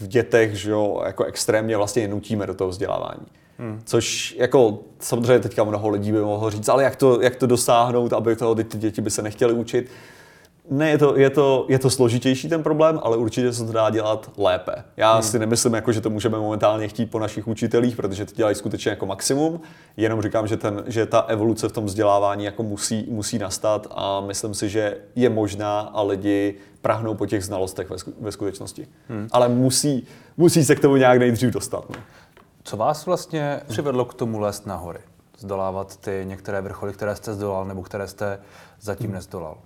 v 0.00 0.06
dětech, 0.06 0.54
že 0.54 0.70
jo, 0.70 1.02
jako 1.06 1.24
extrémně 1.24 1.76
vlastně 1.76 2.08
nutíme 2.08 2.46
do 2.46 2.54
toho 2.54 2.70
vzdělávání. 2.70 3.26
Hmm. 3.58 3.80
Což 3.84 4.34
jako 4.38 4.78
samozřejmě 5.00 5.38
teďka 5.38 5.64
mnoho 5.64 5.88
lidí 5.88 6.12
by 6.12 6.20
mohlo 6.20 6.50
říct, 6.50 6.68
ale 6.68 6.84
jak 6.84 6.96
to, 6.96 7.20
jak 7.20 7.36
to 7.36 7.46
dosáhnout, 7.46 8.12
aby 8.12 8.36
toho 8.36 8.54
ty 8.54 8.78
děti 8.78 9.00
by 9.00 9.10
se 9.10 9.22
nechtěly 9.22 9.52
učit. 9.52 9.90
Ne, 10.70 10.90
je 10.90 10.98
to, 10.98 11.16
je, 11.16 11.30
to, 11.30 11.66
je 11.68 11.78
to 11.78 11.90
složitější 11.90 12.48
ten 12.48 12.62
problém, 12.62 13.00
ale 13.02 13.16
určitě 13.16 13.52
se 13.52 13.64
to 13.64 13.72
dá 13.72 13.90
dělat 13.90 14.30
lépe. 14.36 14.72
Já 14.96 15.14
hmm. 15.14 15.22
si 15.22 15.38
nemyslím, 15.38 15.74
jako, 15.74 15.92
že 15.92 16.00
to 16.00 16.10
můžeme 16.10 16.38
momentálně 16.38 16.88
chtít 16.88 17.10
po 17.10 17.18
našich 17.18 17.48
učitelích, 17.48 17.96
protože 17.96 18.24
to 18.24 18.32
dělají 18.34 18.56
skutečně 18.56 18.90
jako 18.90 19.06
maximum. 19.06 19.60
Jenom 19.96 20.22
říkám, 20.22 20.46
že, 20.46 20.56
ten, 20.56 20.84
že 20.86 21.06
ta 21.06 21.20
evoluce 21.20 21.68
v 21.68 21.72
tom 21.72 21.84
vzdělávání 21.84 22.44
jako 22.44 22.62
musí, 22.62 23.06
musí 23.10 23.38
nastat 23.38 23.86
a 23.90 24.20
myslím 24.20 24.54
si, 24.54 24.68
že 24.68 24.96
je 25.14 25.30
možná 25.30 25.80
a 25.80 26.02
lidi 26.02 26.54
prahnou 26.82 27.14
po 27.14 27.26
těch 27.26 27.44
znalostech 27.44 27.90
ve, 27.90 27.96
ve 28.20 28.32
skutečnosti. 28.32 28.86
Hmm. 29.08 29.28
Ale 29.32 29.48
musí, 29.48 30.06
musí 30.36 30.64
se 30.64 30.74
k 30.74 30.80
tomu 30.80 30.96
nějak 30.96 31.18
nejdřív 31.18 31.50
dostat. 31.50 31.90
Ne? 31.90 31.96
Co 32.66 32.76
vás 32.76 33.06
vlastně 33.06 33.60
přivedlo 33.68 34.04
k 34.04 34.14
tomu 34.14 34.38
lézt 34.38 34.66
nahory? 34.66 34.98
Zdolávat 35.38 35.96
ty 35.96 36.22
některé 36.24 36.60
vrcholy, 36.60 36.92
které 36.92 37.16
jste 37.16 37.34
zdolal 37.34 37.64
nebo 37.64 37.82
které 37.82 38.08
jste 38.08 38.38
zatím 38.80 39.12
nezdolal? 39.12 39.58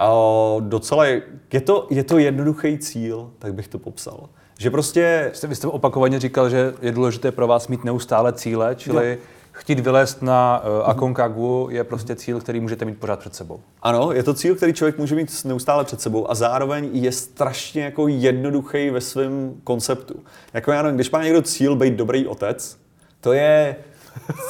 Uh, 0.00 0.62
docela 0.62 1.06
je, 1.06 1.22
je, 1.52 1.60
to, 1.60 1.86
je 1.90 2.04
to 2.04 2.18
jednoduchý 2.18 2.78
cíl, 2.78 3.30
tak 3.38 3.54
bych 3.54 3.68
to 3.68 3.78
popsal. 3.78 4.28
Že 4.58 4.70
prostě... 4.70 5.32
Vy 5.48 5.54
jste 5.54 5.66
opakovaně 5.66 6.20
říkal, 6.20 6.50
že 6.50 6.74
je 6.80 6.92
důležité 6.92 7.32
pro 7.32 7.46
vás 7.46 7.68
mít 7.68 7.84
neustále 7.84 8.32
cíle, 8.32 8.74
čili 8.74 9.18
no 9.20 9.26
chtít 9.52 9.80
vylézt 9.80 10.22
na 10.22 10.62
uh, 10.64 10.90
Aconcagua 10.90 11.72
je 11.72 11.84
prostě 11.84 12.16
cíl, 12.16 12.40
který 12.40 12.60
můžete 12.60 12.84
mít 12.84 12.98
pořád 12.98 13.20
před 13.20 13.34
sebou. 13.34 13.60
Ano, 13.82 14.12
je 14.12 14.22
to 14.22 14.34
cíl, 14.34 14.54
který 14.54 14.72
člověk 14.72 14.98
může 14.98 15.14
mít 15.14 15.44
neustále 15.44 15.84
před 15.84 16.00
sebou 16.00 16.30
a 16.30 16.34
zároveň 16.34 16.90
je 16.92 17.12
strašně 17.12 17.82
jako 17.82 18.08
jednoduchý 18.08 18.90
ve 18.90 19.00
svém 19.00 19.54
konceptu. 19.64 20.14
Jako 20.54 20.72
já 20.72 20.82
nevím, 20.82 20.96
když 20.96 21.10
má 21.10 21.22
někdo 21.24 21.42
cíl 21.42 21.76
být 21.76 21.94
dobrý 21.94 22.26
otec, 22.26 22.78
to 23.20 23.32
je 23.32 23.76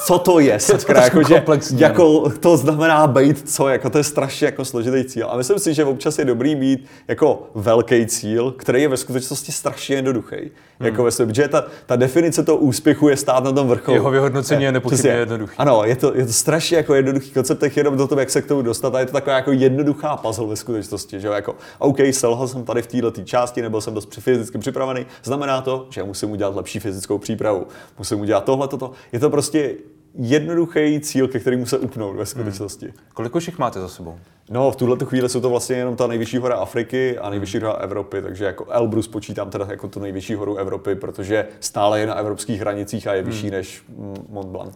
co 0.06 0.18
to 0.18 0.38
je, 0.38 0.60
sakra, 0.60 1.02
jako, 1.02 1.22
že, 1.22 1.44
jako, 1.76 2.30
to 2.40 2.56
znamená 2.56 3.06
být 3.06 3.48
co, 3.48 3.68
jako 3.68 3.90
to 3.90 3.98
je 3.98 4.04
strašně 4.04 4.44
jako 4.44 4.64
složitý 4.64 5.04
cíl. 5.04 5.26
A 5.30 5.36
myslím 5.36 5.58
si, 5.58 5.74
že 5.74 5.84
občas 5.84 6.18
je 6.18 6.24
dobrý 6.24 6.54
mít 6.54 6.86
jako 7.08 7.48
velký 7.54 8.06
cíl, 8.06 8.50
který 8.50 8.82
je 8.82 8.88
ve 8.88 8.96
skutečnosti 8.96 9.52
strašně 9.52 9.96
jednoduchý. 9.96 10.36
Hmm. 10.36 10.86
Jako 10.86 11.04
ve 11.04 11.10
svém, 11.10 11.34
že 11.34 11.48
ta, 11.48 11.64
ta 11.86 11.96
definice 11.96 12.42
toho 12.42 12.58
úspěchu 12.58 13.08
je 13.08 13.16
stát 13.16 13.44
na 13.44 13.52
tom 13.52 13.68
vrcholu. 13.68 13.94
Jeho 13.94 14.10
vyhodnocení 14.10 14.64
je 14.64 14.72
nepochybně 14.72 15.10
jednoduchý. 15.10 15.54
Ano, 15.58 15.84
je 15.84 15.96
to, 15.96 16.16
je 16.16 16.26
to 16.26 16.32
strašně 16.32 16.76
jako 16.76 16.94
jednoduchý 16.94 17.30
koncept, 17.30 17.76
jenom 17.76 17.96
do 17.96 18.06
toho, 18.06 18.20
jak 18.20 18.30
se 18.30 18.42
k 18.42 18.46
tomu 18.46 18.62
dostat. 18.62 18.94
A 18.94 19.00
je 19.00 19.06
to 19.06 19.12
taková 19.12 19.36
jako 19.36 19.52
jednoduchá 19.52 20.16
puzzle 20.16 20.46
ve 20.46 20.56
skutečnosti, 20.56 21.20
že 21.20 21.28
jako 21.28 21.56
OK, 21.78 21.98
selhal 22.10 22.48
jsem 22.48 22.64
tady 22.64 22.82
v 22.82 22.86
této 22.86 23.22
části, 23.24 23.62
nebyl 23.62 23.80
jsem 23.80 23.94
dost 23.94 24.14
fyzicky 24.20 24.58
připravený, 24.58 25.06
znamená 25.24 25.60
to, 25.60 25.86
že 25.90 26.02
musím 26.02 26.30
udělat 26.30 26.56
lepší 26.56 26.78
fyzickou 26.78 27.18
přípravu, 27.18 27.66
musím 27.98 28.20
udělat 28.20 28.44
tohle, 28.44 28.68
toto. 28.68 28.90
Je 29.12 29.18
to 29.18 29.30
prostě 29.30 29.51
prostě 29.52 29.74
jednoduchý 30.14 31.00
cíl, 31.00 31.28
ke 31.28 31.38
kterému 31.38 31.66
se 31.66 31.78
upnout 31.78 32.16
ve 32.16 32.26
skutečnosti. 32.26 32.86
Hmm. 32.86 32.94
Kolik 33.14 33.34
už 33.34 33.46
jich 33.46 33.58
máte 33.58 33.80
za 33.80 33.88
sebou? 33.88 34.18
No, 34.50 34.70
v 34.70 34.76
tuhle 34.76 34.96
chvíli 35.04 35.28
jsou 35.28 35.40
to 35.40 35.50
vlastně 35.50 35.76
jenom 35.76 35.96
ta 35.96 36.06
nejvyšší 36.06 36.38
hora 36.38 36.56
Afriky 36.56 37.18
a 37.18 37.30
nejvyšší 37.30 37.58
hora 37.58 37.72
Evropy, 37.72 38.22
takže 38.22 38.44
jako 38.44 38.66
Elbrus 38.70 39.08
počítám 39.08 39.50
teda 39.50 39.66
jako 39.70 39.88
tu 39.88 40.00
nejvyšší 40.00 40.34
horu 40.34 40.56
Evropy, 40.56 40.94
protože 40.94 41.46
stále 41.60 42.00
je 42.00 42.06
na 42.06 42.14
evropských 42.14 42.60
hranicích 42.60 43.06
a 43.06 43.14
je 43.14 43.22
vyšší 43.22 43.46
hmm. 43.46 43.56
než 43.56 43.84
Mont 44.28 44.48
Blanc. 44.48 44.74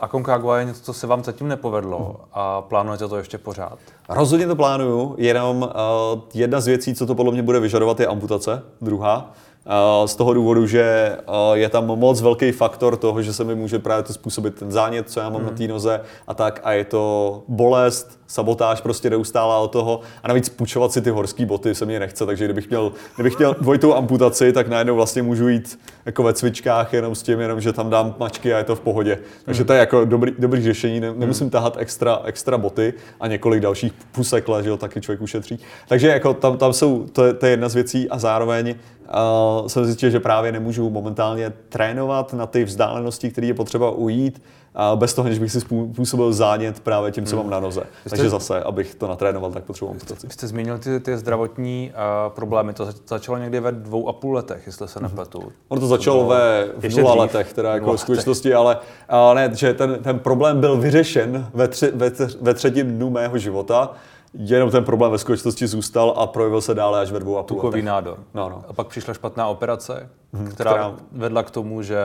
A 0.00 0.08
Concagua 0.08 0.58
je 0.58 0.64
něco, 0.64 0.82
co 0.82 0.92
se 0.92 1.06
vám 1.06 1.24
zatím 1.24 1.48
nepovedlo 1.48 1.98
hmm. 1.98 2.16
a 2.32 2.62
plánujete 2.62 3.08
to 3.08 3.16
ještě 3.16 3.38
pořád? 3.38 3.78
Rozhodně 4.08 4.46
to 4.46 4.56
plánuju, 4.56 5.14
jenom 5.18 5.62
uh, 5.62 6.20
jedna 6.34 6.60
z 6.60 6.66
věcí, 6.66 6.94
co 6.94 7.06
to 7.06 7.14
podle 7.14 7.32
mě 7.32 7.42
bude 7.42 7.60
vyžadovat, 7.60 8.00
je 8.00 8.06
amputace, 8.06 8.62
druhá. 8.80 9.32
Z 10.06 10.16
toho 10.16 10.34
důvodu, 10.34 10.66
že 10.66 11.16
je 11.54 11.68
tam 11.68 11.86
moc 11.86 12.22
velký 12.22 12.52
faktor 12.52 12.96
toho, 12.96 13.22
že 13.22 13.32
se 13.32 13.44
mi 13.44 13.54
může 13.54 13.78
právě 13.78 14.02
to 14.02 14.12
způsobit 14.12 14.54
ten 14.54 14.72
zánět, 14.72 15.10
co 15.10 15.20
já 15.20 15.30
mám 15.30 15.40
mm. 15.40 15.46
na 15.46 15.50
mhm. 15.50 15.58
té 15.58 15.68
noze 15.68 16.00
a 16.26 16.34
tak 16.34 16.60
a 16.64 16.72
je 16.72 16.84
to 16.84 17.42
bolest, 17.48 18.20
sabotáž 18.34 18.80
prostě 18.80 19.10
neustála 19.10 19.58
od 19.58 19.68
toho 19.68 20.00
a 20.22 20.28
navíc 20.28 20.48
půjčovat 20.48 20.92
si 20.92 21.02
ty 21.02 21.10
horské 21.10 21.46
boty 21.46 21.74
se 21.74 21.86
mě 21.86 22.00
nechce, 22.00 22.26
takže 22.26 22.44
kdybych 22.44 22.68
měl, 22.68 22.92
kdybych 23.14 23.38
měl 23.38 23.56
dvojitou 23.60 23.94
amputaci, 23.94 24.52
tak 24.52 24.68
najednou 24.68 24.94
vlastně 24.94 25.22
můžu 25.22 25.48
jít 25.48 25.78
jako 26.06 26.22
ve 26.22 26.32
cvičkách 26.32 26.92
jenom 26.92 27.14
s 27.14 27.22
tím, 27.22 27.40
jenom 27.40 27.60
že 27.60 27.72
tam 27.72 27.90
dám 27.90 28.14
mačky 28.18 28.54
a 28.54 28.58
je 28.58 28.64
to 28.64 28.76
v 28.76 28.80
pohodě. 28.80 29.18
Takže 29.44 29.62
mm. 29.62 29.66
to 29.66 29.72
je 29.72 29.78
jako 29.78 30.04
dobrý, 30.04 30.32
dobrý 30.38 30.62
řešení, 30.62 31.00
ne, 31.00 31.12
nemusím 31.16 31.50
tahat 31.50 31.76
extra, 31.78 32.20
extra 32.24 32.58
boty 32.58 32.94
a 33.20 33.26
několik 33.26 33.60
dalších 33.60 33.92
pusekle, 34.12 34.62
že 34.62 34.68
jo, 34.68 34.76
taky 34.76 35.00
člověk 35.00 35.20
ušetří. 35.20 35.58
Takže 35.88 36.08
jako 36.08 36.34
tam, 36.34 36.56
tam 36.56 36.72
jsou, 36.72 37.06
to 37.12 37.24
je, 37.24 37.32
to 37.34 37.46
je 37.46 37.52
jedna 37.52 37.68
z 37.68 37.74
věcí 37.74 38.10
a 38.10 38.18
zároveň 38.18 38.74
uh, 38.74 39.66
jsem 39.66 39.84
zjistil, 39.84 40.10
že 40.10 40.20
právě 40.20 40.52
nemůžu 40.52 40.90
momentálně 40.90 41.52
trénovat 41.68 42.32
na 42.32 42.46
ty 42.46 42.64
vzdálenosti, 42.64 43.30
které 43.30 43.46
je 43.46 43.54
potřeba 43.54 43.90
ujít, 43.90 44.42
bez 44.94 45.14
toho, 45.14 45.28
než 45.28 45.38
bych 45.38 45.52
si 45.52 45.60
způsobil 45.60 46.32
zánět 46.32 46.80
právě 46.80 47.12
tím, 47.12 47.26
co 47.26 47.36
hmm. 47.36 47.44
mám 47.44 47.50
na 47.50 47.60
noze. 47.60 47.80
Jste, 48.00 48.10
Takže 48.10 48.30
zase, 48.30 48.62
abych 48.62 48.94
to 48.94 49.08
natrénoval, 49.08 49.52
tak 49.52 49.64
potřebuji 49.64 49.90
amputaci. 49.90 50.26
Vy 50.26 50.32
jste 50.32 50.46
zmínil 50.46 50.78
ty, 50.78 51.00
ty 51.00 51.18
zdravotní 51.18 51.92
uh, 51.94 52.34
problémy, 52.34 52.72
to 52.72 52.88
začalo 53.06 53.38
někdy 53.38 53.60
ve 53.60 53.72
dvou 53.72 54.08
a 54.08 54.12
půl 54.12 54.34
letech, 54.34 54.62
jestli 54.66 54.88
se 54.88 55.00
mhm. 55.00 55.08
nepletu. 55.08 55.38
Mm-hmm. 55.38 55.52
Ono 55.68 55.80
to 55.80 55.86
začalo 55.86 56.22
to 56.22 56.28
ve 56.28 56.68
v 56.76 56.96
nula 56.96 57.14
letech, 57.14 57.52
teda 57.52 57.74
jako 57.74 57.96
v 57.96 58.00
skutečnosti, 58.00 58.54
ale 58.54 58.76
uh, 58.76 59.34
ne, 59.34 59.50
že 59.54 59.74
ten, 59.74 59.98
ten 60.02 60.18
problém 60.18 60.60
byl 60.60 60.76
vyřešen 60.76 61.48
ve, 61.54 61.68
tři, 61.68 61.90
ve, 61.94 62.10
ve 62.40 62.54
třetím 62.54 62.96
dnu 62.96 63.10
mého 63.10 63.38
života 63.38 63.90
jenom 64.34 64.70
ten 64.70 64.84
problém 64.84 65.12
ve 65.12 65.18
skutečnosti 65.18 65.66
zůstal 65.66 66.14
a 66.16 66.26
projevil 66.26 66.60
se 66.60 66.74
dále 66.74 67.00
až 67.00 67.10
ve 67.10 67.20
dvou 67.20 67.38
a 67.38 67.42
půl 67.42 67.56
Tukový 67.56 67.82
nádor. 67.82 68.18
No, 68.34 68.48
no. 68.48 68.64
A 68.68 68.72
pak 68.72 68.86
přišla 68.86 69.14
špatná 69.14 69.48
operace, 69.48 70.10
hmm, 70.32 70.46
která, 70.46 70.70
která 70.70 70.94
vedla 71.12 71.42
k 71.42 71.50
tomu, 71.50 71.82
že... 71.82 71.98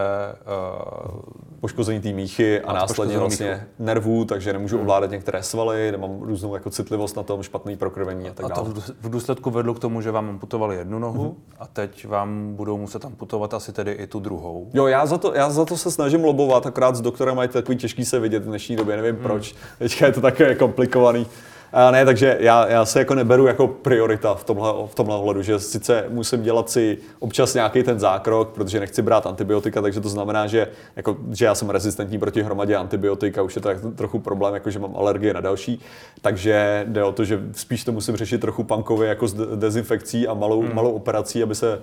Uh, 1.05 1.19
poškození 1.59 2.01
té 2.01 2.13
míchy 2.13 2.61
a 2.61 2.73
následně 2.73 3.17
vlastně 3.17 3.51
míchu. 3.51 3.65
nervů, 3.79 4.25
takže 4.25 4.53
nemůžu 4.53 4.75
hmm. 4.75 4.85
ovládat 4.85 5.11
některé 5.11 5.43
svaly, 5.43 5.91
nemám 5.91 6.21
různou 6.21 6.53
jako 6.53 6.69
citlivost 6.69 7.17
na 7.17 7.23
tom, 7.23 7.43
špatný 7.43 7.77
prokrvení 7.77 8.29
a 8.29 8.33
tak 8.33 8.45
dále. 8.45 8.61
A 8.61 8.63
to 8.63 8.81
v 9.01 9.09
důsledku 9.09 9.51
vedlo 9.51 9.73
k 9.73 9.79
tomu, 9.79 10.01
že 10.01 10.11
vám 10.11 10.29
amputovali 10.29 10.75
jednu 10.75 10.99
nohu 10.99 11.23
hmm. 11.23 11.35
a 11.59 11.67
teď 11.67 12.07
vám 12.07 12.55
budou 12.55 12.77
muset 12.77 13.05
amputovat 13.05 13.53
asi 13.53 13.73
tedy 13.73 13.91
i 13.91 14.07
tu 14.07 14.19
druhou. 14.19 14.69
Jo, 14.73 14.87
já 14.87 15.05
za 15.05 15.17
to, 15.17 15.35
já 15.35 15.49
za 15.49 15.65
to 15.65 15.77
se 15.77 15.91
snažím 15.91 16.23
lobovat, 16.23 16.65
akorát 16.65 16.95
s 16.95 17.01
doktorem 17.01 17.35
mají 17.35 17.49
takový 17.49 17.77
těžký 17.77 18.05
se 18.05 18.19
vidět 18.19 18.43
v 18.43 18.47
dnešní 18.47 18.75
době, 18.75 18.95
nevím 18.95 19.15
hmm. 19.15 19.23
proč. 19.23 19.55
Teďka 19.79 20.05
je 20.05 20.11
to 20.11 20.21
také 20.21 20.55
komplikovaný. 20.55 21.27
A 21.73 21.91
ne, 21.91 22.05
takže 22.05 22.37
já, 22.39 22.67
já 22.67 22.85
se 22.85 22.99
jako 22.99 23.15
neberu 23.15 23.47
jako 23.47 23.67
priorita 23.67 24.35
v 24.35 24.43
tomhle, 24.43 24.73
v 24.87 24.95
tomhle 24.95 25.15
ohledu, 25.15 25.41
že 25.41 25.59
sice 25.59 26.05
musím 26.09 26.43
dělat 26.43 26.69
si 26.69 26.97
občas 27.19 27.53
nějaký 27.53 27.83
ten 27.83 27.99
zákrok, 27.99 28.49
protože 28.49 28.79
nechci 28.79 29.01
brát 29.01 29.27
antibiotika, 29.27 29.81
takže 29.81 30.01
to 30.01 30.09
znamená, 30.09 30.47
že, 30.47 30.67
jako, 30.95 31.17
že 31.31 31.45
já 31.45 31.55
jsem 31.55 31.69
rezistentní 31.69 32.19
proti 32.19 32.43
hromadě 32.43 32.75
antibiotika, 32.75 33.41
už 33.41 33.55
je 33.55 33.61
to 33.61 33.67
tak 33.67 33.77
trochu 33.95 34.19
problém, 34.19 34.53
jako 34.53 34.69
že 34.69 34.79
mám 34.79 34.95
alergie 34.95 35.33
na 35.33 35.41
další, 35.41 35.79
takže 36.21 36.85
jde 36.87 37.03
o 37.03 37.11
to, 37.11 37.25
že 37.25 37.39
spíš 37.51 37.83
to 37.83 37.91
musím 37.91 38.15
řešit 38.15 38.41
trochu 38.41 38.63
pankově 38.63 39.09
jako 39.09 39.27
s 39.27 39.33
dezinfekcí 39.55 40.27
a 40.27 40.33
malou, 40.33 40.61
hmm. 40.61 40.75
malou 40.75 40.91
operací, 40.91 41.43
aby 41.43 41.55
se 41.55 41.81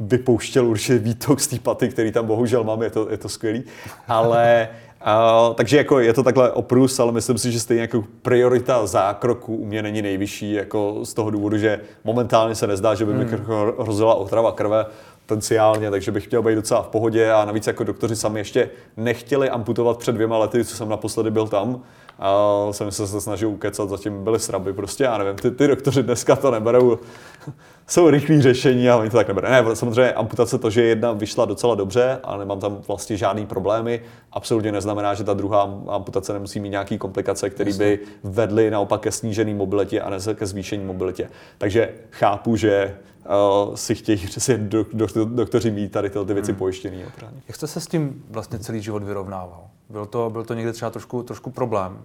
vypouštěl 0.00 0.66
určitě 0.66 0.98
výtok 0.98 1.40
z 1.40 1.46
té 1.46 1.58
paty, 1.58 1.88
který 1.88 2.12
tam 2.12 2.26
bohužel 2.26 2.64
mám, 2.64 2.82
je 2.82 2.90
to, 2.90 3.10
je 3.10 3.16
to 3.16 3.28
skvělý. 3.28 3.64
Ale 4.08 4.68
Uh, 5.06 5.54
takže 5.54 5.76
jako 5.76 6.00
je 6.00 6.12
to 6.12 6.22
takhle 6.22 6.52
oprus, 6.52 7.00
ale 7.00 7.12
myslím 7.12 7.38
si, 7.38 7.52
že 7.52 7.60
stejně 7.60 7.80
jako 7.80 8.04
priorita 8.22 8.86
zákroku 8.86 9.56
u 9.56 9.64
mě 9.64 9.82
není 9.82 10.02
nejvyšší, 10.02 10.52
jako 10.52 11.00
z 11.02 11.14
toho 11.14 11.30
důvodu, 11.30 11.58
že 11.58 11.80
momentálně 12.04 12.54
se 12.54 12.66
nezdá, 12.66 12.94
že 12.94 13.04
by 13.04 13.12
mi 13.12 13.24
hmm. 13.24 13.44
hrozila 13.78 14.14
otrava 14.14 14.52
krve 14.52 14.86
potenciálně, 15.26 15.90
takže 15.90 16.12
bych 16.12 16.24
chtěl 16.24 16.42
být 16.42 16.54
docela 16.54 16.82
v 16.82 16.88
pohodě 16.88 17.32
a 17.32 17.44
navíc 17.44 17.66
jako 17.66 17.84
doktoři 17.84 18.16
sami 18.16 18.40
ještě 18.40 18.70
nechtěli 18.96 19.50
amputovat 19.50 19.98
před 19.98 20.12
dvěma 20.12 20.38
lety, 20.38 20.64
co 20.64 20.76
jsem 20.76 20.88
naposledy 20.88 21.30
byl 21.30 21.48
tam, 21.48 21.82
a 22.22 22.68
jsem 22.70 22.90
se, 22.90 23.20
snažil 23.20 23.48
ukecat, 23.48 23.88
zatím 23.88 24.24
byly 24.24 24.38
sraby, 24.38 24.72
prostě 24.72 25.04
já 25.04 25.18
nevím, 25.18 25.36
ty, 25.36 25.50
ty 25.50 25.66
doktoři 25.66 26.02
dneska 26.02 26.36
to 26.36 26.50
neberou, 26.50 26.98
jsou 27.86 28.10
rychlý 28.10 28.42
řešení 28.42 28.90
a 28.90 28.96
oni 28.96 29.10
to 29.10 29.16
tak 29.16 29.28
neberou. 29.28 29.48
Ne, 29.48 29.76
samozřejmě 29.76 30.12
amputace 30.12 30.58
to, 30.58 30.70
že 30.70 30.82
jedna 30.82 31.12
vyšla 31.12 31.44
docela 31.44 31.74
dobře 31.74 32.18
a 32.24 32.36
nemám 32.36 32.60
tam 32.60 32.78
vlastně 32.88 33.16
žádný 33.16 33.46
problémy, 33.46 34.02
absolutně 34.32 34.72
neznamená, 34.72 35.14
že 35.14 35.24
ta 35.24 35.34
druhá 35.34 35.62
amputace 35.88 36.32
nemusí 36.32 36.60
mít 36.60 36.70
nějaký 36.70 36.98
komplikace, 36.98 37.50
které 37.50 37.72
by 37.72 37.98
vedly 38.22 38.70
naopak 38.70 39.00
ke 39.00 39.12
snížené 39.12 39.54
mobilitě 39.54 40.00
a 40.00 40.10
ne 40.10 40.18
ke 40.34 40.46
zvýšení 40.46 40.84
mobilitě. 40.84 41.28
Takže 41.58 41.90
chápu, 42.10 42.56
že 42.56 42.94
uh, 43.26 43.74
si 43.74 43.94
chtějí 43.94 44.18
si 44.18 44.58
do, 44.58 44.86
do, 44.92 45.06
do, 45.14 45.24
doktoři 45.24 45.70
mít 45.70 45.92
tady 45.92 46.10
tyhle 46.10 46.26
ty 46.26 46.34
věci 46.34 46.52
hmm. 46.52 46.58
pojištěný. 46.58 47.04
Opravdu. 47.04 47.36
Jak 47.48 47.56
jste 47.56 47.66
se 47.66 47.80
s 47.80 47.86
tím 47.86 48.24
vlastně 48.30 48.58
celý 48.58 48.82
život 48.82 49.02
vyrovnával? 49.02 49.64
Byl 49.90 50.06
to, 50.06 50.30
byl 50.30 50.44
to 50.44 50.54
někde 50.54 50.72
třeba 50.72 50.90
trošku, 50.90 51.22
trošku 51.22 51.50
problém? 51.50 51.98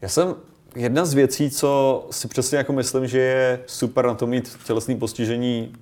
Já 0.00 0.08
jsem 0.08 0.34
jedna 0.76 1.04
z 1.04 1.14
věcí, 1.14 1.50
co 1.50 2.06
si 2.10 2.28
přesně 2.28 2.58
jako 2.58 2.72
myslím, 2.72 3.06
že 3.06 3.20
je 3.20 3.60
super 3.66 4.06
na 4.06 4.14
to 4.14 4.26
mít 4.26 4.58
tělesné 4.64 4.96
postižení 4.96 5.72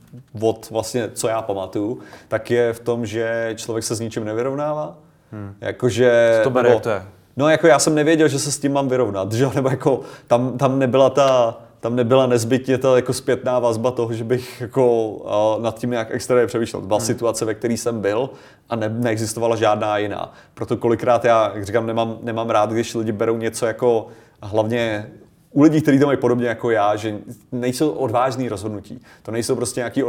od 0.41 0.71
vlastně, 0.71 1.11
co 1.15 1.29
já 1.29 1.43
pamatuju, 1.43 2.01
tak 2.29 2.51
je 2.51 2.73
v 2.73 2.81
tom, 2.81 3.07
že 3.07 3.55
člověk 3.57 3.85
se 3.85 3.95
s 3.95 4.01
ničím 4.01 4.25
nevyrovnává. 4.25 4.99
Hmm. 5.33 5.55
Jakože, 5.61 6.35
co 6.39 6.45
to 6.45 6.51
bere, 6.51 6.69
nebo, 6.69 6.75
jak 6.75 6.83
to 6.83 6.91
je? 6.91 7.03
No 7.37 7.49
jako 7.49 7.67
já 7.67 7.79
jsem 7.79 7.95
nevěděl, 7.95 8.29
že 8.29 8.39
se 8.39 8.53
s 8.53 8.59
tím 8.59 8.73
mám 8.73 8.89
vyrovnat, 8.89 9.33
že? 9.33 9.49
nebo 9.55 9.69
jako 9.69 10.01
tam, 10.27 10.59
tam 10.59 10.79
nebyla 10.79 11.11
ta 11.11 11.59
tam 11.83 11.97
nebyla 11.97 12.27
nezbytně 12.27 12.79
ta 12.79 12.97
jako 12.97 13.13
zpětná 13.13 13.59
vazba 13.59 13.91
toho, 13.91 14.13
že 14.13 14.25
bych 14.25 14.61
jako 14.61 15.09
uh, 15.09 15.63
nad 15.63 15.79
tím 15.79 15.91
nějak 15.91 16.09
extra 16.11 16.47
přemýšlel. 16.47 16.83
Byla 16.83 16.99
hmm. 16.99 17.07
situace, 17.07 17.45
ve 17.45 17.55
které 17.55 17.75
jsem 17.75 18.01
byl 18.01 18.31
a 18.69 18.77
ne, 18.77 18.89
neexistovala 18.89 19.57
žádná 19.57 19.99
jiná. 19.99 20.33
Proto 20.55 20.77
kolikrát 20.77 21.25
já, 21.25 21.53
jak 21.55 21.67
říkám, 21.67 21.87
nemám, 21.87 22.19
nemám 22.23 22.51
rád, 22.51 22.71
když 22.71 22.95
lidi 22.95 23.13
berou 23.13 23.37
něco 23.37 23.67
jako 23.67 24.07
hlavně 24.43 25.11
u 25.51 25.63
lidí, 25.63 25.83
kteří 25.83 25.99
to 25.99 26.07
mají 26.07 26.19
podobně 26.19 26.47
jako 26.47 26.71
já, 26.71 26.97
že 26.97 27.19
nejsou 27.53 27.91
odvážný 27.91 28.49
rozhodnutí. 28.49 29.01
To 29.23 29.31
nejsou 29.31 29.57
prostě 29.57 29.81
nějaké 29.81 30.03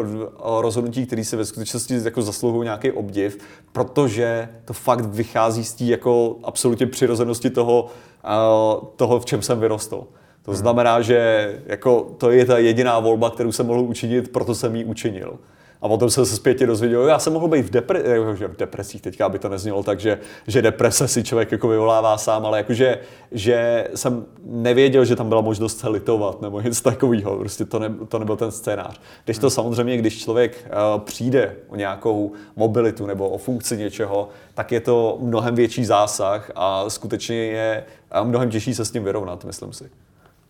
rozhodnutí, 0.59 1.05
které 1.05 1.23
se 1.23 1.37
ve 1.37 1.45
skutečnosti 1.45 2.01
jako 2.03 2.21
zasluhují 2.21 2.63
nějaký 2.63 2.91
obdiv, 2.91 3.37
protože 3.71 4.49
to 4.65 4.73
fakt 4.73 5.05
vychází 5.05 5.63
z 5.63 5.73
té 5.73 5.83
jako 5.83 6.35
absolutně 6.43 6.87
přirozenosti 6.87 7.49
toho, 7.49 7.83
uh, 7.83 8.87
toho, 8.95 9.19
v 9.19 9.25
čem 9.25 9.41
jsem 9.41 9.59
vyrostl. 9.59 10.07
To 10.45 10.53
znamená, 10.53 11.01
že 11.01 11.51
jako 11.65 12.15
to 12.17 12.31
je 12.31 12.45
ta 12.45 12.57
jediná 12.57 12.99
volba, 12.99 13.29
kterou 13.29 13.51
jsem 13.51 13.65
mohl 13.65 13.79
učinit, 13.79 14.31
proto 14.31 14.55
jsem 14.55 14.75
ji 14.75 14.85
učinil. 14.85 15.39
A 15.81 15.87
potom 15.87 16.09
jsem 16.09 16.25
se 16.25 16.35
zpětě 16.35 16.67
dozvěděl, 16.67 17.07
já 17.07 17.19
jsem 17.19 17.33
mohl 17.33 17.47
být 17.47 17.65
v, 17.65 17.71
depre- 17.71 18.47
v 18.47 18.57
depresích, 18.57 19.01
teďka 19.01 19.29
by 19.29 19.39
to 19.39 19.49
neznělo 19.49 19.83
tak, 19.83 19.99
že, 19.99 20.19
že 20.47 20.61
deprese 20.61 21.07
si 21.07 21.23
člověk 21.23 21.51
jako 21.51 21.67
vyvolává 21.67 22.17
sám, 22.17 22.45
ale 22.45 22.57
jakože 22.57 22.99
že 23.31 23.87
jsem 23.95 24.25
nevěděl, 24.43 25.05
že 25.05 25.15
tam 25.15 25.29
byla 25.29 25.41
možnost 25.41 25.79
se 25.79 25.89
litovat 25.89 26.41
nebo 26.41 26.61
něco 26.61 26.83
takového, 26.83 27.37
prostě 27.37 27.65
to, 27.65 27.79
ne, 27.79 27.89
to 28.07 28.19
nebyl 28.19 28.35
ten 28.35 28.51
scénář. 28.51 28.99
Když 29.25 29.37
to 29.37 29.47
hmm. 29.47 29.51
samozřejmě, 29.51 29.97
když 29.97 30.23
člověk 30.23 30.65
uh, 30.65 31.01
přijde 31.01 31.55
o 31.67 31.75
nějakou 31.75 32.31
mobilitu 32.55 33.05
nebo 33.05 33.29
o 33.29 33.37
funkci 33.37 33.77
něčeho, 33.77 34.29
tak 34.53 34.71
je 34.71 34.79
to 34.79 35.17
mnohem 35.21 35.55
větší 35.55 35.85
zásah 35.85 36.51
a 36.55 36.89
skutečně 36.89 37.35
je 37.35 37.83
mnohem 38.23 38.49
těžší 38.49 38.73
se 38.73 38.85
s 38.85 38.91
tím 38.91 39.03
vyrovnat, 39.03 39.45
myslím 39.45 39.73
si 39.73 39.89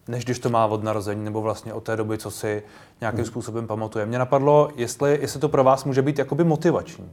než 0.07 0.25
když 0.25 0.39
to 0.39 0.49
má 0.49 0.65
od 0.65 0.83
narození, 0.83 1.25
nebo 1.25 1.41
vlastně 1.41 1.73
od 1.73 1.83
té 1.83 1.95
doby, 1.95 2.17
co 2.17 2.31
si 2.31 2.63
nějakým 3.01 3.19
hmm. 3.19 3.27
způsobem 3.27 3.67
pamatuje. 3.67 4.05
Mě 4.05 4.19
napadlo, 4.19 4.69
jestli, 4.75 5.17
jestli 5.21 5.39
to 5.39 5.49
pro 5.49 5.63
vás 5.63 5.83
může 5.83 6.01
být 6.01 6.19
jakoby 6.19 6.43
motivační 6.43 7.11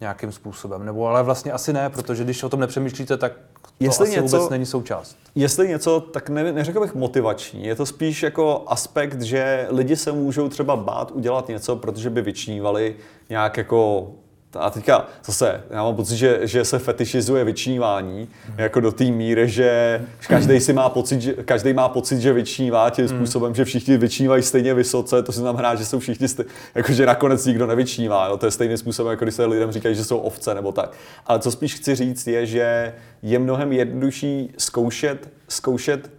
nějakým 0.00 0.32
způsobem, 0.32 0.84
nebo 0.86 1.06
ale 1.06 1.22
vlastně 1.22 1.52
asi 1.52 1.72
ne, 1.72 1.90
protože 1.90 2.24
když 2.24 2.42
o 2.42 2.48
tom 2.48 2.60
nepřemýšlíte, 2.60 3.16
tak 3.16 3.32
to 3.62 3.70
jestli 3.80 4.08
asi 4.08 4.16
něco, 4.20 4.36
vůbec 4.36 4.50
není 4.50 4.66
součást. 4.66 5.16
Jestli 5.34 5.68
něco, 5.68 6.00
tak 6.00 6.28
ne, 6.28 6.52
neřekl 6.52 6.80
bych 6.80 6.94
motivační. 6.94 7.64
Je 7.64 7.74
to 7.74 7.86
spíš 7.86 8.22
jako 8.22 8.64
aspekt, 8.66 9.22
že 9.22 9.66
lidi 9.70 9.96
se 9.96 10.12
můžou 10.12 10.48
třeba 10.48 10.76
bát 10.76 11.10
udělat 11.10 11.48
něco, 11.48 11.76
protože 11.76 12.10
by 12.10 12.22
vyčnívali 12.22 12.96
nějak 13.30 13.56
jako 13.56 14.10
a 14.58 14.70
teďka 14.70 15.06
zase, 15.24 15.62
já 15.70 15.82
mám 15.82 15.96
pocit, 15.96 16.16
že, 16.16 16.40
že 16.42 16.64
se 16.64 16.78
fetišizuje 16.78 17.44
vyčnívání 17.44 18.28
jako 18.56 18.80
do 18.80 18.92
té 18.92 19.04
míry, 19.04 19.48
že 19.48 20.00
každý 20.28 20.60
si 20.60 20.72
má 20.72 20.88
pocit, 20.88 21.20
že, 21.20 21.32
každý 21.32 21.72
má 21.72 21.88
pocit, 21.88 22.20
že 22.20 22.32
vyčnívá 22.32 22.90
tím 22.90 23.06
hmm. 23.06 23.16
způsobem, 23.16 23.54
že 23.54 23.64
všichni 23.64 23.96
vyčnívají 23.96 24.42
stejně 24.42 24.74
vysoce, 24.74 25.22
to 25.22 25.32
si 25.32 25.38
znamená, 25.38 25.74
že 25.74 25.84
jsou 25.84 25.98
všichni, 25.98 26.28
stej, 26.28 26.46
jako 26.74 26.92
že 26.92 27.06
nakonec 27.06 27.46
nikdo 27.46 27.66
nevyčnívá, 27.66 28.28
jo? 28.28 28.36
to 28.36 28.46
je 28.46 28.52
stejným 28.52 28.78
způsobem, 28.78 29.10
jako 29.10 29.24
když 29.24 29.34
se 29.34 29.44
lidem 29.46 29.72
říkají, 29.72 29.94
že 29.94 30.04
jsou 30.04 30.18
ovce 30.18 30.54
nebo 30.54 30.72
tak. 30.72 30.92
Ale 31.26 31.38
co 31.38 31.50
spíš 31.50 31.74
chci 31.74 31.94
říct 31.94 32.26
je, 32.26 32.46
že 32.46 32.94
je 33.22 33.38
mnohem 33.38 33.72
jednodušší 33.72 34.52
zkoušet, 34.58 35.28
zkoušet, 35.48 36.10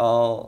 uh, 0.00 0.40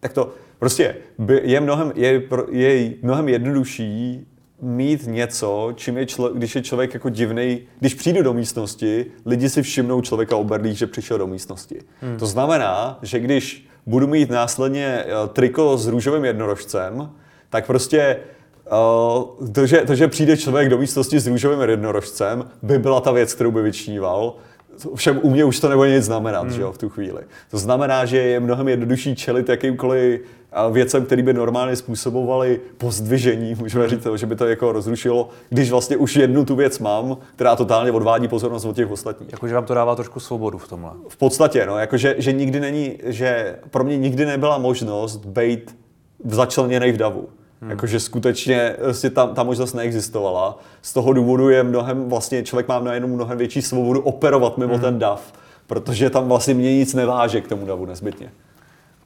tak 0.00 0.12
to, 0.12 0.34
prostě 0.58 0.96
je 1.42 1.60
mnohem, 1.60 1.92
je, 1.94 2.22
je 2.50 2.92
mnohem 3.02 3.28
jednodušší 3.28 4.26
mít 4.62 5.06
něco, 5.06 5.72
čím 5.76 5.98
je 5.98 6.06
člo, 6.06 6.28
když 6.28 6.54
je 6.54 6.62
člověk 6.62 6.94
jako 6.94 7.08
divný, 7.08 7.60
když 7.80 7.94
přijdu 7.94 8.22
do 8.22 8.34
místnosti, 8.34 9.06
lidi 9.26 9.48
si 9.48 9.62
všimnou 9.62 10.00
člověka 10.00 10.36
oberlých, 10.36 10.78
že 10.78 10.86
přišel 10.86 11.18
do 11.18 11.26
místnosti. 11.26 11.80
Hmm. 12.00 12.16
To 12.16 12.26
znamená, 12.26 12.98
že 13.02 13.18
když 13.18 13.66
budu 13.86 14.06
mít 14.06 14.30
následně 14.30 14.86
eh, 14.86 15.28
triko 15.32 15.78
s 15.78 15.86
růžovým 15.86 16.24
jednorožcem, 16.24 17.10
tak 17.50 17.66
prostě 17.66 18.16
uh, 19.40 19.52
to, 19.52 19.66
že, 19.66 19.78
to, 19.78 19.94
že 19.94 20.08
přijde 20.08 20.36
člověk 20.36 20.68
do 20.68 20.78
místnosti 20.78 21.20
s 21.20 21.26
růžovým 21.26 21.60
jednorožcem, 21.60 22.44
by 22.62 22.78
byla 22.78 23.00
ta 23.00 23.12
věc, 23.12 23.34
kterou 23.34 23.50
by 23.50 23.62
vyčníval. 23.62 24.34
Všem 24.94 25.20
u 25.22 25.30
mě 25.30 25.44
už 25.44 25.60
to 25.60 25.68
nebude 25.68 25.94
nic 25.94 26.04
znamenat, 26.04 26.42
hmm. 26.42 26.52
že 26.52 26.62
jo, 26.62 26.72
v 26.72 26.78
tu 26.78 26.88
chvíli. 26.88 27.22
To 27.50 27.58
znamená, 27.58 28.04
že 28.04 28.18
je 28.18 28.40
mnohem 28.40 28.68
jednodušší 28.68 29.16
čelit 29.16 29.48
jakýmkoliv 29.48 30.20
věcem, 30.72 31.06
které 31.06 31.22
by 31.22 31.32
normálně 31.32 31.76
způsobovaly 31.76 32.60
pozdvižení, 32.78 33.54
můžeme 33.54 33.88
říct, 33.88 34.06
že 34.16 34.26
by 34.26 34.36
to 34.36 34.46
jako 34.46 34.72
rozrušilo, 34.72 35.28
když 35.48 35.70
vlastně 35.70 35.96
už 35.96 36.16
jednu 36.16 36.44
tu 36.44 36.56
věc 36.56 36.78
mám, 36.78 37.16
která 37.34 37.56
totálně 37.56 37.92
odvádí 37.92 38.28
pozornost 38.28 38.64
od 38.64 38.76
těch 38.76 38.90
ostatních. 38.90 39.32
Jakože 39.32 39.54
vám 39.54 39.64
to 39.64 39.74
dává 39.74 39.96
trošku 39.96 40.20
svobodu 40.20 40.58
v 40.58 40.68
tomhle. 40.68 40.90
V 41.08 41.16
podstatě, 41.16 41.66
no, 41.66 41.78
jakože 41.78 42.14
že 42.18 42.32
nikdy 42.32 42.60
není, 42.60 42.98
že 43.04 43.58
pro 43.70 43.84
mě 43.84 43.96
nikdy 43.96 44.26
nebyla 44.26 44.58
možnost 44.58 45.26
být 45.26 45.76
začleněný 46.24 46.92
v 46.92 46.96
davu. 46.96 47.28
Hmm. 47.60 47.70
Jakože 47.70 48.00
skutečně 48.00 48.76
vlastně 48.82 49.10
ta, 49.10 49.26
ta 49.26 49.42
možnost 49.42 49.74
neexistovala. 49.74 50.58
Z 50.82 50.92
toho 50.92 51.12
důvodu 51.12 51.48
je 51.48 51.62
mnohem, 51.62 52.08
vlastně 52.08 52.42
člověk 52.42 52.68
má 52.68 52.78
najednou 52.78 53.08
mnohem 53.08 53.38
větší 53.38 53.62
svobodu 53.62 54.00
operovat 54.00 54.58
mimo 54.58 54.72
hmm. 54.72 54.82
ten 54.82 54.98
dav, 54.98 55.32
protože 55.66 56.10
tam 56.10 56.28
vlastně 56.28 56.54
mě 56.54 56.76
nic 56.76 56.94
neváže 56.94 57.40
k 57.40 57.48
tomu 57.48 57.66
davu 57.66 57.86
nezbytně. 57.86 58.32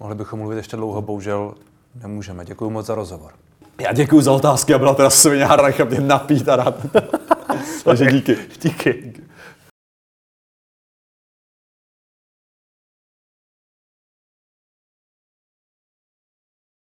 Mohli 0.00 0.14
bychom 0.14 0.38
mluvit 0.38 0.56
ještě 0.56 0.76
dlouho, 0.76 1.02
bohužel 1.02 1.54
nemůžeme. 2.02 2.44
Děkuji 2.44 2.70
moc 2.70 2.86
za 2.86 2.94
rozhovor. 2.94 3.32
Já 3.80 3.92
děkuji 3.92 4.20
za 4.20 4.32
otázky 4.32 4.74
a 4.74 4.78
byla 4.78 4.94
teda 4.94 5.10
svině 5.10 5.44
a 5.44 5.84
mě 5.84 6.00
napít 6.00 6.48
a 6.48 6.56
rád. 6.56 6.86
Takže 7.84 8.06
díky. 8.12 8.36
díky. 8.62 9.12